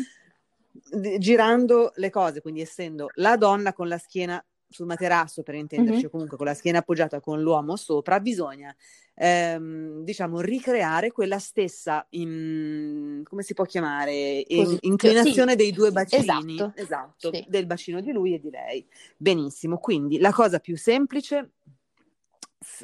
girando 1.17 1.91
le 1.95 2.09
cose, 2.09 2.41
quindi 2.41 2.61
essendo 2.61 3.09
la 3.15 3.37
donna 3.37 3.73
con 3.73 3.87
la 3.87 3.97
schiena 3.97 4.43
sul 4.67 4.87
materasso, 4.87 5.43
per 5.43 5.55
intenderci, 5.55 6.01
mm-hmm. 6.01 6.09
comunque 6.09 6.37
con 6.37 6.45
la 6.45 6.53
schiena 6.53 6.79
appoggiata 6.79 7.19
con 7.21 7.41
l'uomo 7.41 7.75
sopra, 7.75 8.19
bisogna 8.19 8.75
ehm, 9.15 10.03
diciamo 10.03 10.41
ricreare 10.41 11.11
quella 11.11 11.39
stessa 11.39 12.05
in, 12.11 13.23
come 13.23 13.41
si 13.43 13.53
può 13.53 13.63
chiamare 13.63 14.43
in, 14.47 14.77
inclinazione 14.81 15.51
sì. 15.51 15.57
dei 15.57 15.71
due 15.71 15.91
bacini 15.91 16.55
esatto, 16.55 16.73
esatto 16.75 17.33
sì. 17.33 17.45
del 17.47 17.65
bacino 17.65 18.01
di 18.01 18.11
lui 18.11 18.33
e 18.33 18.39
di 18.39 18.49
lei 18.49 18.85
benissimo 19.15 19.77
quindi 19.77 20.19
la 20.19 20.33
cosa 20.33 20.59
più 20.59 20.75
semplice 20.75 21.51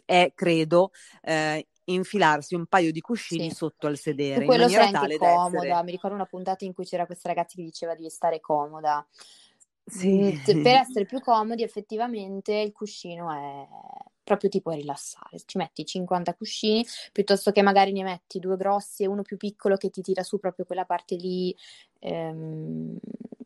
è 0.06 0.32
credo 0.34 0.92
eh, 1.22 1.68
infilarsi 1.86 2.56
un 2.56 2.66
paio 2.66 2.92
di 2.92 3.02
cuscini 3.02 3.50
sì. 3.50 3.56
sotto 3.56 3.88
al 3.88 3.98
sedere. 3.98 4.42
Su 4.42 4.46
quello 4.46 4.66
in 4.66 4.72
maniera 4.72 5.00
tale 5.00 5.18
comoda. 5.18 5.58
Essere... 5.58 5.84
Mi 5.84 5.92
ricordo 5.92 6.16
una 6.16 6.26
puntata 6.26 6.66
in 6.66 6.74
cui 6.74 6.86
c'era 6.86 7.06
questa 7.06 7.30
ragazza 7.30 7.56
che 7.56 7.64
diceva 7.64 7.96
di 7.96 8.10
stare 8.10 8.40
comoda. 8.40 9.06
Sì. 9.84 10.40
Per 10.46 10.68
essere 10.68 11.06
più 11.06 11.20
comodi, 11.20 11.64
effettivamente 11.64 12.54
il 12.54 12.72
cuscino 12.72 13.32
è 13.32 13.68
proprio 14.24 14.50
ti 14.50 14.62
puoi 14.62 14.76
rilassare. 14.78 15.42
Ci 15.46 15.58
metti 15.58 15.86
50 15.86 16.34
cuscini 16.36 16.86
piuttosto 17.12 17.52
che 17.52 17.62
magari 17.62 17.92
ne 17.92 18.04
metti 18.04 18.40
due 18.40 18.56
grossi 18.56 19.04
e 19.04 19.08
uno 19.08 19.24
più 19.24 19.38
piccolo 19.38 19.76
che 19.76 19.90
ti 19.90 20.02
tira 20.02 20.24
su 20.24 20.40
proprio 20.40 20.66
quella 20.66 20.86
parte 20.86 21.16
lì. 21.16 21.56
Ehm, 22.00 22.98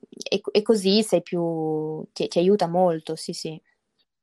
e, 0.10 0.42
e, 0.52 0.62
così 0.62 1.04
sei 1.04 1.22
più. 1.22 2.06
Ti, 2.14 2.28
ti 2.28 2.40
aiuta 2.40 2.68
molto, 2.68 3.16
sì, 3.16 3.34
sì. 3.34 3.60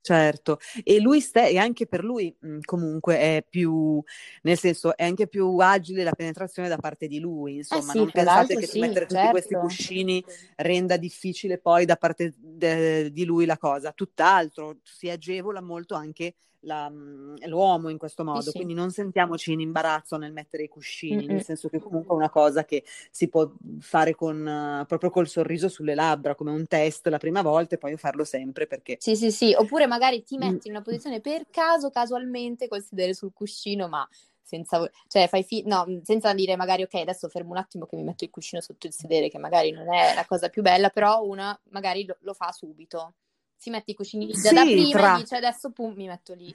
Certo, 0.04 0.58
e 0.82 0.98
lui 1.00 1.20
ste- 1.20 1.50
e 1.50 1.58
anche 1.58 1.86
per 1.86 2.02
lui 2.02 2.34
mh, 2.36 2.58
comunque 2.64 3.18
è 3.18 3.46
più, 3.48 4.02
nel 4.42 4.58
senso, 4.58 4.96
è 4.96 5.04
anche 5.04 5.28
più 5.28 5.56
agile 5.58 6.02
la 6.02 6.10
penetrazione 6.10 6.68
da 6.68 6.76
parte 6.76 7.06
di 7.06 7.20
lui, 7.20 7.54
insomma, 7.58 7.90
eh 7.90 7.90
sì, 7.92 7.98
non 7.98 8.10
pensate 8.10 8.56
che 8.56 8.66
sì, 8.66 8.80
mettere 8.80 9.06
certo. 9.06 9.14
tutti 9.14 9.28
questi 9.30 9.50
certo. 9.50 9.66
cuscini 9.68 10.24
renda 10.56 10.96
difficile 10.96 11.58
poi 11.58 11.84
da 11.84 11.94
parte 11.94 12.34
de- 12.62 13.10
di 13.10 13.24
lui 13.24 13.44
la 13.44 13.58
cosa, 13.58 13.92
tutt'altro, 13.92 14.78
si 14.82 15.10
agevola 15.10 15.60
molto 15.60 15.94
anche 15.94 16.34
la, 16.64 16.88
mm, 16.88 17.36
l'uomo 17.46 17.88
in 17.88 17.98
questo 17.98 18.22
modo, 18.22 18.42
sì, 18.42 18.52
quindi 18.52 18.72
non 18.72 18.92
sentiamoci 18.92 19.52
in 19.52 19.58
imbarazzo 19.60 20.16
nel 20.16 20.32
mettere 20.32 20.62
i 20.62 20.68
cuscini, 20.68 21.26
Mm-mm. 21.26 21.34
nel 21.34 21.42
senso 21.42 21.68
che 21.68 21.80
comunque 21.80 22.14
è 22.14 22.16
una 22.16 22.30
cosa 22.30 22.64
che 22.64 22.84
si 23.10 23.28
può 23.28 23.50
fare 23.80 24.14
con, 24.14 24.80
uh, 24.80 24.86
proprio 24.86 25.10
col 25.10 25.26
sorriso 25.26 25.68
sulle 25.68 25.96
labbra, 25.96 26.36
come 26.36 26.52
un 26.52 26.66
test 26.68 27.08
la 27.08 27.18
prima 27.18 27.42
volta 27.42 27.74
e 27.74 27.78
poi 27.78 27.96
farlo 27.96 28.22
sempre 28.22 28.68
perché... 28.68 28.96
Sì, 29.00 29.16
sì, 29.16 29.32
sì, 29.32 29.52
oppure 29.56 29.88
magari 29.88 30.22
ti 30.22 30.38
metti 30.38 30.68
in 30.68 30.74
una 30.74 30.82
posizione 30.82 31.20
per 31.20 31.46
caso, 31.50 31.90
casualmente, 31.90 32.68
col 32.68 32.82
sedere 32.82 33.12
sul 33.12 33.32
cuscino, 33.32 33.88
ma 33.88 34.08
senza, 34.42 34.88
cioè, 35.08 35.28
fai 35.28 35.42
fi- 35.42 35.62
no, 35.66 35.86
senza 36.02 36.34
dire 36.34 36.56
magari 36.56 36.82
ok, 36.82 36.94
adesso 36.94 37.28
fermo 37.28 37.50
un 37.52 37.58
attimo 37.58 37.86
che 37.86 37.96
mi 37.96 38.02
metto 38.02 38.24
il 38.24 38.30
cuscino 38.30 38.60
sotto 38.60 38.86
il 38.86 38.92
sedere, 38.92 39.28
che 39.28 39.38
magari 39.38 39.70
non 39.70 39.92
è 39.92 40.14
la 40.14 40.24
cosa 40.26 40.48
più 40.48 40.62
bella, 40.62 40.90
però 40.90 41.22
una 41.24 41.58
magari 41.70 42.04
lo, 42.04 42.16
lo 42.20 42.34
fa 42.34 42.52
subito 42.52 43.14
si 43.56 43.70
mette 43.70 43.92
i 43.92 43.94
cuscini 43.94 44.26
lì 44.26 44.34
sì, 44.34 44.52
da 44.52 44.62
prima 44.62 44.98
tra... 44.98 45.16
e 45.16 45.20
dice 45.20 45.36
adesso 45.36 45.70
pum, 45.70 45.94
mi 45.94 46.06
metto 46.06 46.34
lì 46.34 46.54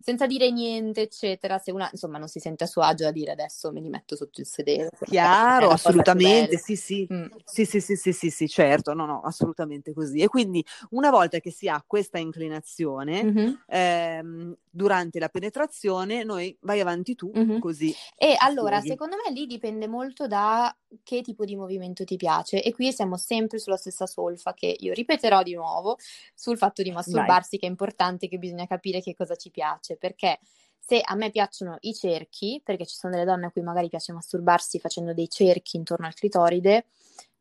senza 0.00 0.26
dire 0.26 0.50
niente, 0.50 1.02
eccetera. 1.02 1.58
Se 1.58 1.72
una 1.72 1.88
insomma 1.90 2.18
non 2.18 2.28
si 2.28 2.38
sente 2.38 2.64
a 2.64 2.66
suo 2.66 2.82
agio 2.82 3.06
a 3.06 3.10
dire 3.10 3.32
adesso 3.32 3.72
me 3.72 3.80
li 3.80 3.88
metto 3.88 4.16
sotto 4.16 4.40
il 4.40 4.46
sedere. 4.46 4.90
Chiaro, 5.04 5.70
assolutamente, 5.70 6.56
sì 6.56 6.76
sì. 6.76 7.06
Mm. 7.12 7.26
sì, 7.44 7.64
sì, 7.64 7.80
sì, 7.80 7.96
sì, 7.96 8.12
sì, 8.12 8.30
sì, 8.30 8.48
certo, 8.48 8.94
no, 8.94 9.06
no, 9.06 9.20
assolutamente 9.22 9.92
così. 9.92 10.20
E 10.20 10.28
quindi 10.28 10.64
una 10.90 11.10
volta 11.10 11.40
che 11.40 11.50
si 11.50 11.68
ha 11.68 11.82
questa 11.86 12.18
inclinazione, 12.18 13.24
mm-hmm. 13.24 13.52
ehm, 13.66 14.56
durante 14.78 15.18
la 15.18 15.28
penetrazione, 15.28 16.22
noi 16.22 16.56
vai 16.60 16.78
avanti 16.78 17.16
tu, 17.16 17.32
mm-hmm. 17.36 17.58
così. 17.58 17.92
E 18.16 18.36
allora, 18.38 18.76
sfoghi. 18.76 18.90
secondo 18.90 19.16
me 19.16 19.32
lì 19.32 19.46
dipende 19.46 19.88
molto 19.88 20.28
da 20.28 20.74
che 21.02 21.20
tipo 21.20 21.44
di 21.44 21.56
movimento 21.56 22.04
ti 22.04 22.16
piace. 22.16 22.62
E 22.62 22.72
qui 22.72 22.92
siamo 22.92 23.16
sempre 23.16 23.58
sulla 23.58 23.76
stessa 23.76 24.06
solfa 24.06 24.54
che 24.54 24.74
io 24.78 24.92
ripeterò 24.92 25.42
di 25.42 25.54
nuovo 25.54 25.98
sul 26.32 26.56
fatto 26.56 26.82
di 26.82 26.92
masturbarsi, 26.92 27.50
vai. 27.50 27.58
che 27.58 27.66
è 27.66 27.68
importante, 27.68 28.28
che 28.28 28.38
bisogna 28.38 28.66
capire 28.66 29.02
che 29.02 29.16
cosa 29.16 29.34
ci 29.34 29.50
piace, 29.50 29.96
perché 29.96 30.38
se 30.78 31.02
a 31.04 31.16
me 31.16 31.30
piacciono 31.30 31.76
i 31.80 31.92
cerchi, 31.92 32.62
perché 32.64 32.86
ci 32.86 32.94
sono 32.94 33.12
delle 33.12 33.26
donne 33.26 33.46
a 33.46 33.50
cui 33.50 33.62
magari 33.62 33.88
piace 33.88 34.12
masturbarsi 34.12 34.78
facendo 34.78 35.12
dei 35.12 35.28
cerchi 35.28 35.76
intorno 35.76 36.06
al 36.06 36.14
clitoride, 36.14 36.86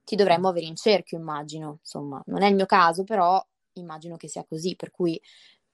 ti 0.03 0.15
dovrai 0.15 0.39
muovere 0.39 0.65
in 0.65 0.75
cerchio, 0.75 1.19
immagino. 1.19 1.77
Insomma, 1.81 2.21
non 2.25 2.41
è 2.41 2.47
il 2.47 2.55
mio 2.55 2.65
caso, 2.65 3.03
però 3.03 3.41
immagino 3.73 4.17
che 4.17 4.27
sia 4.27 4.43
così, 4.43 4.75
per 4.75 4.89
cui 4.89 5.21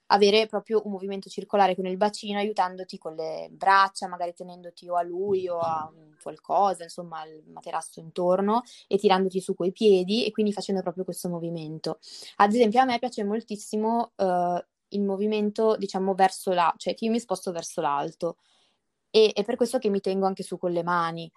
avere 0.06 0.46
proprio 0.46 0.82
un 0.84 0.92
movimento 0.92 1.28
circolare 1.28 1.74
con 1.74 1.86
il 1.86 1.96
bacino 1.96 2.38
aiutandoti 2.38 2.98
con 2.98 3.14
le 3.14 3.48
braccia, 3.50 4.08
magari 4.08 4.34
tenendoti 4.34 4.88
o 4.88 4.96
a 4.96 5.02
lui 5.02 5.48
o 5.48 5.58
a 5.58 5.90
qualcosa, 6.22 6.82
insomma 6.82 7.20
al 7.20 7.42
materasso 7.46 8.00
intorno 8.00 8.62
e 8.86 8.96
tirandoti 8.98 9.40
su 9.40 9.54
coi 9.54 9.72
piedi 9.72 10.24
e 10.24 10.30
quindi 10.30 10.52
facendo 10.52 10.82
proprio 10.82 11.04
questo 11.04 11.28
movimento. 11.28 11.98
Ad 12.36 12.52
esempio 12.52 12.80
a 12.80 12.84
me 12.84 12.98
piace 12.98 13.24
moltissimo 13.24 14.12
uh, 14.16 14.58
il 14.88 15.02
movimento 15.02 15.76
diciamo 15.76 16.14
verso 16.14 16.52
la, 16.52 16.72
cioè 16.76 16.94
che 16.94 17.06
io 17.06 17.10
mi 17.10 17.20
sposto 17.20 17.52
verso 17.52 17.80
l'alto 17.80 18.36
e 19.10 19.32
è 19.32 19.44
per 19.44 19.56
questo 19.56 19.78
che 19.78 19.90
mi 19.90 20.00
tengo 20.00 20.26
anche 20.26 20.42
su 20.42 20.58
con 20.58 20.72
le 20.72 20.82
mani 20.82 21.30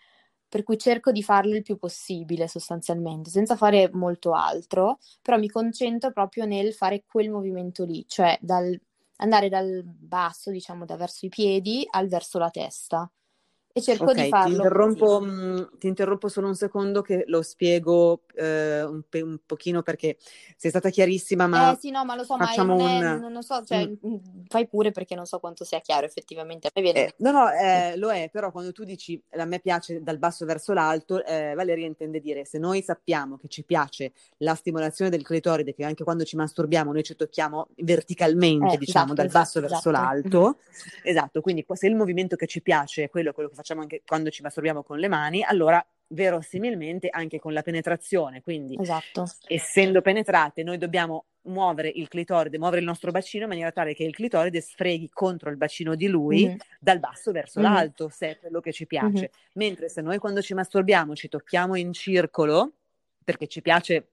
per 0.50 0.64
cui 0.64 0.78
cerco 0.78 1.12
di 1.12 1.24
farlo 1.24 1.56
il 1.56 1.62
più 1.64 1.78
possibile 1.78 2.48
sostanzialmente, 2.48 3.30
senza 3.30 3.56
fare 3.56 3.90
molto 3.94 4.34
altro, 4.34 4.98
però 5.22 5.38
mi 5.38 5.50
concentro 5.50 6.12
proprio 6.12 6.46
nel 6.46 6.74
fare 6.74 7.04
quel 7.06 7.30
movimento 7.30 7.84
lì, 7.86 8.06
cioè 8.08 8.38
dal, 8.42 8.80
andare 9.18 9.50
dal 9.50 9.84
basso, 9.86 10.52
diciamo, 10.52 10.86
da 10.86 10.96
verso 10.96 11.26
i 11.26 11.30
piedi 11.30 11.86
al 11.90 12.08
verso 12.08 12.38
la 12.40 12.50
testa. 12.50 13.10
E 13.78 13.82
cerco 13.82 14.06
okay, 14.06 14.24
di 14.24 14.30
farlo. 14.30 14.48
Ti 14.50 14.56
interrompo, 14.56 15.20
mh, 15.22 15.30
mm, 15.30 15.64
ti 15.80 15.88
interrompo, 15.88 16.28
solo 16.28 16.48
un 16.48 16.56
secondo 16.56 17.02
che 17.02 17.24
lo 17.28 17.42
spiego 17.42 18.22
eh, 18.36 18.84
un, 18.84 19.02
pe- 19.08 19.22
un, 19.22 19.38
pochino 19.46 19.82
perché 19.82 20.18
sei 20.56 20.70
stata 20.70 20.90
chiarissima, 20.90 21.48
ma... 21.48 21.74
Eh 21.74 21.78
sì, 21.78 21.92
no, 21.92 22.06
ma 22.06 22.16
lo 22.16 22.24
so, 22.24 22.38
ma 22.38 22.54
non, 22.56 22.80
è, 22.80 23.14
un... 23.14 23.20
non, 23.20 23.32
non, 23.32 23.44
so, 23.44 23.64
cioè, 23.64 23.86
mm. 23.88 24.16
fai 24.48 24.68
pure 24.68 24.92
perché 24.92 25.16
non 25.16 25.26
so 25.26 25.40
quanto 25.40 25.64
sia 25.64 25.80
chiaro 25.80 26.06
effettivamente. 26.06 26.70
Eh, 26.74 27.14
no, 27.18 27.32
no, 27.32 27.52
eh, 27.52 27.96
lo 27.98 28.12
è, 28.12 28.30
però 28.32 28.52
quando 28.52 28.72
tu 28.72 28.84
dici 28.84 29.22
a 29.32 29.46
me 29.46 29.60
piace 29.60 30.02
dal 30.02 30.18
basso 30.18 30.46
verso 30.46 30.74
l'alto, 30.74 31.24
eh, 31.24 31.54
Valeria 31.56 31.86
intende 31.86 32.20
dire 32.20 32.46
se 32.46 32.58
noi 32.58 32.82
sappiamo 32.82 33.38
che 33.38 33.48
ci 33.48 33.64
piace 33.64 34.12
la 34.38 34.56
stimolazione 34.56 35.10
del 35.10 35.24
clitoride, 35.24 35.74
che 35.74 35.84
anche 35.84 36.04
quando 36.04 36.24
ci 36.24 36.36
masturbiamo 36.36 36.92
noi 36.92 37.04
ci 37.04 37.16
tocchiamo 37.16 37.70
verticalmente, 37.78 38.76
eh, 38.76 38.78
diciamo, 38.78 39.14
esatto, 39.14 39.22
dal 39.22 39.32
basso 39.32 39.60
esatto, 39.60 39.74
verso 39.74 39.90
esatto. 39.90 40.06
l'alto, 40.06 40.58
esatto, 41.04 41.42
quindi 41.42 41.66
se 41.74 41.88
il 41.88 41.96
movimento 41.96 42.36
che 42.36 42.48
ci 42.48 42.62
piace 42.62 43.04
è 43.04 43.10
quello, 43.10 43.34
quello 43.34 43.50
che 43.50 43.56
facciamo 43.56 43.67
facciamo 43.68 43.82
anche 43.82 44.02
quando 44.06 44.30
ci 44.30 44.42
masturbiamo 44.42 44.82
con 44.82 44.98
le 44.98 45.10
mani, 45.10 45.44
allora 45.44 45.86
verosimilmente 46.10 47.10
anche 47.12 47.38
con 47.38 47.52
la 47.52 47.62
penetrazione, 47.62 48.42
quindi 48.42 48.78
esatto. 48.80 49.26
essendo 49.48 50.02
penetrate 50.02 50.64
noi 50.64 50.78
dobbiamo 50.78 51.26
muovere 51.48 51.90
il 51.94 52.08
clitoride, 52.08 52.58
muovere 52.58 52.80
il 52.80 52.88
nostro 52.88 53.12
bacino 53.12 53.44
in 53.44 53.50
maniera 53.50 53.72
tale 53.72 53.94
che 53.94 54.04
il 54.04 54.14
clitoride 54.14 54.62
sfreghi 54.62 55.10
contro 55.10 55.50
il 55.50 55.58
bacino 55.58 55.96
di 55.96 56.08
lui 56.08 56.46
mm-hmm. 56.46 56.58
dal 56.80 57.00
basso 57.00 57.32
verso 57.32 57.60
mm-hmm. 57.60 57.74
l'alto, 57.74 58.10
se 58.10 58.32
è 58.32 58.38
quello 58.38 58.62
che 58.62 58.72
ci 58.72 58.86
piace. 58.86 59.10
Mm-hmm. 59.10 59.54
Mentre 59.54 59.90
se 59.90 60.02
noi 60.02 60.18
quando 60.18 60.42
ci 60.42 60.54
masturbiamo 60.54 61.14
ci 61.14 61.28
tocchiamo 61.28 61.76
in 61.76 61.92
circolo, 61.92 62.74
perché 63.24 63.48
ci 63.48 63.62
piace 63.62 64.12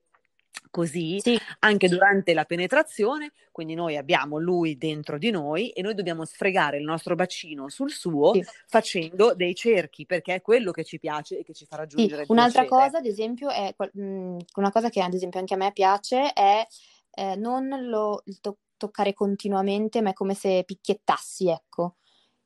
così 0.75 1.21
sì. 1.21 1.39
anche 1.59 1.87
durante 1.87 2.33
la 2.33 2.43
penetrazione, 2.43 3.31
quindi 3.53 3.75
noi 3.75 3.95
abbiamo 3.95 4.37
lui 4.37 4.77
dentro 4.77 5.17
di 5.17 5.31
noi 5.31 5.69
e 5.69 5.81
noi 5.81 5.93
dobbiamo 5.93 6.25
sfregare 6.25 6.77
il 6.77 6.83
nostro 6.83 7.15
bacino 7.15 7.69
sul 7.69 7.91
suo 7.91 8.33
sì. 8.33 8.43
facendo 8.67 9.33
dei 9.33 9.55
cerchi 9.55 10.05
perché 10.05 10.35
è 10.35 10.41
quello 10.41 10.71
che 10.71 10.83
ci 10.83 10.99
piace 10.99 11.39
e 11.39 11.43
che 11.45 11.53
ci 11.53 11.65
fa 11.65 11.77
raggiungere 11.77 12.25
sì. 12.25 12.31
Un'altra 12.33 12.65
cosa, 12.65 12.97
ad 12.97 13.05
esempio, 13.05 13.49
è 13.51 13.73
una 13.93 14.71
cosa 14.71 14.89
che 14.89 15.01
ad 15.01 15.13
esempio 15.13 15.39
anche 15.39 15.53
a 15.53 15.57
me 15.57 15.71
piace 15.71 16.33
è 16.33 16.67
eh, 17.11 17.35
non 17.37 17.69
lo 17.87 18.21
to- 18.41 18.57
toccare 18.75 19.13
continuamente, 19.13 20.01
ma 20.01 20.09
è 20.09 20.13
come 20.13 20.33
se 20.33 20.63
picchiettassi, 20.65 21.47
ecco. 21.47 21.95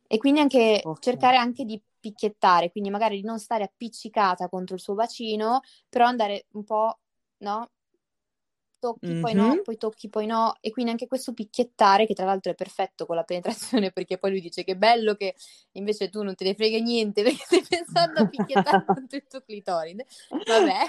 E 0.06 0.20
quindi 0.20 0.40
anche 0.40 0.82
okay. 0.84 1.02
cercare 1.02 1.38
anche 1.38 1.66
di 1.66 1.82
picchiettare, 2.00 2.70
quindi 2.70 2.92
magari 2.92 3.16
di 3.16 3.26
non 3.26 3.40
stare 3.40 3.64
appiccicata 3.64 4.48
contro 4.50 4.76
il 4.76 4.82
suo 4.82 4.94
bacino, 4.94 5.62
però 5.90 6.06
andare 6.06 6.46
un 6.52 6.64
po', 6.64 7.00
no? 7.38 7.72
Tocchi, 8.80 9.08
mm-hmm. 9.08 9.22
poi 9.22 9.34
no, 9.34 9.62
poi 9.64 9.78
tocchi, 9.78 10.10
poi 10.10 10.26
no. 10.26 10.56
E 10.62 10.72
quindi 10.72 10.92
anche 10.92 11.08
questo 11.08 11.34
picchiettare, 11.34 12.06
che 12.06 12.14
tra 12.14 12.26
l'altro 12.26 12.52
è 12.52 12.56
perfetto 12.56 13.06
con 13.06 13.16
la 13.16 13.24
penetrazione, 13.24 13.92
perché 13.94 14.18
poi 14.18 14.32
lui 14.32 14.42
dice 14.42 14.64
che 14.64 14.76
bello 14.76 15.16
che 15.16 15.36
invece 15.74 16.10
tu 16.10 16.24
non 16.24 16.36
te 16.36 16.46
ne 16.46 16.56
frega 16.56 16.80
niente 16.80 17.22
perché 17.24 17.44
stai 17.44 17.64
pensando 17.68 18.22
a 18.22 18.28
picchiettare 18.28 18.86
con 18.88 19.08
tutto 19.08 19.38
il 19.38 19.44
clitoride. 19.46 20.06
Vabbè. 20.30 20.86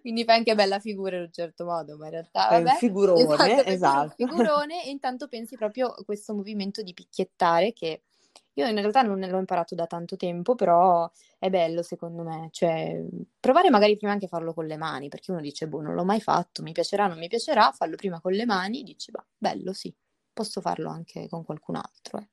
quindi 0.00 0.24
fai 0.24 0.36
anche 0.38 0.54
bella 0.54 0.78
figura 0.78 1.16
in 1.16 1.22
un 1.22 1.32
certo 1.32 1.64
modo, 1.64 1.96
ma 1.96 2.06
in 2.06 2.10
realtà 2.10 2.48
vabbè. 2.50 2.68
È 2.68 2.72
un 2.72 2.78
figurone, 2.78 3.22
esatto. 3.22 3.68
esatto. 3.68 4.14
Un 4.22 4.28
figurone 4.28 4.84
e 4.84 4.90
intanto 4.90 5.28
pensi 5.28 5.56
proprio 5.56 5.88
a 5.88 6.04
questo 6.04 6.34
movimento 6.34 6.82
di 6.82 6.92
picchiettare 6.92 7.72
che 7.72 8.02
io 8.54 8.66
in 8.66 8.74
realtà 8.76 9.02
non 9.02 9.18
l'ho 9.20 9.38
imparato 9.38 9.74
da 9.74 9.86
tanto 9.86 10.16
tempo, 10.16 10.54
però 10.54 11.10
è 11.38 11.50
bello 11.50 11.82
secondo 11.82 12.22
me, 12.22 12.48
cioè 12.52 13.02
provare 13.40 13.70
magari 13.70 13.96
prima 13.96 14.12
anche 14.12 14.26
a 14.26 14.28
farlo 14.28 14.54
con 14.54 14.66
le 14.66 14.76
mani, 14.76 15.08
perché 15.08 15.30
uno 15.32 15.40
dice, 15.40 15.66
boh, 15.68 15.80
non 15.80 15.94
l'ho 15.94 16.04
mai 16.04 16.20
fatto, 16.20 16.62
mi 16.62 16.72
piacerà, 16.72 17.06
non 17.06 17.18
mi 17.18 17.28
piacerà, 17.28 17.72
fallo 17.72 17.96
prima 17.96 18.20
con 18.20 18.32
le 18.32 18.44
mani, 18.46 18.82
dici, 18.82 19.10
bah, 19.10 19.24
bello, 19.36 19.72
sì, 19.72 19.94
posso 20.32 20.60
farlo 20.60 20.88
anche 20.90 21.28
con 21.28 21.44
qualcun 21.44 21.76
altro, 21.76 22.18
eh. 22.18 22.28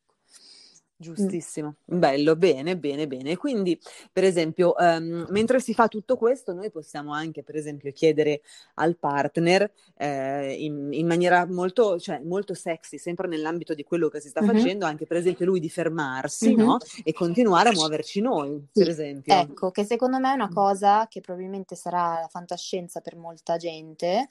Giustissimo, 1.02 1.76
bello, 1.84 2.36
bene, 2.36 2.78
bene, 2.78 3.08
bene. 3.08 3.36
Quindi, 3.36 3.80
per 4.12 4.24
esempio, 4.24 4.76
um, 4.78 5.26
mentre 5.30 5.60
si 5.60 5.74
fa 5.74 5.88
tutto 5.88 6.16
questo, 6.16 6.54
noi 6.54 6.70
possiamo 6.70 7.12
anche, 7.12 7.42
per 7.42 7.56
esempio, 7.56 7.92
chiedere 7.92 8.42
al 8.76 8.96
partner 8.98 9.72
eh, 9.98 10.54
in, 10.54 10.90
in, 10.92 11.08
maniera 11.08 11.48
molto, 11.48 12.00
cioè, 12.00 12.22
molto 12.24 12.54
sexy, 12.54 13.00
sempre 13.00 13.28
nell'ambito 13.28 13.74
di 13.74 13.84
quello 13.84 14.10
che 14.10 14.20
si 14.20 14.30
sta 14.30 14.42
uh-huh. 14.42 14.52
facendo, 14.54 14.86
anche 14.86 15.08
per 15.08 15.18
esempio 15.18 15.46
lui 15.46 15.60
di 15.60 15.70
fermarsi 15.70 16.54
uh-huh. 16.54 16.66
no? 16.66 16.78
e 17.04 17.14
continuare 17.14 17.70
a 17.70 17.74
muoverci 17.74 18.22
noi, 18.22 18.64
sì. 18.72 18.80
per 18.80 18.90
esempio. 18.90 19.34
Ecco, 19.34 19.72
che 19.72 19.84
secondo 19.84 20.20
me 20.20 20.32
è 20.32 20.36
una 20.36 20.50
cosa 20.50 21.08
che 21.10 21.20
probabilmente 21.20 21.76
sarà 21.76 22.20
la 22.22 22.28
fantascienza 22.30 23.02
per 23.02 23.16
molta 23.16 23.58
gente 23.58 24.28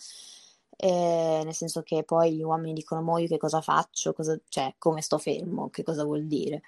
eh, 0.82 1.42
nel 1.44 1.54
senso 1.54 1.82
che 1.82 2.04
poi 2.04 2.36
gli 2.36 2.42
uomini 2.42 2.72
dicono, 2.72 3.02
mo 3.02 3.18
io 3.18 3.26
che 3.26 3.36
cosa 3.36 3.60
faccio, 3.60 4.14
cosa, 4.14 4.38
cioè 4.48 4.74
come 4.78 5.02
sto 5.02 5.18
fermo, 5.18 5.68
che 5.68 5.82
cosa 5.82 6.04
vuol 6.04 6.26
dire. 6.26 6.62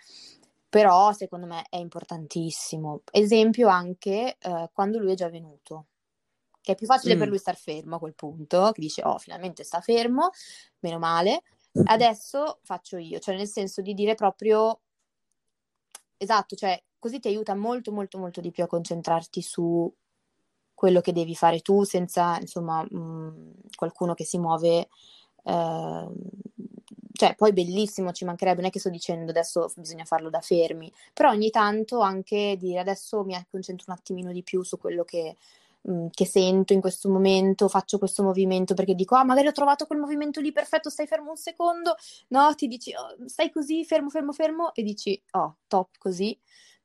Però 0.68 1.12
secondo 1.12 1.46
me 1.46 1.64
è 1.70 1.76
importantissimo. 1.76 3.02
Esempio 3.10 3.68
anche 3.68 4.36
eh, 4.38 4.70
quando 4.72 4.98
lui 4.98 5.12
è 5.12 5.14
già 5.14 5.30
venuto, 5.30 5.86
che 6.60 6.72
è 6.72 6.74
più 6.74 6.86
facile 6.86 7.16
mm. 7.16 7.18
per 7.18 7.28
lui 7.28 7.38
star 7.38 7.56
fermo 7.56 7.96
a 7.96 7.98
quel 7.98 8.14
punto, 8.14 8.70
che 8.72 8.80
dice, 8.82 9.02
oh, 9.02 9.16
finalmente 9.18 9.64
sta 9.64 9.80
fermo, 9.80 10.30
meno 10.80 10.98
male, 10.98 11.42
adesso 11.84 12.60
faccio 12.64 12.98
io, 12.98 13.18
cioè 13.18 13.34
nel 13.34 13.48
senso 13.48 13.80
di 13.80 13.94
dire 13.94 14.14
proprio, 14.14 14.80
esatto, 16.18 16.54
cioè 16.54 16.80
così 16.98 17.18
ti 17.18 17.28
aiuta 17.28 17.54
molto 17.54 17.92
molto 17.92 18.18
molto 18.18 18.40
di 18.42 18.50
più 18.50 18.62
a 18.62 18.68
concentrarti 18.68 19.40
su 19.40 19.92
quello 20.82 21.00
che 21.00 21.12
devi 21.12 21.36
fare 21.36 21.60
tu 21.60 21.84
senza, 21.84 22.36
insomma, 22.40 22.82
mh, 22.82 22.98
mm, 22.98 23.50
qualcuno 23.76 24.14
che 24.14 24.24
si 24.24 24.36
muove. 24.36 24.88
Eh, 25.44 26.08
cioè, 27.12 27.36
poi 27.36 27.52
bellissimo, 27.52 28.10
ci 28.10 28.24
mancherebbe, 28.24 28.56
non 28.56 28.66
è 28.68 28.72
che 28.72 28.80
sto 28.80 28.88
dicendo 28.88 29.30
adesso 29.30 29.70
bisogna 29.76 30.04
farlo 30.04 30.28
da 30.28 30.40
fermi, 30.40 30.92
però 31.12 31.30
ogni 31.30 31.50
tanto 31.50 32.00
anche 32.00 32.56
dire 32.58 32.80
adesso 32.80 33.22
mi 33.22 33.40
concentro 33.48 33.84
un 33.92 33.94
attimino 33.96 34.32
di 34.32 34.42
più 34.42 34.64
su 34.64 34.76
quello 34.76 35.04
che, 35.04 35.36
mh, 35.82 35.92
mm, 35.92 36.06
che 36.10 36.26
sento 36.26 36.72
in 36.72 36.80
questo 36.80 37.08
momento, 37.08 37.68
faccio 37.68 37.98
questo 37.98 38.24
movimento 38.24 38.74
perché 38.74 38.96
dico, 38.96 39.14
ah, 39.14 39.22
magari 39.22 39.46
ho 39.46 39.52
trovato 39.52 39.86
quel 39.86 40.00
movimento 40.00 40.40
lì 40.40 40.50
perfetto, 40.50 40.90
stai 40.90 41.06
fermo 41.06 41.30
un 41.30 41.36
secondo, 41.36 41.94
no, 42.30 42.52
ti 42.56 42.66
dici, 42.66 42.92
oh, 42.92 43.28
stai 43.28 43.52
così, 43.52 43.84
fermo, 43.84 44.10
fermo, 44.10 44.32
fermo, 44.32 44.74
e 44.74 44.82
dici, 44.82 45.22
oh, 45.32 45.58
top 45.68 45.90
così, 45.98 46.36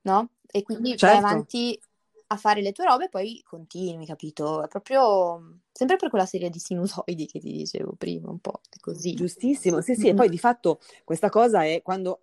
no? 0.02 0.30
E 0.45 0.62
quindi 0.62 0.95
certo. 0.95 1.08
vai 1.08 1.18
avanti 1.18 1.80
a 2.28 2.38
fare 2.38 2.62
le 2.62 2.72
tue 2.72 2.86
robe 2.86 3.06
e 3.06 3.10
poi 3.10 3.42
continui, 3.46 4.06
capito? 4.06 4.64
È 4.64 4.68
proprio 4.68 5.60
sempre 5.72 5.96
per 5.96 6.10
quella 6.10 6.26
serie 6.26 6.50
di 6.50 6.60
sinusoidi 6.60 7.26
che 7.26 7.40
ti 7.40 7.52
dicevo 7.52 7.94
prima, 7.98 8.30
un 8.30 8.40
po' 8.40 8.62
così. 8.82 9.14
Giustissimo, 9.14 9.82
sì, 9.82 9.96
sì, 9.96 10.08
e 10.10 10.14
poi 10.14 10.30
di 10.30 10.38
fatto 10.38 10.80
questa 11.04 11.30
cosa 11.30 11.64
è 11.64 11.82
quando 11.82 12.22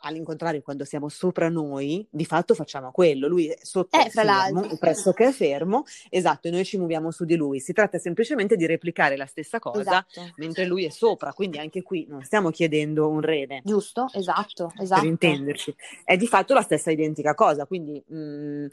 all'incontrario, 0.00 0.62
quando 0.62 0.84
siamo 0.84 1.08
sopra 1.08 1.48
noi, 1.48 2.06
di 2.10 2.24
fatto 2.24 2.54
facciamo 2.54 2.90
quello. 2.90 3.28
Lui 3.28 3.48
è 3.48 3.58
sotto 3.62 3.98
eh, 3.98 4.10
fermo, 4.10 4.76
pressoché 4.78 5.32
fermo, 5.32 5.84
esatto, 6.10 6.48
e 6.48 6.50
noi 6.50 6.64
ci 6.64 6.76
muoviamo 6.76 7.10
su 7.10 7.24
di 7.24 7.36
lui. 7.36 7.60
Si 7.60 7.72
tratta 7.72 7.98
semplicemente 7.98 8.56
di 8.56 8.66
replicare 8.66 9.16
la 9.16 9.26
stessa 9.26 9.58
cosa 9.58 9.80
esatto. 9.80 10.32
mentre 10.36 10.66
lui 10.66 10.84
è 10.84 10.90
sopra, 10.90 11.32
quindi 11.32 11.58
anche 11.58 11.82
qui 11.82 12.06
non 12.08 12.22
stiamo 12.22 12.50
chiedendo 12.50 13.08
un 13.08 13.20
rene. 13.20 13.62
Giusto, 13.64 14.08
esatto, 14.12 14.72
esatto. 14.78 15.00
Per 15.00 15.10
intenderci. 15.10 15.74
È 16.04 16.16
di 16.16 16.26
fatto 16.26 16.54
la 16.54 16.62
stessa 16.62 16.90
identica 16.90 17.34
cosa, 17.34 17.66
quindi 17.66 18.02
mh, 18.06 18.16
mm, 18.16 18.66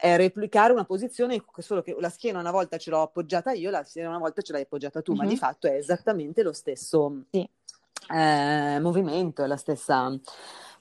è 0.00 0.16
replicare 0.16 0.72
una 0.72 0.84
posizione, 0.84 1.42
solo 1.58 1.82
che 1.82 1.94
la 1.98 2.08
schiena 2.08 2.40
una 2.40 2.50
volta 2.50 2.78
ce 2.78 2.90
l'ho 2.90 3.02
appoggiata 3.02 3.52
io, 3.52 3.70
la 3.70 3.84
schiena 3.84 4.08
una 4.08 4.18
volta 4.18 4.40
ce 4.40 4.52
l'hai 4.52 4.62
appoggiata 4.62 5.02
tu, 5.02 5.12
mm-hmm. 5.12 5.22
ma 5.22 5.28
di 5.28 5.36
fatto 5.36 5.66
è 5.66 5.74
esattamente 5.74 6.42
lo 6.42 6.52
stesso 6.52 7.24
sì. 7.30 7.48
eh, 8.12 8.78
movimento, 8.80 9.44
è 9.44 9.46
la 9.46 9.56
stessa... 9.56 10.18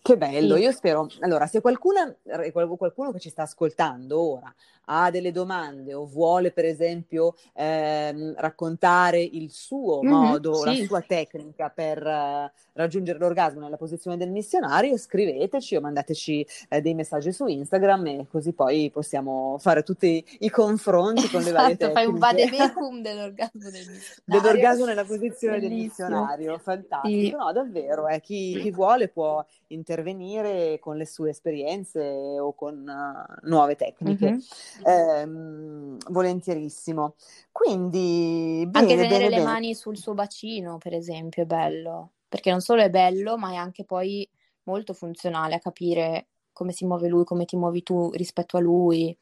Che 0.01 0.17
bello, 0.17 0.55
sì. 0.55 0.61
io 0.61 0.71
spero. 0.71 1.07
Allora, 1.19 1.45
se 1.47 1.61
qualcuno, 1.61 2.15
qualcuno 2.51 3.11
che 3.11 3.19
ci 3.19 3.29
sta 3.29 3.43
ascoltando 3.43 4.19
ora 4.19 4.53
ha 4.91 5.09
delle 5.11 5.31
domande 5.31 5.93
o 5.93 6.05
vuole 6.05 6.51
per 6.51 6.65
esempio 6.65 7.35
ehm, 7.53 8.33
raccontare 8.37 9.21
il 9.21 9.51
suo 9.51 10.01
mm-hmm, 10.01 10.11
modo, 10.11 10.53
sì. 10.55 10.65
la 10.65 10.85
sua 10.85 11.01
tecnica 11.01 11.69
per 11.69 12.03
uh, 12.03 12.49
raggiungere 12.73 13.19
l'orgasmo 13.19 13.59
nella 13.59 13.77
posizione 13.77 14.17
del 14.17 14.31
missionario, 14.31 14.97
scriveteci 14.97 15.75
o 15.75 15.81
mandateci 15.81 16.45
eh, 16.69 16.81
dei 16.81 16.93
messaggi 16.93 17.31
su 17.31 17.45
Instagram 17.45 18.07
e 18.07 18.25
così 18.29 18.53
poi 18.53 18.89
possiamo 18.91 19.57
fare 19.59 19.83
tutti 19.83 20.23
i 20.39 20.49
confronti 20.49 21.29
con 21.29 21.41
le 21.43 21.51
varie 21.51 21.75
esatto, 21.75 21.93
tecniche. 21.93 21.93
fai 21.93 22.05
un 22.07 22.17
vademecum 22.17 23.01
dell'orgasmo 23.01 23.69
del 23.69 23.87
missionario. 23.89 24.23
Dell'orgasmo 24.25 24.85
nella 24.85 25.05
posizione 25.05 25.59
Bellissimo. 25.59 26.07
del 26.07 26.17
missionario, 26.17 26.57
fantastico. 26.57 27.07
Sì. 27.07 27.29
No, 27.29 27.51
davvero, 27.51 28.07
eh, 28.07 28.21
chi, 28.21 28.59
chi, 28.59 28.71
vuole 28.71 29.07
può 29.07 29.45
intervenire 29.89 30.77
con 30.79 30.97
le 30.97 31.05
sue 31.05 31.31
esperienze 31.31 31.99
o 32.39 32.53
con 32.53 32.85
uh, 32.87 33.47
nuove 33.47 33.75
tecniche. 33.75 34.29
Mm-hmm 34.29 34.39
ehm, 34.83 35.97
volentierissimo. 36.09 37.15
Quindi, 37.51 38.65
bene, 38.67 38.79
anche 38.79 38.95
tenere 38.95 39.07
bene, 39.07 39.29
le 39.29 39.35
bene. 39.37 39.43
mani 39.43 39.75
sul 39.75 39.97
suo 39.97 40.13
bacino, 40.13 40.77
per 40.77 40.93
esempio, 40.93 41.43
è 41.43 41.45
bello, 41.45 42.11
perché 42.27 42.51
non 42.51 42.61
solo 42.61 42.81
è 42.81 42.89
bello, 42.89 43.37
ma 43.37 43.51
è 43.51 43.55
anche 43.55 43.83
poi 43.85 44.27
molto 44.63 44.93
funzionale 44.93 45.55
a 45.55 45.59
capire 45.59 46.27
come 46.51 46.71
si 46.71 46.85
muove 46.85 47.07
lui, 47.07 47.23
come 47.23 47.45
ti 47.45 47.55
muovi 47.55 47.83
tu 47.83 48.11
rispetto 48.11 48.57
a 48.57 48.59
lui. 48.59 49.17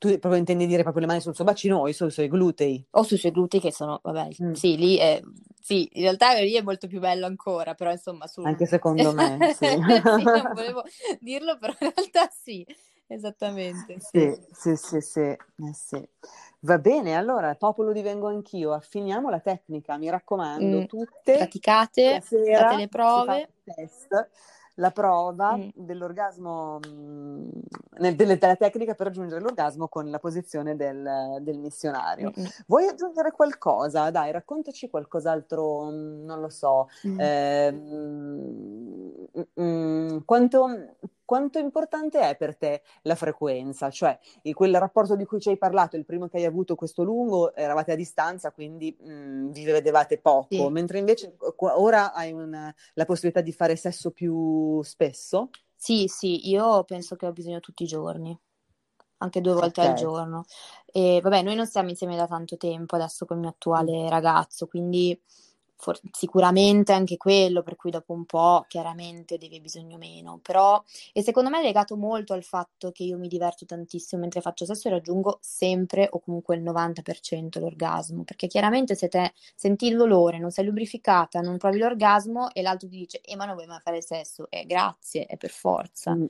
Tu 0.00 0.08
proprio 0.18 0.36
intendi 0.36 0.66
dire 0.66 0.80
proprio 0.80 1.02
le 1.02 1.08
mani 1.08 1.20
sul 1.20 1.34
suo 1.34 1.44
bacino 1.44 1.76
o 1.76 1.92
sui 1.92 2.10
suoi 2.10 2.26
glutei? 2.26 2.82
O 2.92 3.02
sui 3.02 3.18
suoi 3.18 3.32
glutei 3.32 3.60
che 3.60 3.70
sono, 3.70 4.00
vabbè, 4.02 4.28
mm. 4.42 4.52
sì, 4.52 4.78
lì 4.78 4.96
è, 4.96 5.20
sì, 5.60 5.90
in 5.92 6.02
realtà 6.02 6.32
lì 6.38 6.54
è 6.54 6.62
molto 6.62 6.86
più 6.86 7.00
bello 7.00 7.26
ancora, 7.26 7.74
però 7.74 7.90
insomma... 7.90 8.26
Su... 8.26 8.40
Anche 8.40 8.64
secondo 8.64 9.12
me, 9.12 9.36
sì. 9.52 9.66
sì 9.66 9.76
non 9.76 10.52
volevo 10.54 10.82
dirlo, 11.20 11.58
però 11.58 11.74
in 11.80 11.92
realtà 11.94 12.30
sì, 12.32 12.66
esattamente. 13.08 13.98
Sì, 14.00 14.34
sì, 14.50 14.74
sì, 14.74 15.00
sì, 15.02 15.20
eh, 15.20 15.38
sì. 15.74 16.08
Va 16.60 16.78
bene, 16.78 17.14
allora, 17.14 17.54
popolo 17.54 17.92
divengo 17.92 18.28
anch'io, 18.28 18.72
affiniamo 18.72 19.28
la 19.28 19.40
tecnica, 19.40 19.98
mi 19.98 20.08
raccomando, 20.08 20.78
mm. 20.78 20.84
tutte. 20.84 21.36
Praticate, 21.36 22.22
fate 22.22 22.76
le 22.76 22.88
prove. 22.88 23.50
Test 23.64 24.28
la 24.80 24.90
prova 24.90 25.56
mm. 25.56 25.68
dell'orgasmo, 25.74 26.80
nel, 27.98 28.16
delle, 28.16 28.38
della 28.38 28.56
tecnica 28.56 28.94
per 28.94 29.06
raggiungere 29.08 29.40
l'orgasmo 29.40 29.88
con 29.88 30.10
la 30.10 30.18
posizione 30.18 30.74
del, 30.74 31.38
del 31.40 31.58
missionario. 31.58 32.32
Mm. 32.38 32.44
Vuoi 32.66 32.86
aggiungere 32.86 33.30
qualcosa? 33.30 34.10
Dai, 34.10 34.32
raccontaci 34.32 34.88
qualcos'altro, 34.88 35.90
non 35.90 36.40
lo 36.40 36.48
so. 36.48 36.88
Mm. 37.06 37.20
Eh, 37.20 37.74
quanto, 40.24 40.66
quanto 41.30 41.60
importante 41.60 42.18
è 42.18 42.36
per 42.36 42.56
te 42.56 42.82
la 43.02 43.14
frequenza? 43.14 43.88
Cioè, 43.88 44.18
quel 44.52 44.76
rapporto 44.76 45.14
di 45.14 45.24
cui 45.24 45.38
ci 45.38 45.48
hai 45.48 45.58
parlato, 45.58 45.94
il 45.94 46.04
primo 46.04 46.26
che 46.26 46.38
hai 46.38 46.44
avuto 46.44 46.74
questo 46.74 47.04
lungo, 47.04 47.54
eravate 47.54 47.92
a 47.92 47.94
distanza, 47.94 48.50
quindi 48.50 48.96
mh, 48.98 49.12
mm, 49.12 49.50
vi 49.52 49.64
vedevate 49.64 50.18
poco, 50.18 50.46
sì. 50.50 50.68
mentre 50.70 50.98
invece 50.98 51.36
ora 51.58 52.12
hai 52.14 52.32
una, 52.32 52.74
la 52.94 53.04
possibilità 53.04 53.42
di 53.42 53.52
fare 53.52 53.76
sesso 53.76 54.10
più 54.10 54.82
spesso? 54.82 55.50
Sì, 55.76 56.08
sì, 56.08 56.48
io 56.48 56.82
penso 56.82 57.14
che 57.14 57.26
ho 57.26 57.32
bisogno 57.32 57.60
tutti 57.60 57.84
i 57.84 57.86
giorni, 57.86 58.36
anche 59.18 59.40
due 59.40 59.52
volte 59.52 59.82
okay. 59.82 59.92
al 59.92 59.96
giorno. 59.96 60.44
E 60.84 61.20
vabbè, 61.22 61.42
noi 61.42 61.54
non 61.54 61.68
stiamo 61.68 61.90
insieme 61.90 62.16
da 62.16 62.26
tanto 62.26 62.56
tempo 62.56 62.96
adesso 62.96 63.24
con 63.24 63.36
il 63.36 63.42
mio 63.42 63.52
attuale 63.52 64.08
ragazzo, 64.08 64.66
quindi 64.66 65.16
for- 65.80 66.00
sicuramente 66.12 66.92
anche 66.92 67.16
quello, 67.16 67.62
per 67.62 67.76
cui 67.76 67.90
dopo 67.90 68.12
un 68.12 68.24
po' 68.26 68.64
chiaramente 68.68 69.38
devi 69.38 69.60
bisogno 69.60 69.96
meno, 69.98 70.38
però 70.42 70.82
e 71.12 71.22
secondo 71.22 71.50
me 71.50 71.60
è 71.60 71.62
legato 71.62 71.96
molto 71.96 72.32
al 72.34 72.42
fatto 72.44 72.92
che 72.92 73.02
io 73.04 73.18
mi 73.18 73.28
diverto 73.28 73.64
tantissimo 73.66 74.20
mentre 74.20 74.40
faccio 74.40 74.64
sesso 74.64 74.88
e 74.88 74.90
raggiungo 74.92 75.38
sempre 75.40 76.08
o 76.10 76.20
comunque 76.20 76.56
il 76.56 76.62
90% 76.62 77.58
l'orgasmo, 77.60 78.22
perché 78.24 78.46
chiaramente 78.46 78.94
se 78.94 79.08
te 79.08 79.32
senti 79.54 79.86
il 79.86 79.96
dolore, 79.96 80.38
non 80.38 80.50
sei 80.50 80.64
lubrificata, 80.66 81.40
non 81.40 81.58
provi 81.58 81.78
l'orgasmo 81.78 82.52
e 82.52 82.62
l'altro 82.62 82.88
ti 82.88 82.96
dice 82.98 83.20
"Eh 83.24 83.36
ma 83.36 83.44
non 83.46 83.54
vuoi 83.54 83.66
mai 83.66 83.80
fare 83.80 84.02
sesso", 84.02 84.46
eh 84.50 84.64
grazie, 84.66 85.26
è 85.26 85.36
per 85.36 85.50
forza. 85.50 86.14
Mm. 86.14 86.24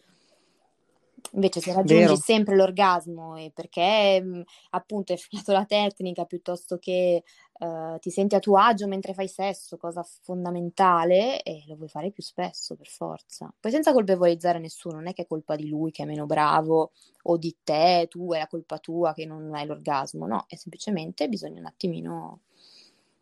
Invece 1.33 1.61
se 1.61 1.73
raggiungi 1.73 2.03
Vero. 2.05 2.17
sempre 2.17 2.57
l'orgasmo 2.57 3.37
e 3.37 3.53
perché 3.55 4.21
mh, 4.21 4.43
appunto 4.71 5.13
hai 5.13 5.19
finito 5.19 5.53
la 5.53 5.65
tecnica 5.65 6.25
piuttosto 6.25 6.79
che 6.79 7.23
uh, 7.61 7.99
ti 7.99 8.11
senti 8.11 8.35
a 8.35 8.41
tuo 8.41 8.57
agio 8.57 8.89
mentre 8.89 9.15
fai 9.15 9.29
sesso, 9.29 9.77
cosa 9.77 10.03
fondamentale, 10.03 11.43
e 11.43 11.65
lo 11.69 11.77
vuoi 11.77 11.89
fare 11.89 12.11
più 12.11 12.23
spesso 12.23 12.75
per 12.75 12.89
forza. 12.89 13.53
Poi 13.59 13.71
senza 13.71 13.93
colpevolizzare 13.93 14.59
nessuno, 14.59 14.97
non 14.97 15.09
è 15.09 15.13
che 15.13 15.23
è 15.23 15.27
colpa 15.27 15.57
di 15.57 15.69
lui 15.69 15.91
che 15.91 16.03
è 16.03 16.07
meno 16.07 16.27
bravo 16.27 16.93
o 17.25 17.37
di 17.37 17.57
te, 17.63 18.07
tu 18.09 18.33
è 18.33 18.39
la 18.39 18.47
colpa 18.49 18.79
tua 18.79 19.13
che 19.15 19.27
non 19.27 19.55
hai 19.55 19.67
l'orgasmo, 19.67 20.27
no, 20.27 20.45
è 20.49 20.57
semplicemente 20.57 21.29
bisogna 21.29 21.61
un 21.61 21.67
attimino 21.67 22.41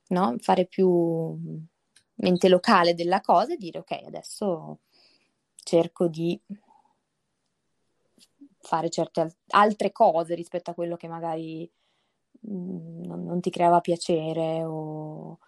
no? 0.09 0.37
fare 0.39 0.67
più 0.67 1.37
mente 2.15 2.49
locale 2.49 2.95
della 2.95 3.21
cosa 3.21 3.53
e 3.53 3.57
dire 3.57 3.79
ok, 3.79 3.93
adesso 4.07 4.81
cerco 5.55 6.09
di 6.09 6.41
fare 8.61 8.91
certe 8.91 9.37
altre 9.49 9.93
cose 9.93 10.35
rispetto 10.35 10.71
a 10.71 10.75
quello 10.75 10.97
che 10.97 11.09
magari 11.09 11.71
mh, 12.41 12.53
mm, 12.53 13.25
non, 13.25 13.41
ti 13.41 13.51
creava 13.51 13.81
piacere 13.81 14.65
o, 14.65 15.39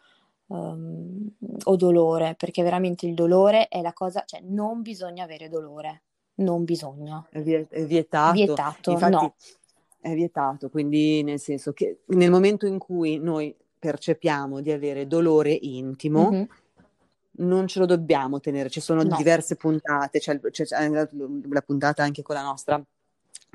um, 0.46 1.30
o, 1.64 1.76
dolore, 1.76 2.34
perché 2.36 2.62
veramente 2.62 3.06
il 3.06 3.14
dolore 3.14 3.68
è 3.68 3.80
la 3.80 3.92
cosa, 3.92 4.24
cioè 4.24 4.40
non 4.42 4.82
bisogna 4.82 5.24
avere 5.24 5.48
dolore, 5.48 6.02
non 6.36 6.64
bisogna. 6.64 7.26
È, 7.30 7.40
vietato. 7.40 8.32
Vietato, 8.32 8.90
Infatti, 8.92 9.12
no. 9.12 9.34
È 10.00 10.14
vietato, 10.14 10.70
quindi 10.70 11.22
nel 11.22 11.38
senso 11.38 11.72
che 11.72 12.00
nel 12.06 12.30
momento 12.30 12.66
in 12.66 12.78
cui 12.78 13.18
noi 13.18 13.54
percepiamo 13.78 14.60
di 14.60 14.72
avere 14.72 15.06
dolore 15.06 15.52
intimo, 15.52 16.30
mm-hmm 16.30 16.44
non 17.40 17.66
ce 17.66 17.78
lo 17.78 17.86
dobbiamo 17.86 18.40
tenere, 18.40 18.68
ci 18.68 18.80
sono 18.80 19.02
no. 19.02 19.16
diverse 19.16 19.56
puntate, 19.56 20.18
c'è, 20.18 20.38
c'è, 20.40 20.64
la 20.68 21.62
puntata 21.62 22.02
anche 22.02 22.22
con 22.22 22.34
la 22.34 22.42
nostra 22.42 22.82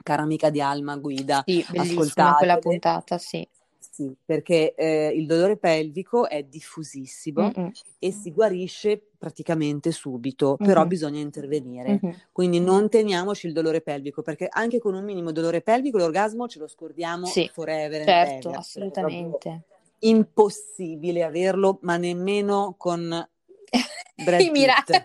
cara 0.04 0.24
amica 0.24 0.50
di 0.50 0.62
Alma 0.62 0.96
Guida. 0.98 1.44
Sì, 1.46 1.66
bellissima 1.70 2.36
quella 2.36 2.58
puntata, 2.58 3.18
sì. 3.18 3.48
Sì, 3.96 4.14
perché 4.26 4.76
eh, 4.76 5.14
il 5.16 5.26
dolore 5.26 5.56
pelvico 5.56 6.28
è 6.28 6.44
diffusissimo 6.44 7.44
Mm-mm. 7.44 7.72
e 7.98 8.12
si 8.12 8.34
guarisce 8.34 9.02
praticamente 9.18 9.94
subito, 9.94 10.58
mm-hmm. 10.60 10.70
però 10.70 10.86
bisogna 10.86 11.22
intervenire. 11.22 12.02
Mm-hmm. 12.04 12.16
Quindi 12.34 12.60
non 12.60 12.90
teniamoci 12.90 13.48
il 13.48 13.54
dolore 13.54 13.80
pelvico, 13.80 14.22
perché 14.22 14.50
anche 14.52 14.80
con 14.80 14.96
un 14.96 15.06
minimo 15.06 15.32
dolore 15.32 15.62
pelvico 15.62 15.98
l'orgasmo 15.98 16.46
ce 16.50 16.60
lo 16.60 16.68
scordiamo 16.68 17.26
sì, 17.26 17.50
forever. 17.54 18.04
Certo, 18.04 18.50
ever. 18.50 18.60
assolutamente. 18.60 19.62
Impossibile 20.00 21.24
averlo, 21.24 21.80
ma 21.84 21.96
nemmeno 21.96 22.76
con 22.78 23.08
Brad 24.26 24.42
Pitt. 24.42 24.52
Mira- 24.52 24.84
cioè, 24.86 25.04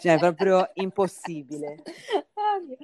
cioè, 0.00 0.18
proprio 0.18 0.68
impossibile. 0.74 1.80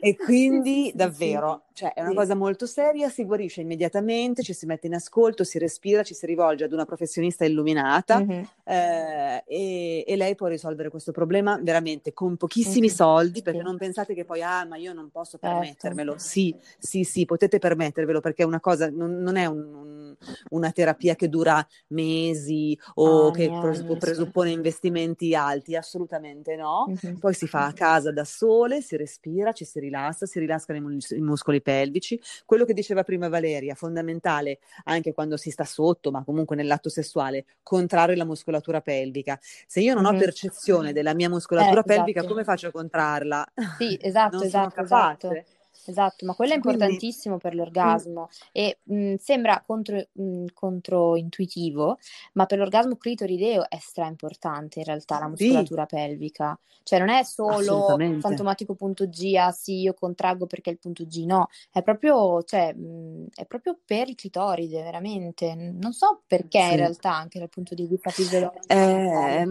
E 0.07 0.17
quindi 0.23 0.93
davvero, 0.95 1.63
cioè, 1.75 1.93
è 1.93 2.03
una 2.03 2.11
sì. 2.11 2.15
cosa 2.15 2.35
molto 2.37 2.67
seria, 2.67 3.09
si 3.09 3.25
guarisce 3.25 3.61
immediatamente, 3.61 4.45
ci 4.45 4.53
si 4.53 4.65
mette 4.65 4.87
in 4.87 4.95
ascolto, 4.95 5.43
si 5.43 5.59
respira, 5.59 6.05
ci 6.05 6.15
si 6.15 6.25
rivolge 6.25 6.63
ad 6.63 6.73
una 6.73 6.85
professionista 6.85 7.45
illuminata 7.45 8.21
mm-hmm. 8.21 8.43
eh, 8.63 9.43
e, 9.45 10.05
e, 10.07 10.17
lei 10.17 10.37
può 10.37 10.47
risolvere 10.47 10.89
questo 10.89 11.11
problema 11.11 11.59
veramente 11.61 12.13
con 12.13 12.37
pochissimi 12.37 12.87
mm-hmm. 12.87 12.95
soldi, 12.95 13.43
perché 13.43 13.59
sì. 13.59 13.65
non 13.65 13.77
pensate 13.77 14.15
che 14.15 14.25
poi, 14.25 14.41
ah, 14.41 14.65
ma 14.65 14.77
io 14.77 14.93
non 14.93 15.11
posso 15.11 15.37
certo. 15.37 15.49
permettermelo. 15.49 16.15
Sì, 16.17 16.55
sì, 16.79 17.03
sì, 17.03 17.25
potete 17.25 17.59
permettervelo 17.59 18.21
perché 18.21 18.45
è 18.45 18.47
una 18.47 18.61
cosa, 18.61 18.89
non, 18.89 19.17
non 19.19 19.35
è 19.35 19.47
un, 19.47 19.75
un, 19.75 20.17
una 20.51 20.71
terapia 20.71 21.17
che 21.17 21.29
dura 21.29 21.67
mesi 21.89 22.79
o 22.95 23.27
ah, 23.27 23.33
che 23.33 23.49
pres- 23.49 23.85
presuppone 23.99 24.53
investimenti 24.53 25.35
alti, 25.35 25.75
assolutamente 25.75 26.55
no. 26.55 26.87
Mm-hmm. 26.89 27.17
Poi 27.17 27.35
si 27.35 27.49
fa 27.49 27.67
a 27.67 27.73
casa 27.73 28.13
da 28.13 28.25
sole, 28.25 28.81
si 28.81 28.97
respira, 28.97 29.51
ci 29.51 29.65
si 29.65 29.81
rilassa, 29.81 30.25
si 30.25 30.39
rilassano 30.39 30.79
i, 30.79 30.81
mus- 30.81 31.11
i 31.11 31.21
muscoli 31.21 31.63
pelvici. 31.65 32.21
Quello 32.45 32.65
che 32.65 32.75
diceva 32.75 33.03
prima 33.03 33.29
Valeria, 33.29 33.75
fondamentale 33.75 34.61
anche 34.85 35.13
quando 35.13 35.37
si 35.37 35.51
sta 35.51 35.65
sotto, 35.65 36.13
ma 36.13 36.23
comunque 36.23 36.55
nell'atto 36.55 36.89
sessuale, 36.89 37.47
contrarre 37.63 38.15
la 38.15 38.25
muscolatura 38.25 38.81
pelvica. 38.81 39.41
Se 39.67 39.81
io 39.81 39.95
non 39.95 40.05
mm-hmm. 40.05 40.15
ho 40.15 40.19
percezione 40.19 40.93
della 40.93 41.15
mia 41.15 41.29
muscolatura 41.29 41.81
eh, 41.81 41.85
pelvica, 41.85 42.19
esatto. 42.21 42.33
come 42.33 42.45
faccio 42.45 42.69
a 42.69 42.71
contrarla? 42.71 43.45
Sì, 43.79 43.99
esatto, 44.01 44.43
esatto, 44.43 44.83
esatto. 44.83 45.45
Esatto, 45.87 46.25
ma 46.27 46.35
quello 46.35 46.53
è 46.53 46.57
importantissimo 46.57 47.39
Quindi, 47.39 47.43
per 47.43 47.55
l'orgasmo 47.55 48.23
mm. 48.23 48.49
e 48.53 48.79
mh, 48.83 49.15
sembra 49.17 49.63
contro, 49.67 50.03
mh, 50.13 50.47
controintuitivo, 50.55 51.99
ma 52.33 52.47
per 52.47 52.59
l'orgasmo 52.59 52.97
clitorideo 52.97 53.69
è 53.69 53.79
stra 53.81 54.07
importante 54.07 54.81
in 54.81 54.85
realtà 54.87 55.19
la 55.19 55.29
muscolatura 55.29 55.87
sì. 55.89 55.95
pelvica. 55.97 56.59
Cioè 56.83 56.99
non 56.99 57.09
è 57.09 57.23
solo 57.23 57.97
fantomatico 58.21 58.75
punto 58.75 59.09
G, 59.09 59.37
ah 59.37 59.53
sì, 59.53 59.81
io 59.81 59.95
contraggo 59.95 60.47
perché 60.47 60.69
il 60.71 60.79
punto 60.79 61.05
G, 61.05 61.25
no, 61.25 61.49
è 61.71 61.83
proprio, 61.83 62.43
cioè, 62.43 62.75
mh, 62.75 63.29
è 63.35 63.47
proprio 63.47 63.79
per 63.85 64.09
il 64.09 64.15
clitoride, 64.15 64.83
veramente. 64.83 65.55
Non 65.55 65.93
so 65.93 66.23
perché 66.27 66.61
sì. 66.61 66.71
in 66.71 66.77
realtà 66.77 67.15
anche 67.15 67.39
dal 67.39 67.49
punto 67.49 67.75
di 67.75 67.87
vista 67.87 68.11
fisiologico. 68.11 68.67
Eh, 68.69 69.47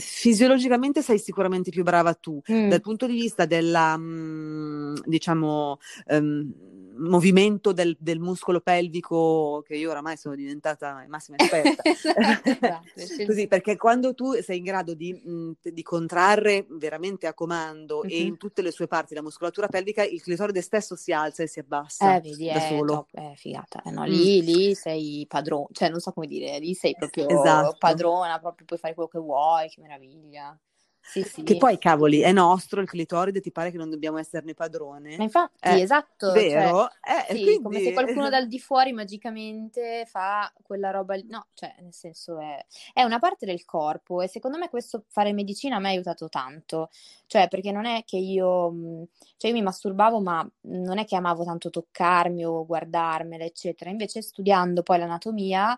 fisiologicamente 0.00 1.02
sei 1.02 1.18
sicuramente 1.18 1.70
più 1.70 1.82
brava 1.82 2.14
tu, 2.14 2.40
mm. 2.50 2.68
dal 2.68 2.80
punto 2.80 3.06
di 3.06 3.14
vista 3.14 3.46
della, 3.46 3.96
mm, 3.96 4.94
diciamo, 5.04 5.78
um, 6.06 6.52
movimento 7.00 7.72
del, 7.72 7.96
del, 7.98 8.18
muscolo 8.18 8.60
pelvico, 8.60 9.62
che 9.66 9.76
io 9.76 9.90
oramai 9.90 10.16
sono 10.16 10.34
diventata 10.34 11.04
massima 11.08 11.36
esperta, 11.38 11.82
esatto, 11.88 12.90
così, 13.26 13.46
perché 13.46 13.76
quando 13.76 14.14
tu 14.14 14.32
sei 14.42 14.58
in 14.58 14.64
grado 14.64 14.94
di, 14.94 15.56
di 15.60 15.82
contrarre 15.82 16.66
veramente 16.68 17.26
a 17.26 17.34
comando 17.34 18.02
mm-hmm. 18.04 18.10
e 18.10 18.20
in 18.20 18.36
tutte 18.36 18.62
le 18.62 18.70
sue 18.70 18.86
parti 18.86 19.14
la 19.14 19.22
muscolatura 19.22 19.68
pelvica, 19.68 20.02
il 20.02 20.22
clitoride 20.22 20.60
stesso 20.60 20.96
si 20.96 21.12
alza 21.12 21.42
e 21.42 21.46
si 21.46 21.58
abbassa 21.58 22.16
eh, 22.16 22.20
vedi, 22.20 22.46
da 22.46 22.60
solo. 22.60 22.92
Top, 22.94 23.08
eh, 23.12 23.32
figata, 23.36 23.82
eh, 23.82 23.90
no, 23.90 24.04
lì, 24.04 24.42
mm. 24.42 24.44
lì 24.44 24.74
sei 24.74 25.24
padrona, 25.28 25.66
cioè 25.72 25.88
non 25.88 26.00
so 26.00 26.12
come 26.12 26.26
dire, 26.26 26.58
lì 26.58 26.74
sei 26.74 26.94
proprio 26.96 27.28
esatto. 27.28 27.76
padrona, 27.78 28.38
proprio 28.38 28.66
puoi 28.66 28.78
fare 28.78 28.94
quello 28.94 29.08
che 29.08 29.18
vuoi, 29.18 29.68
che 29.68 29.80
meraviglia. 29.80 30.58
Sì, 31.02 31.22
sì. 31.22 31.42
Che 31.42 31.56
poi, 31.56 31.78
cavoli, 31.78 32.20
è 32.20 32.30
nostro 32.30 32.80
il 32.80 32.86
clitoride, 32.88 33.40
ti 33.40 33.50
pare 33.50 33.70
che 33.70 33.76
non 33.76 33.90
dobbiamo 33.90 34.18
esserne 34.18 34.54
padrone? 34.54 35.16
Ma 35.16 35.24
infatti, 35.24 35.68
Eh, 35.68 35.80
esatto. 35.80 36.30
Vero? 36.30 36.88
Cioè, 37.02 37.26
Eh, 37.30 37.34
sì, 37.34 37.42
quindi- 37.42 37.62
come 37.62 37.80
se 37.80 37.92
qualcuno 37.92 38.28
dal 38.30 38.46
di 38.46 38.60
fuori 38.60 38.92
magicamente 38.92 40.04
fa 40.06 40.52
quella 40.62 40.90
roba 40.90 41.14
lì. 41.14 41.26
No, 41.28 41.46
cioè, 41.54 41.74
nel 41.80 41.92
senso 41.94 42.38
è, 42.38 42.64
è 42.92 43.02
una 43.02 43.18
parte 43.18 43.44
del 43.44 43.64
corpo 43.64 44.20
e 44.20 44.28
secondo 44.28 44.56
me 44.58 44.68
questo 44.68 45.04
fare 45.08 45.32
medicina 45.32 45.78
me 45.80 45.88
ha 45.88 45.90
aiutato 45.90 46.28
tanto. 46.28 46.90
Cioè, 47.26 47.48
perché 47.48 47.72
non 47.72 47.86
è 47.86 48.04
che 48.04 48.16
io, 48.16 48.70
mh, 48.70 49.06
cioè 49.36 49.50
io 49.50 49.56
mi 49.56 49.62
masturbavo, 49.62 50.20
ma 50.20 50.48
non 50.62 50.98
è 50.98 51.04
che 51.06 51.16
amavo 51.16 51.42
tanto 51.44 51.70
toccarmi 51.70 52.44
o 52.44 52.64
guardarmela, 52.66 53.42
eccetera. 53.44 53.90
Invece 53.90 54.22
studiando 54.22 54.82
poi 54.84 54.98
l'anatomia, 54.98 55.76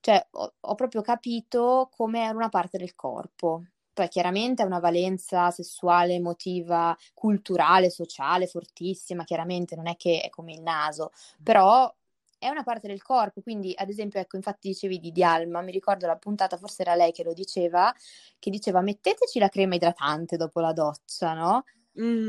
cioè, 0.00 0.24
ho, 0.32 0.54
ho 0.60 0.74
proprio 0.76 1.00
capito 1.02 1.88
come 1.96 2.20
era 2.24 2.36
una 2.36 2.48
parte 2.48 2.78
del 2.78 2.94
corpo. 2.94 3.64
Poi 3.98 4.06
chiaramente 4.06 4.62
ha 4.62 4.66
una 4.66 4.78
valenza 4.78 5.50
sessuale, 5.50 6.14
emotiva, 6.14 6.96
culturale, 7.14 7.90
sociale 7.90 8.46
fortissima, 8.46 9.24
chiaramente 9.24 9.74
non 9.74 9.88
è 9.88 9.96
che 9.96 10.20
è 10.20 10.28
come 10.30 10.52
il 10.52 10.62
naso, 10.62 11.10
però 11.42 11.92
è 12.38 12.48
una 12.48 12.62
parte 12.62 12.86
del 12.86 13.02
corpo, 13.02 13.40
quindi 13.40 13.74
ad 13.76 13.88
esempio, 13.88 14.20
ecco, 14.20 14.36
infatti 14.36 14.68
dicevi 14.68 15.00
di 15.00 15.10
Dialma, 15.10 15.62
mi 15.62 15.72
ricordo 15.72 16.06
la 16.06 16.14
puntata, 16.16 16.56
forse 16.56 16.82
era 16.82 16.94
lei 16.94 17.10
che 17.10 17.24
lo 17.24 17.32
diceva, 17.32 17.92
che 18.38 18.50
diceva 18.50 18.82
metteteci 18.82 19.40
la 19.40 19.48
crema 19.48 19.74
idratante 19.74 20.36
dopo 20.36 20.60
la 20.60 20.72
doccia, 20.72 21.34
no? 21.34 21.64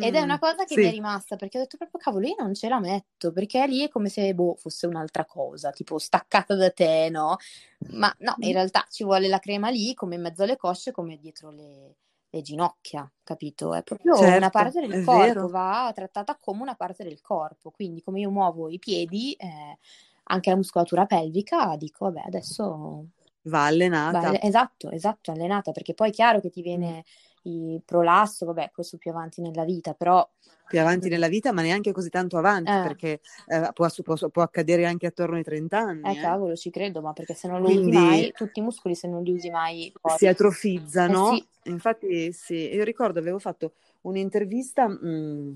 Ed 0.01 0.15
è 0.15 0.21
una 0.21 0.37
Mm, 0.37 0.39
cosa 0.39 0.63
che 0.65 0.77
sì. 0.77 0.81
mi 0.81 0.87
è 0.87 0.91
rimasta 0.91 1.35
perché 1.35 1.57
ho 1.57 1.61
detto 1.61 1.75
proprio 1.77 1.99
cavolo, 1.99 2.25
io 2.27 2.35
non 2.39 2.53
ce 2.53 2.69
la 2.69 2.79
metto 2.79 3.31
perché 3.33 3.65
lì 3.67 3.83
è 3.83 3.89
come 3.89 4.07
se 4.09 4.33
boh, 4.33 4.55
fosse 4.55 4.87
un'altra 4.87 5.25
cosa, 5.25 5.71
tipo 5.71 5.97
staccata 5.99 6.55
da 6.55 6.71
te, 6.71 7.09
no? 7.09 7.35
Ma 7.91 8.13
no, 8.19 8.37
in 8.41 8.53
realtà 8.53 8.85
ci 8.89 9.03
vuole 9.03 9.27
la 9.27 9.39
crema 9.39 9.69
lì 9.69 9.93
come 9.93 10.15
in 10.15 10.21
mezzo 10.21 10.43
alle 10.43 10.55
cosce, 10.57 10.91
come 10.91 11.17
dietro 11.17 11.49
le, 11.51 11.95
le 12.29 12.41
ginocchia, 12.41 13.11
capito? 13.23 13.73
È 13.73 13.83
proprio 13.83 14.31
una 14.31 14.49
Certo, 14.51 14.51
parte 14.51 14.79
del 14.81 14.99
corpo, 14.99 15.47
vero. 15.47 15.49
va 15.49 15.91
trattata 15.93 16.37
come 16.39 16.61
una 16.61 16.75
parte 16.75 17.03
del 17.03 17.19
corpo. 17.21 17.71
Quindi 17.71 18.01
come 18.01 18.19
io 18.21 18.29
muovo 18.31 18.69
i 18.69 18.77
piedi, 18.79 19.33
eh, 19.33 19.77
anche 20.25 20.49
la 20.51 20.55
muscolatura 20.55 21.05
pelvica, 21.07 21.75
dico, 21.77 22.05
vabbè, 22.05 22.21
adesso 22.27 23.07
Va 23.53 23.65
allenata. 23.65 24.31
Va, 24.31 24.37
esatto, 24.41 24.89
esatto, 24.91 25.31
allenata, 25.31 25.71
perché 25.71 25.93
poi 25.93 26.09
è 26.09 26.11
chiaro 26.11 26.39
che 26.41 26.49
ti 26.49 26.61
Mm. 26.75 26.93
Il 27.43 27.81
prolasso, 27.85 28.45
vabbè, 28.45 28.71
questo 28.73 28.97
più 28.97 29.11
avanti 29.11 29.41
nella 29.41 29.63
vita, 29.63 29.93
però 29.93 30.27
Più 30.69 30.79
avanti 30.79 31.09
nella 31.09 31.27
vita, 31.29 31.51
ma 31.51 31.63
neanche 31.63 31.91
così 31.91 32.09
tanto 32.09 32.37
avanti, 32.37 32.69
Eh. 32.69 32.81
perché 32.83 33.21
eh, 33.47 33.71
può, 33.73 33.87
può- 34.03 34.29
può 34.29 34.43
accadere 34.43 34.85
anche 34.85 35.07
attorno 35.07 35.35
ai 35.37 35.43
30 35.43 35.79
anni. 35.79 36.03
eh 36.07 36.11
eh. 36.17 36.21
cavolo, 36.21 36.55
ci 36.55 36.69
credo, 36.69 37.01
ma 37.01 37.11
perché 37.11 37.33
se 37.33 37.47
non 37.47 37.61
lo 37.61 37.67
usi 37.69 37.77
Quindi- 37.77 37.95
mai, 37.97 38.31
tutti 38.33 38.59
i 38.59 38.61
muscoli 38.61 38.93
se 38.93 39.07
non 39.07 39.23
li 39.23 39.31
usi 39.31 39.49
mai 39.49 39.91
poi- 39.99 40.15
si 40.17 40.27
atrofizzano. 40.27 41.31
Eh 41.31 41.35
sì. 41.37 41.47
Infatti, 41.71 42.31
sì, 42.33 42.71
io 42.73 42.83
ricordo 42.83 43.17
avevo 43.19 43.39
fatto 43.39 43.73
un'intervista 44.01 44.87
mm, 44.87 45.51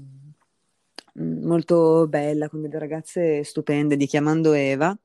mm, 1.20 1.44
molto 1.46 2.08
bella 2.08 2.50
con 2.50 2.62
delle 2.62 2.80
ragazze 2.80 3.44
stupende 3.44 3.96
di 3.96 4.08
Chiamando 4.08 4.54
Eva. 4.54 4.98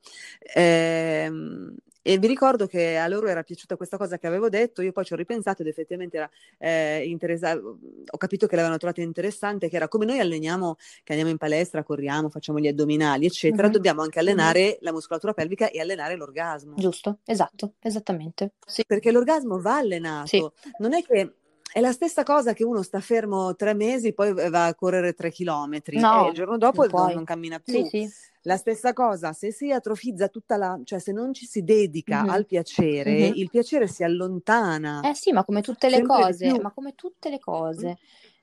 ehm, 0.55 1.75
e 2.13 2.17
vi 2.17 2.25
ricordo 2.25 2.65
che 2.65 2.97
a 2.97 3.07
loro 3.07 3.27
era 3.27 3.43
piaciuta 3.43 3.75
questa 3.75 3.97
cosa 3.97 4.17
che 4.17 4.25
avevo 4.25 4.49
detto, 4.49 4.81
io 4.81 4.91
poi 4.91 5.05
ci 5.05 5.13
ho 5.13 5.15
ripensato 5.15 5.61
ed 5.61 5.67
effettivamente 5.67 6.17
era 6.17 6.29
eh, 6.57 7.03
interessa- 7.07 7.55
ho 7.55 8.17
capito 8.17 8.47
che 8.47 8.55
l'avevano 8.55 8.79
trovata 8.79 9.01
interessante, 9.01 9.69
che 9.69 9.75
era 9.75 9.87
come 9.87 10.05
noi 10.05 10.19
alleniamo, 10.19 10.75
che 11.03 11.11
andiamo 11.11 11.29
in 11.31 11.37
palestra, 11.37 11.83
corriamo, 11.83 12.29
facciamo 12.29 12.59
gli 12.59 12.67
addominali, 12.67 13.25
eccetera, 13.27 13.67
Mhm. 13.67 13.73
dobbiamo 13.73 14.01
anche 14.01 14.17
allenare 14.19 14.77
la 14.81 14.91
muscolatura 14.91 15.33
pelvica 15.33 15.69
e 15.69 15.79
allenare 15.79 16.15
l'orgasmo. 16.15 16.73
Giusto, 16.77 17.19
esatto, 17.25 17.73
esattamente. 17.79 18.53
Sì. 18.65 18.83
Perché 18.87 19.11
l'orgasmo 19.11 19.61
va 19.61 19.77
allenato, 19.77 20.25
Sì. 20.27 20.43
non 20.79 20.93
è 20.93 21.03
che 21.03 21.33
è 21.71 21.79
la 21.79 21.91
stessa 21.91 22.23
cosa 22.23 22.53
che 22.53 22.63
uno 22.63 22.81
sta 22.83 22.99
fermo 22.99 23.55
tre 23.55 23.73
mesi, 23.73 24.13
poi 24.13 24.33
va 24.49 24.65
a 24.65 24.75
correre 24.75 25.13
tre 25.13 25.31
chilometri 25.31 26.05
No, 26.05 26.09
e 26.09 26.27
il 26.27 26.33
giorno 26.33 26.57
dopo 26.57 26.85
non 26.87 27.13
non, 27.13 27.23
cammina 27.23 27.59
più. 27.59 27.83
Sì, 27.83 27.85
sì. 27.85 28.13
La 28.43 28.57
stessa 28.57 28.93
cosa, 28.93 29.33
se 29.33 29.51
si 29.51 29.71
atrofizza 29.71 30.29
tutta 30.29 30.57
la, 30.57 30.79
cioè 30.83 30.99
se 30.99 31.11
non 31.11 31.33
ci 31.33 31.45
si 31.45 31.63
dedica 31.63 32.25
Mhm. 32.25 32.29
al 32.29 32.45
piacere, 32.45 33.27
Mhm. 33.27 33.33
il 33.33 33.49
piacere 33.49 33.87
si 33.87 34.03
allontana. 34.03 35.07
Eh 35.07 35.13
sì, 35.15 35.31
ma 35.31 35.45
come 35.45 35.61
tutte 35.61 35.89
le 35.89 36.01
cose, 36.01 36.59
ma 36.59 36.71
come 36.71 36.93
tutte 36.95 37.29
le 37.29 37.39
cose. 37.39 37.97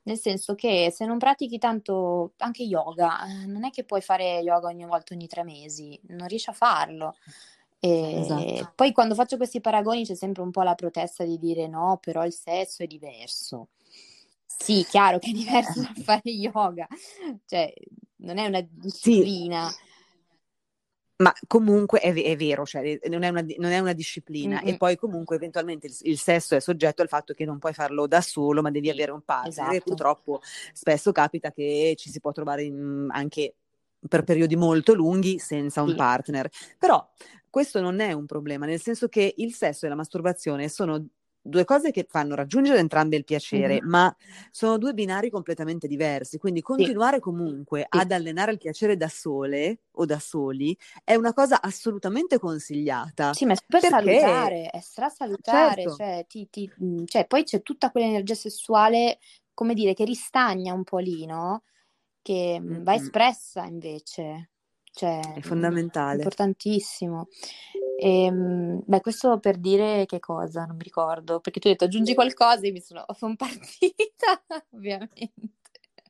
Nel 0.05 0.17
senso 0.19 0.55
che 0.55 0.91
se 0.93 1.05
non 1.05 1.19
pratichi 1.19 1.59
tanto 1.59 2.33
anche 2.39 2.63
yoga, 2.63 3.27
eh, 3.27 3.47
non 3.47 3.65
è 3.65 3.71
che 3.71 3.85
puoi 3.85 4.01
fare 4.01 4.39
yoga 4.39 4.69
ogni 4.69 4.87
volta 4.87 5.13
ogni 5.15 5.27
tre 5.27 5.43
mesi, 5.45 5.99
non 6.09 6.29
riesci 6.29 6.49
a 6.49 6.53
farlo. 6.55 7.17
E 7.87 8.21
Esatto. 8.21 8.73
poi 8.75 8.93
quando 8.93 9.15
faccio 9.15 9.37
questi 9.37 9.61
paragoni 9.61 10.05
c'è 10.05 10.15
sempre 10.15 10.43
un 10.43 10.51
po' 10.51 10.63
la 10.63 10.75
protesta 10.75 11.25
di 11.25 11.39
dire 11.39 11.67
no, 11.69 11.99
però 12.01 12.25
il 12.25 12.33
sesso 12.33 12.83
è 12.83 12.87
diverso. 12.87 13.69
Sì, 14.47 14.85
chiaro 14.89 15.19
che 15.19 15.31
è 15.31 15.33
diverso 15.33 15.81
dal 15.81 15.97
fare 16.03 16.31
yoga, 16.31 16.87
cioè 17.47 17.73
non 18.17 18.39
è 18.39 18.47
una 18.47 18.67
disciplina. 18.69 19.71
Ma 21.19 21.33
comunque 21.47 21.99
è, 22.01 22.13
è 22.13 22.37
vero, 22.37 22.67
cioè, 22.67 22.99
non, 23.09 23.23
è 23.23 23.29
una, 23.31 23.43
non 23.57 23.71
è 23.73 23.79
una 23.79 23.95
disciplina 23.95 24.61
Mm-mm. 24.61 24.69
e 24.75 24.77
poi 24.77 24.97
comunque 24.97 25.37
eventualmente 25.37 25.87
il, 25.87 25.97
il 26.03 26.19
sesso 26.19 26.55
è 26.55 26.61
soggetto 26.61 27.01
al 27.01 27.09
fatto 27.09 27.33
che 27.33 27.47
non 27.47 27.59
puoi 27.59 27.73
farlo 27.73 28.07
da 28.07 28.21
solo, 28.21 28.61
ma 28.61 28.71
devi 28.71 28.89
Sì, 28.89 28.93
avere 28.93 29.13
un 29.13 29.23
partner 29.23 29.49
e 29.49 29.49
esatto. 29.49 29.85
purtroppo 29.85 30.43
spesso 30.75 31.13
capita 31.13 31.53
che 31.53 31.95
ci 31.97 32.11
si 32.11 32.21
può 32.21 32.33
trovare 32.33 32.65
in- 32.65 33.07
anche 33.11 33.55
per 34.07 34.25
periodi 34.25 34.57
molto 34.57 34.93
lunghi 34.93 35.39
senza 35.39 35.81
un 35.81 35.89
Sì. 35.91 35.97
partner. 35.97 36.51
Però 36.79 37.09
questo 37.51 37.81
non 37.81 38.01
è 38.01 38.13
un 38.13 38.27
problema, 38.27 38.67
nel 38.67 38.81
senso 38.81 39.09
che 39.09 39.35
il 39.37 39.55
sesso 39.55 39.87
e 39.87 39.89
la 39.89 39.95
masturbazione 39.95 40.69
sono 40.69 41.07
due 41.49 41.65
cose 41.65 41.93
che 41.93 42.05
fanno 42.09 42.35
raggiungere 42.35 42.81
entrambe 42.81 43.15
il 43.17 43.23
piacere, 43.25 43.81
Mhm. 43.81 43.89
ma 43.89 44.17
sono 44.51 44.79
due 44.79 44.95
binari 44.95 45.31
completamente 45.31 45.87
diversi, 45.87 46.39
quindi 46.39 46.61
continuare 46.61 47.21
comunque 47.21 47.87
Sì. 47.89 47.99
ad 47.99 48.11
allenare 48.11 48.51
il 48.51 48.59
piacere 48.59 48.97
da 48.97 49.07
sole 49.09 49.83
o 49.93 50.05
da 50.05 50.19
soli 50.19 50.77
è 51.05 51.15
una 51.15 51.33
cosa 51.33 51.63
assolutamente 51.63 52.41
consigliata. 52.41 53.33
Sì, 53.33 53.45
ma 53.47 53.53
è 53.53 53.57
super 53.57 53.81
Perché- 53.81 54.19
salutare, 54.19 54.71
è 54.71 54.81
strasalutare, 54.81 55.83
Certo. 55.83 55.95
cioè, 55.95 56.25
ti- 56.29 56.49
ti- 56.51 56.73
mh, 56.77 57.05
cioè, 57.05 57.27
poi 57.29 57.45
c'è 57.45 57.63
tutta 57.63 57.93
quell'energia 57.93 58.35
sessuale, 58.35 59.19
come 59.55 59.73
dire, 59.75 59.95
che 59.95 60.05
ristagna 60.05 60.75
un 60.75 60.83
po' 60.83 60.99
lì, 60.99 61.27
no? 61.27 61.63
Che 62.23 62.59
mh, 62.61 62.83
va 62.83 62.95
espressa 62.95 63.65
invece, 63.67 64.51
cioè, 64.97 65.21
È 65.21 65.39
mh, 65.39 65.43
fondamentale. 65.43 66.23
importantissimo. 66.23 67.29
E, 68.01 68.31
mh, 68.31 68.83
beh, 68.87 69.01
questo 69.03 69.39
per 69.39 69.59
dire 69.59 70.07
che 70.07 70.21
cosa, 70.21 70.65
non 70.65 70.77
mi 70.77 70.83
ricordo, 70.83 71.41
perché 71.41 71.61
tu 71.61 71.67
hai 71.67 71.75
detto 71.75 71.85
aggiungi 71.85 72.15
qualcosa 72.15 72.67
e 72.67 72.71
mi 72.73 72.81
sono, 72.81 73.05
sono 73.15 73.37
partita, 73.37 74.43
ovviamente. 74.73 75.33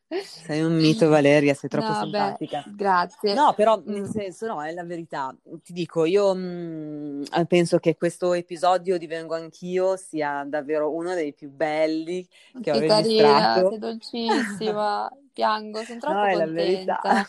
Sei 0.08 0.62
un 0.62 0.76
mito, 0.76 1.08
Valeria, 1.08 1.52
sei 1.52 1.68
troppo 1.68 1.92
No, 1.92 1.98
beh, 1.98 2.04
simpatica. 2.04 2.64
grazie. 2.76 3.34
No, 3.34 3.54
però 3.54 3.82
nel 3.84 4.02
Mm. 4.02 4.04
senso, 4.04 4.46
no, 4.46 4.62
è 4.62 4.72
la 4.72 4.84
verità. 4.84 5.36
Ti 5.64 5.72
dico, 5.72 6.04
io 6.04 6.32
mh, 6.32 7.46
penso 7.48 7.78
che 7.78 7.96
questo 7.96 8.32
episodio 8.32 8.98
di 8.98 9.08
Vengo 9.08 9.34
Anch'io 9.34 9.96
sia 9.96 10.44
davvero 10.46 10.92
uno 10.92 11.12
dei 11.14 11.32
più 11.32 11.50
belli 11.50 12.24
che 12.60 12.70
ho 12.70 12.78
Che 12.78 12.86
carina, 12.86 13.54
registrato. 13.54 13.68
sei 13.68 13.78
dolcissima, 13.78 15.10
piango, 15.34 15.84
sono 15.84 15.98
troppo 15.98 16.14
No, 16.14 16.24
è 16.24 16.34
la 16.36 16.46
verità. 16.46 17.28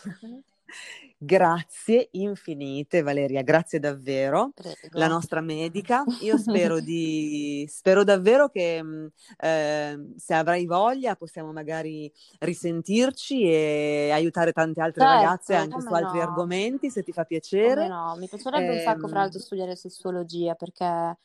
Grazie 1.20 2.08
infinite, 2.12 3.02
Valeria, 3.02 3.42
grazie 3.42 3.80
davvero. 3.80 4.52
Prego. 4.54 4.88
La 4.92 5.08
nostra 5.08 5.40
medica. 5.40 6.08
Io 6.18 6.36
spero 6.38 6.78
di, 6.80 7.66
spero 7.68 8.04
davvero 8.04 8.48
che 8.48 8.80
eh, 9.38 10.12
se 10.16 10.34
avrai 10.34 10.64
voglia 10.66 11.16
possiamo 11.16 11.50
magari 11.52 12.10
risentirci 12.38 13.42
e 13.50 14.10
aiutare 14.12 14.52
tante 14.52 14.80
altre 14.80 15.04
Certo, 15.04 15.06
ragazze 15.06 15.54
anche 15.56 15.80
su 15.80 15.92
come 15.92 15.92
altri 15.92 16.20
no. 16.20 16.20
argomenti, 16.20 16.88
se 16.90 17.02
ti 17.02 17.12
fa 17.12 17.24
Come 17.60 17.84
piacere. 17.84 17.88
no, 17.88 18.16
mi 18.16 18.28
piacerebbe 18.28 18.70
un 18.72 18.78
sacco, 18.80 19.08
fra 19.08 19.18
Ehm, 19.18 19.28
l'altro, 19.28 19.40
studiare 19.40 19.74
sessuologia 19.76 20.54
perché 20.54 21.16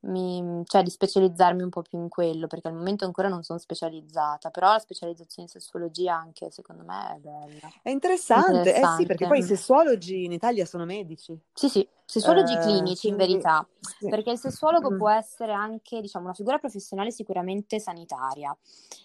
mi, 0.00 0.62
cioè 0.64 0.82
di 0.82 0.90
specializzarmi 0.90 1.62
un 1.62 1.70
po' 1.70 1.82
più 1.82 1.98
in 1.98 2.08
quello, 2.08 2.46
perché 2.46 2.68
al 2.68 2.74
momento 2.74 3.04
ancora 3.04 3.28
non 3.28 3.42
sono 3.42 3.58
specializzata, 3.58 4.50
però 4.50 4.72
la 4.72 4.78
specializzazione 4.78 5.48
in 5.52 5.60
sessologia 5.60 6.14
anche 6.14 6.50
secondo 6.50 6.84
me 6.84 7.14
è 7.16 7.18
bella. 7.18 7.68
È 7.82 7.90
interessante, 7.90 8.74
eh 8.76 8.86
sì, 8.96 9.06
perché 9.06 9.26
poi 9.26 9.38
i 9.38 9.40
Interessante. 9.40 9.56
sessuologi 9.56 10.24
in 10.24 10.32
Italia 10.32 10.64
sono 10.66 10.84
medici. 10.84 11.36
Sì, 11.52 11.68
sì, 11.68 11.86
sessuologi 12.04 12.54
Eh, 12.54 12.58
clinici 12.58 13.08
in 13.08 13.14
quindi- 13.16 13.32
verità, 13.32 13.66
sì. 13.80 14.08
perché 14.08 14.30
il 14.30 14.38
sessuologo 14.38 14.92
Mm. 14.92 14.98
può 14.98 15.10
essere 15.10 15.52
anche, 15.52 16.00
diciamo, 16.00 16.26
una 16.26 16.34
figura 16.34 16.58
professionale 16.58 17.10
sicuramente 17.10 17.80
sanitaria, 17.80 18.56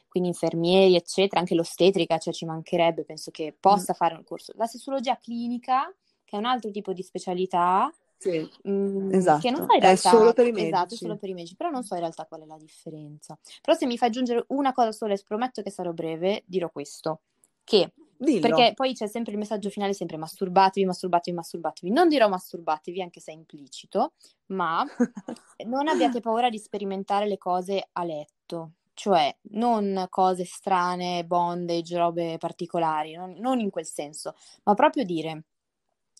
quindi 0.07 0.29
infermieri, 0.29 0.95
eccetera, 0.95 1.39
anche 1.39 1.55
l'ostetrica, 1.55 2.19
cioè 2.19 2.33
ci 2.33 2.45
mancherebbe, 2.45 3.03
penso 3.03 3.31
che 3.31 3.55
possa 3.59 3.93
fare 3.93 4.13
un 4.13 4.23
corso. 4.23 4.53
La 4.57 4.67
sessologia 4.67 5.17
clinica, 5.17 5.91
che 6.23 6.35
è 6.35 6.39
un 6.39 6.45
altro 6.45 6.69
tipo 6.69 6.93
di 6.93 7.01
specialità, 7.01 7.91
Sì, 8.23 8.49
mm, 8.69 9.11
esatto. 9.13 9.41
che 9.41 9.51
non 9.51 9.65
so 9.65 9.73
in 9.73 9.79
È 9.79 9.81
realtà, 9.81 10.09
solo 10.09 10.31
per 10.31 10.45
i 10.47 10.49
esatto, 10.49 10.65
è 10.65 10.71
medici. 10.71 10.95
solo 10.95 11.17
per 11.17 11.29
i 11.29 11.33
medici, 11.33 11.55
però 11.57 11.69
non 11.69 11.83
so 11.83 11.93
in 11.95 11.99
realtà 11.99 12.25
qual 12.25 12.41
è 12.41 12.45
la 12.45 12.57
differenza. 12.57 13.37
Però 13.61 13.75
se 13.75 13.85
mi 13.85 13.97
fai 13.97 14.07
aggiungere 14.07 14.45
una 14.49 14.71
cosa 14.71 14.93
sola, 14.93 15.13
e 15.13 15.21
prometto 15.25 15.61
che 15.61 15.69
sarò 15.69 15.91
breve, 15.91 16.43
dirò 16.45 16.69
questo, 16.69 17.19
che 17.65 17.91
Dillo. 18.15 18.39
perché 18.39 18.73
poi 18.73 18.93
c'è 18.93 19.07
sempre 19.07 19.33
il 19.33 19.39
messaggio 19.39 19.69
finale, 19.69 19.93
sempre 19.93 20.15
masturbatevi, 20.15 20.85
masturbatevi, 20.85 21.35
masturbatevi. 21.35 21.91
Non 21.91 22.07
dirò 22.07 22.29
masturbatevi, 22.29 23.01
anche 23.01 23.19
se 23.19 23.33
è 23.33 23.35
implicito, 23.35 24.13
ma 24.47 24.85
non 25.65 25.89
abbiate 25.89 26.21
paura 26.21 26.49
di 26.49 26.59
sperimentare 26.59 27.27
le 27.27 27.37
cose 27.37 27.89
a 27.91 28.03
letto, 28.05 28.71
cioè 28.93 29.35
non 29.51 30.05
cose 30.09 30.45
strane, 30.45 31.25
bondage, 31.25 31.97
robe 31.97 32.37
particolari, 32.37 33.15
non, 33.15 33.33
non 33.37 33.59
in 33.59 33.69
quel 33.69 33.85
senso, 33.85 34.33
ma 34.63 34.73
proprio 34.75 35.03
dire, 35.03 35.43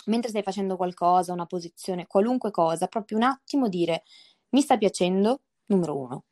mentre 0.06 0.30
stai 0.30 0.44
facendo 0.44 0.76
qualcosa, 0.76 1.34
una 1.34 1.46
posizione, 1.46 2.08
qualunque 2.08 2.52
cosa, 2.52 2.88
proprio 2.88 3.18
un 3.18 3.24
attimo 3.24 3.68
dire 3.70 4.04
mi 4.50 4.62
sta 4.62 4.78
piacendo, 4.78 5.42
numero 5.68 5.98
uno. 5.98 6.24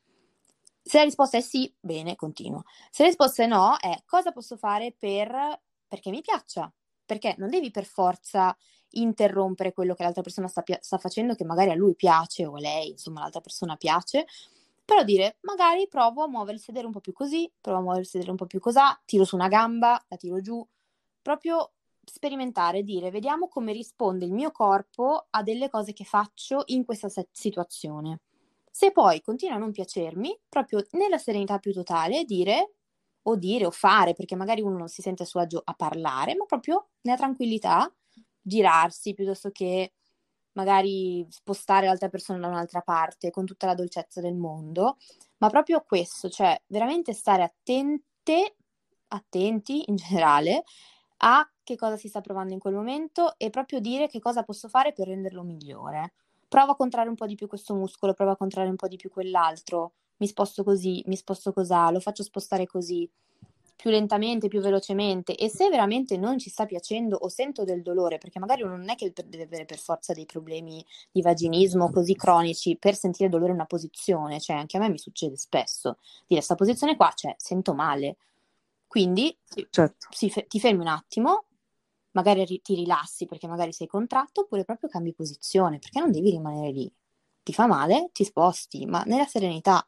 Se 0.84 0.98
la 0.98 1.04
risposta 1.04 1.38
è 1.38 1.42
sì, 1.42 1.74
bene, 1.80 2.16
continuo. 2.16 2.64
Se 2.90 3.04
la 3.04 3.10
risposta 3.10 3.44
è 3.44 3.48
no, 3.48 3.78
è 3.78 4.02
cosa 4.06 4.32
posso 4.32 4.58
fare 4.58 4.96
per 4.98 5.60
perché 5.88 6.10
mi 6.10 6.22
piaccia? 6.22 6.72
Perché 7.06 7.36
non 7.38 7.50
devi 7.50 7.70
per 7.70 7.86
forza 7.86 8.56
interrompere 8.92 9.74
quello 9.74 9.94
che 9.94 10.04
l'altra 10.04 10.22
persona 10.22 10.48
sta, 10.48 10.64
sta 10.80 10.98
facendo, 10.98 11.36
che 11.36 11.44
magari 11.44 11.70
a 11.70 11.76
lui 11.76 11.96
piace 11.96 12.46
o 12.46 12.56
a 12.56 12.60
lei, 12.60 12.92
insomma, 12.92 13.22
l'altra 13.22 13.42
persona 13.42 13.76
piace, 13.76 14.26
però 14.86 15.04
dire 15.04 15.38
magari 15.42 15.88
provo 15.88 16.24
a 16.24 16.28
muovere 16.28 16.58
il 16.58 16.64
sedere 16.64 16.86
un 16.86 16.92
po' 16.92 17.00
più 17.02 17.14
così, 17.14 17.52
provo 17.60 17.80
a 17.80 17.82
muovere 17.82 18.04
il 18.04 18.08
sedere 18.08 18.32
un 18.32 18.38
po' 18.38 18.46
più 18.46 18.60
cosà, 18.60 19.00
tiro 19.06 19.26
su 19.26 19.36
una 19.36 19.48
gamba, 19.48 20.02
la 20.08 20.18
tiro 20.18 20.42
giù, 20.42 20.66
proprio 21.22 21.74
sperimentare, 22.12 22.84
dire 22.84 23.10
vediamo 23.10 23.48
come 23.48 23.72
risponde 23.72 24.26
il 24.26 24.34
mio 24.34 24.52
corpo 24.52 25.28
a 25.30 25.42
delle 25.44 25.70
cose 25.70 25.94
che 25.94 26.04
faccio 26.04 26.64
in 26.66 26.84
questa 26.84 27.08
situazione. 27.32 28.20
Se 28.70 28.92
poi 28.92 29.22
continua 29.22 29.56
a 29.56 29.60
non 29.60 29.72
piacermi, 29.72 30.38
proprio 30.50 30.86
nella 30.92 31.18
serenità 31.18 31.58
più 31.58 31.72
totale, 31.72 32.26
dire 32.26 32.74
o 33.24 33.36
dire 33.38 33.66
o 33.66 33.72
fare, 33.72 34.14
perché 34.14 34.36
magari 34.36 34.62
uno 34.62 34.78
non 34.78 34.90
si 34.90 35.02
sente 35.02 35.24
a 35.24 35.26
suo 35.26 35.40
agio 35.40 35.62
a 35.64 35.74
parlare, 35.74 36.36
ma 36.36 36.46
proprio 36.46 36.90
nella 37.02 37.18
tranquillità, 37.18 37.90
girarsi 38.42 39.14
piuttosto 39.14 39.50
che 39.52 39.94
magari 40.54 41.26
spostare 41.30 41.86
l'altra 41.86 42.10
persona 42.10 42.40
da 42.40 42.48
un'altra 42.48 42.82
parte 42.82 43.30
con 43.30 43.46
tutta 43.46 43.68
la 43.68 43.76
dolcezza 43.76 44.20
del 44.20 44.36
mondo, 44.36 44.98
ma 45.38 45.50
proprio 45.50 45.82
questo, 45.88 46.30
cioè 46.30 46.62
veramente 46.68 47.14
stare 47.14 47.44
attente, 47.44 48.56
attenti 49.08 49.90
in 49.90 49.96
generale 49.96 50.64
a 51.24 51.48
che 51.64 51.76
cosa 51.76 51.98
si 51.98 52.08
sta 52.08 52.22
provando 52.22 52.54
in 52.54 52.60
quel 52.60 52.74
momento 52.74 53.34
e 53.38 53.50
proprio 53.50 53.80
dire 53.80 54.08
che 54.08 54.20
cosa 54.20 54.44
posso 54.44 54.68
fare 54.68 54.94
per 54.94 55.08
renderlo 55.08 55.44
migliore. 55.44 56.14
Prova 56.48 56.72
a 56.72 56.76
contrarre 56.76 57.10
un 57.10 57.16
po' 57.16 57.26
di 57.26 57.36
più 57.36 57.48
questo 57.48 57.74
muscolo, 57.74 58.14
prova 58.14 58.32
a 58.32 58.38
contrarre 58.38 58.70
un 58.70 58.76
po' 58.76 58.88
di 58.88 58.98
più 58.98 59.10
quell'altro, 59.10 59.94
mi 60.18 60.28
sposto 60.28 60.64
così, 60.64 61.04
mi 61.08 61.16
sposto 61.16 61.54
cosà, 61.54 61.90
lo 61.92 62.00
faccio 62.00 62.24
spostare 62.24 62.66
così, 62.68 63.10
più 63.82 63.90
lentamente, 63.90 64.48
più 64.48 64.62
velocemente 64.62 65.36
e 65.36 65.50
se 65.50 65.68
veramente 65.70 66.16
non 66.16 66.38
ci 66.38 66.52
sta 66.52 66.68
piacendo 66.68 67.16
o 67.16 67.30
sento 67.30 67.64
del 67.64 67.82
dolore, 67.82 68.20
perché 68.20 68.38
magari 68.38 68.64
non 68.64 68.88
è 68.90 68.96
che 68.96 69.12
deve 69.26 69.44
avere 69.44 69.66
per 69.66 69.80
forza 69.80 70.14
dei 70.14 70.28
problemi 70.28 70.86
di 71.12 71.22
vaginismo 71.22 71.90
così 71.90 72.16
cronici 72.16 72.78
per 72.78 72.96
sentire 72.96 73.28
dolore 73.28 73.50
in 73.50 73.56
una 73.56 73.66
posizione, 73.66 74.40
cioè 74.40 74.56
anche 74.56 74.78
a 74.78 74.80
me 74.80 74.90
mi 74.90 75.00
succede 75.00 75.36
spesso, 75.36 75.98
dire 76.28 76.36
questa 76.36 76.56
posizione 76.56 76.96
qua, 76.96 77.12
cioè 77.16 77.34
sento 77.38 77.74
male. 77.74 78.18
Quindi 78.92 79.34
certo. 79.70 80.10
si, 80.10 80.30
ti 80.50 80.60
fermi 80.60 80.82
un 80.82 80.88
attimo, 80.88 81.46
magari 82.12 82.60
ti 82.62 82.76
rilassi 82.76 83.26
perché 83.26 83.48
magari 83.48 83.72
sei 83.72 83.88
contratto 83.88 84.42
oppure 84.42 84.66
proprio 84.66 84.90
cambi 84.90 85.14
posizione, 85.14 85.80
perché 85.80 86.02
non 86.02 86.12
devi 86.12 86.30
rimanere 86.30 86.72
lì. 86.72 86.94
Ti 87.42 87.54
fa 87.54 87.68
male, 87.68 88.10
ti 88.12 88.26
sposti, 88.26 88.86
ma 88.86 89.02
nella 89.04 89.26
serenità. 89.28 89.88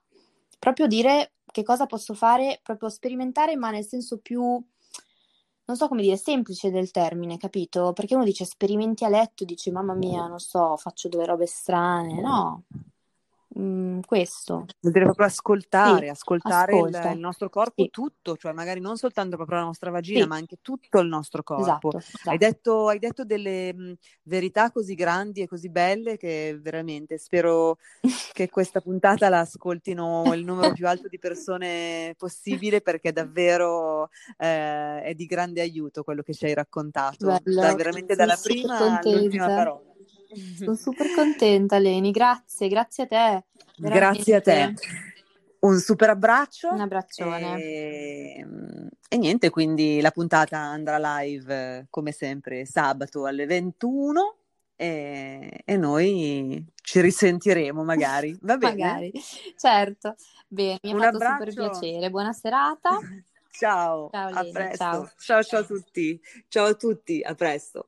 Proprio 0.58 0.88
dire 0.88 1.34
che 1.52 1.64
cosa 1.64 1.86
posso 1.86 2.14
fare, 2.14 2.62
proprio 2.64 2.88
sperimentare, 2.88 3.58
ma 3.58 3.72
nel 3.72 3.84
senso 3.84 4.20
più, 4.20 4.42
non 4.42 5.76
so 5.76 5.90
come 5.90 6.02
dire, 6.02 6.16
semplice 6.16 6.72
del 6.72 6.90
termine, 6.90 7.36
capito? 7.36 7.92
Perché 7.92 8.16
uno 8.16 8.24
dice 8.24 8.46
sperimenti 8.46 9.04
a 9.04 9.10
letto, 9.10 9.44
dice 9.44 9.70
mamma 9.70 9.96
mia, 9.96 10.28
non 10.28 10.40
so, 10.40 10.78
faccio 10.78 11.10
delle 11.10 11.26
robe 11.26 11.46
strane. 11.46 12.22
No, 12.22 12.64
Mm, 13.60 14.00
questo. 14.06 14.66
Vuol 14.80 14.94
dire 14.94 15.06
proprio 15.06 15.28
ascoltare, 15.28 16.06
sì, 16.06 16.10
ascoltare 16.10 16.76
il, 16.76 17.12
il, 17.14 17.20
nostro 17.20 17.50
corpo 17.50 17.84
sì. 17.84 17.90
tutto, 17.92 18.36
cioè 18.36 18.52
magari 18.52 18.80
non 18.80 18.98
soltanto 18.98 19.36
proprio 19.36 19.60
la 19.60 19.66
nostra 19.66 19.92
vagina, 19.92 20.22
sì. 20.22 20.28
ma 20.28 20.36
anche 20.36 20.58
tutto 20.62 21.00
il 21.00 21.08
nostro 21.08 21.44
corpo. 21.44 21.62
Esatto, 21.64 21.98
esatto. 21.98 22.30
Hai, 22.32 22.38
detto, 22.38 22.88
hai, 22.88 22.98
detto, 22.98 23.24
delle 23.24 23.72
mh, 23.74 23.82
mm, 23.82 23.92
verità 24.24 24.72
così 24.72 24.96
grandi 24.96 25.42
e 25.42 25.48
così 25.48 25.70
belle 25.70 26.18
che 26.18 26.58
veramente 26.60 27.20
spero 27.20 27.78
che 28.34 28.50
questa 28.50 28.82
puntata 28.82 29.30
la 29.30 29.42
ascoltino 29.42 30.34
il 30.34 30.44
numero 30.44 30.74
più 30.74 30.88
alto 30.88 31.08
di 31.08 31.20
persone 31.20 32.16
possibile 32.18 32.82
perché 32.82 33.12
davvero 33.12 34.10
eh, 34.38 35.04
è 35.04 35.14
di 35.14 35.26
grande 35.28 35.62
aiuto 35.62 36.04
quello 36.04 36.24
che 36.24 36.34
ci 36.34 36.46
hai 36.46 36.56
raccontato, 36.56 37.28
da, 37.44 37.76
veramente 37.76 38.16
dalla 38.16 38.38
prima 38.42 39.00
all'ultima 39.00 39.46
parola. 39.46 39.92
Sono 40.58 40.76
super 40.76 41.14
contenta, 41.14 41.78
Leni. 41.78 42.12
Grazie, 42.12 42.68
grazie 42.68 43.04
a 43.04 43.08
te. 43.08 43.44
Veramente. 43.78 44.00
Grazie 44.00 44.36
a 44.36 44.42
te. 44.42 44.74
Un 45.60 45.80
super 45.80 46.10
abbraccio. 46.10 46.72
Un 46.72 46.82
abbraccione. 46.82 47.62
E, 47.62 48.46
e, 49.08 49.18
niente, 49.18 49.50
quindi 49.50 50.02
la 50.02 50.12
puntata 50.12 50.58
andrà 50.58 51.20
live 51.20 51.88
come 51.90 52.12
sempre 52.12 52.66
sabato 52.66 53.26
alle 53.26 53.46
21 53.46 54.36
e, 54.76 55.62
e 55.64 55.78
noi 55.78 56.66
ci 56.82 57.00
risentiremo 57.00 57.84
magari. 57.84 58.38
Va 58.44 58.58
bene? 58.58 58.76
magari, 58.76 59.12
certo. 59.56 60.16
Bene, 60.48 60.80
mi 60.84 60.92
ha 60.92 60.96
Un 60.96 61.02
fatto 61.02 61.16
abbraccio. 61.16 61.52
super 61.52 61.70
piacere. 61.70 62.10
Buona 62.10 62.34
serata. 62.34 63.00
Ciao, 63.56 64.10
ciao 64.10 64.30
a 64.30 64.46
presto. 64.52 64.78
Ciao. 64.78 65.12
ciao 65.20 65.44
ciao 65.44 65.60
a 65.60 65.64
tutti. 65.64 66.20
Ciao 66.48 66.66
a 66.66 66.74
tutti, 66.74 67.22
a 67.22 67.36
presto. 67.36 67.88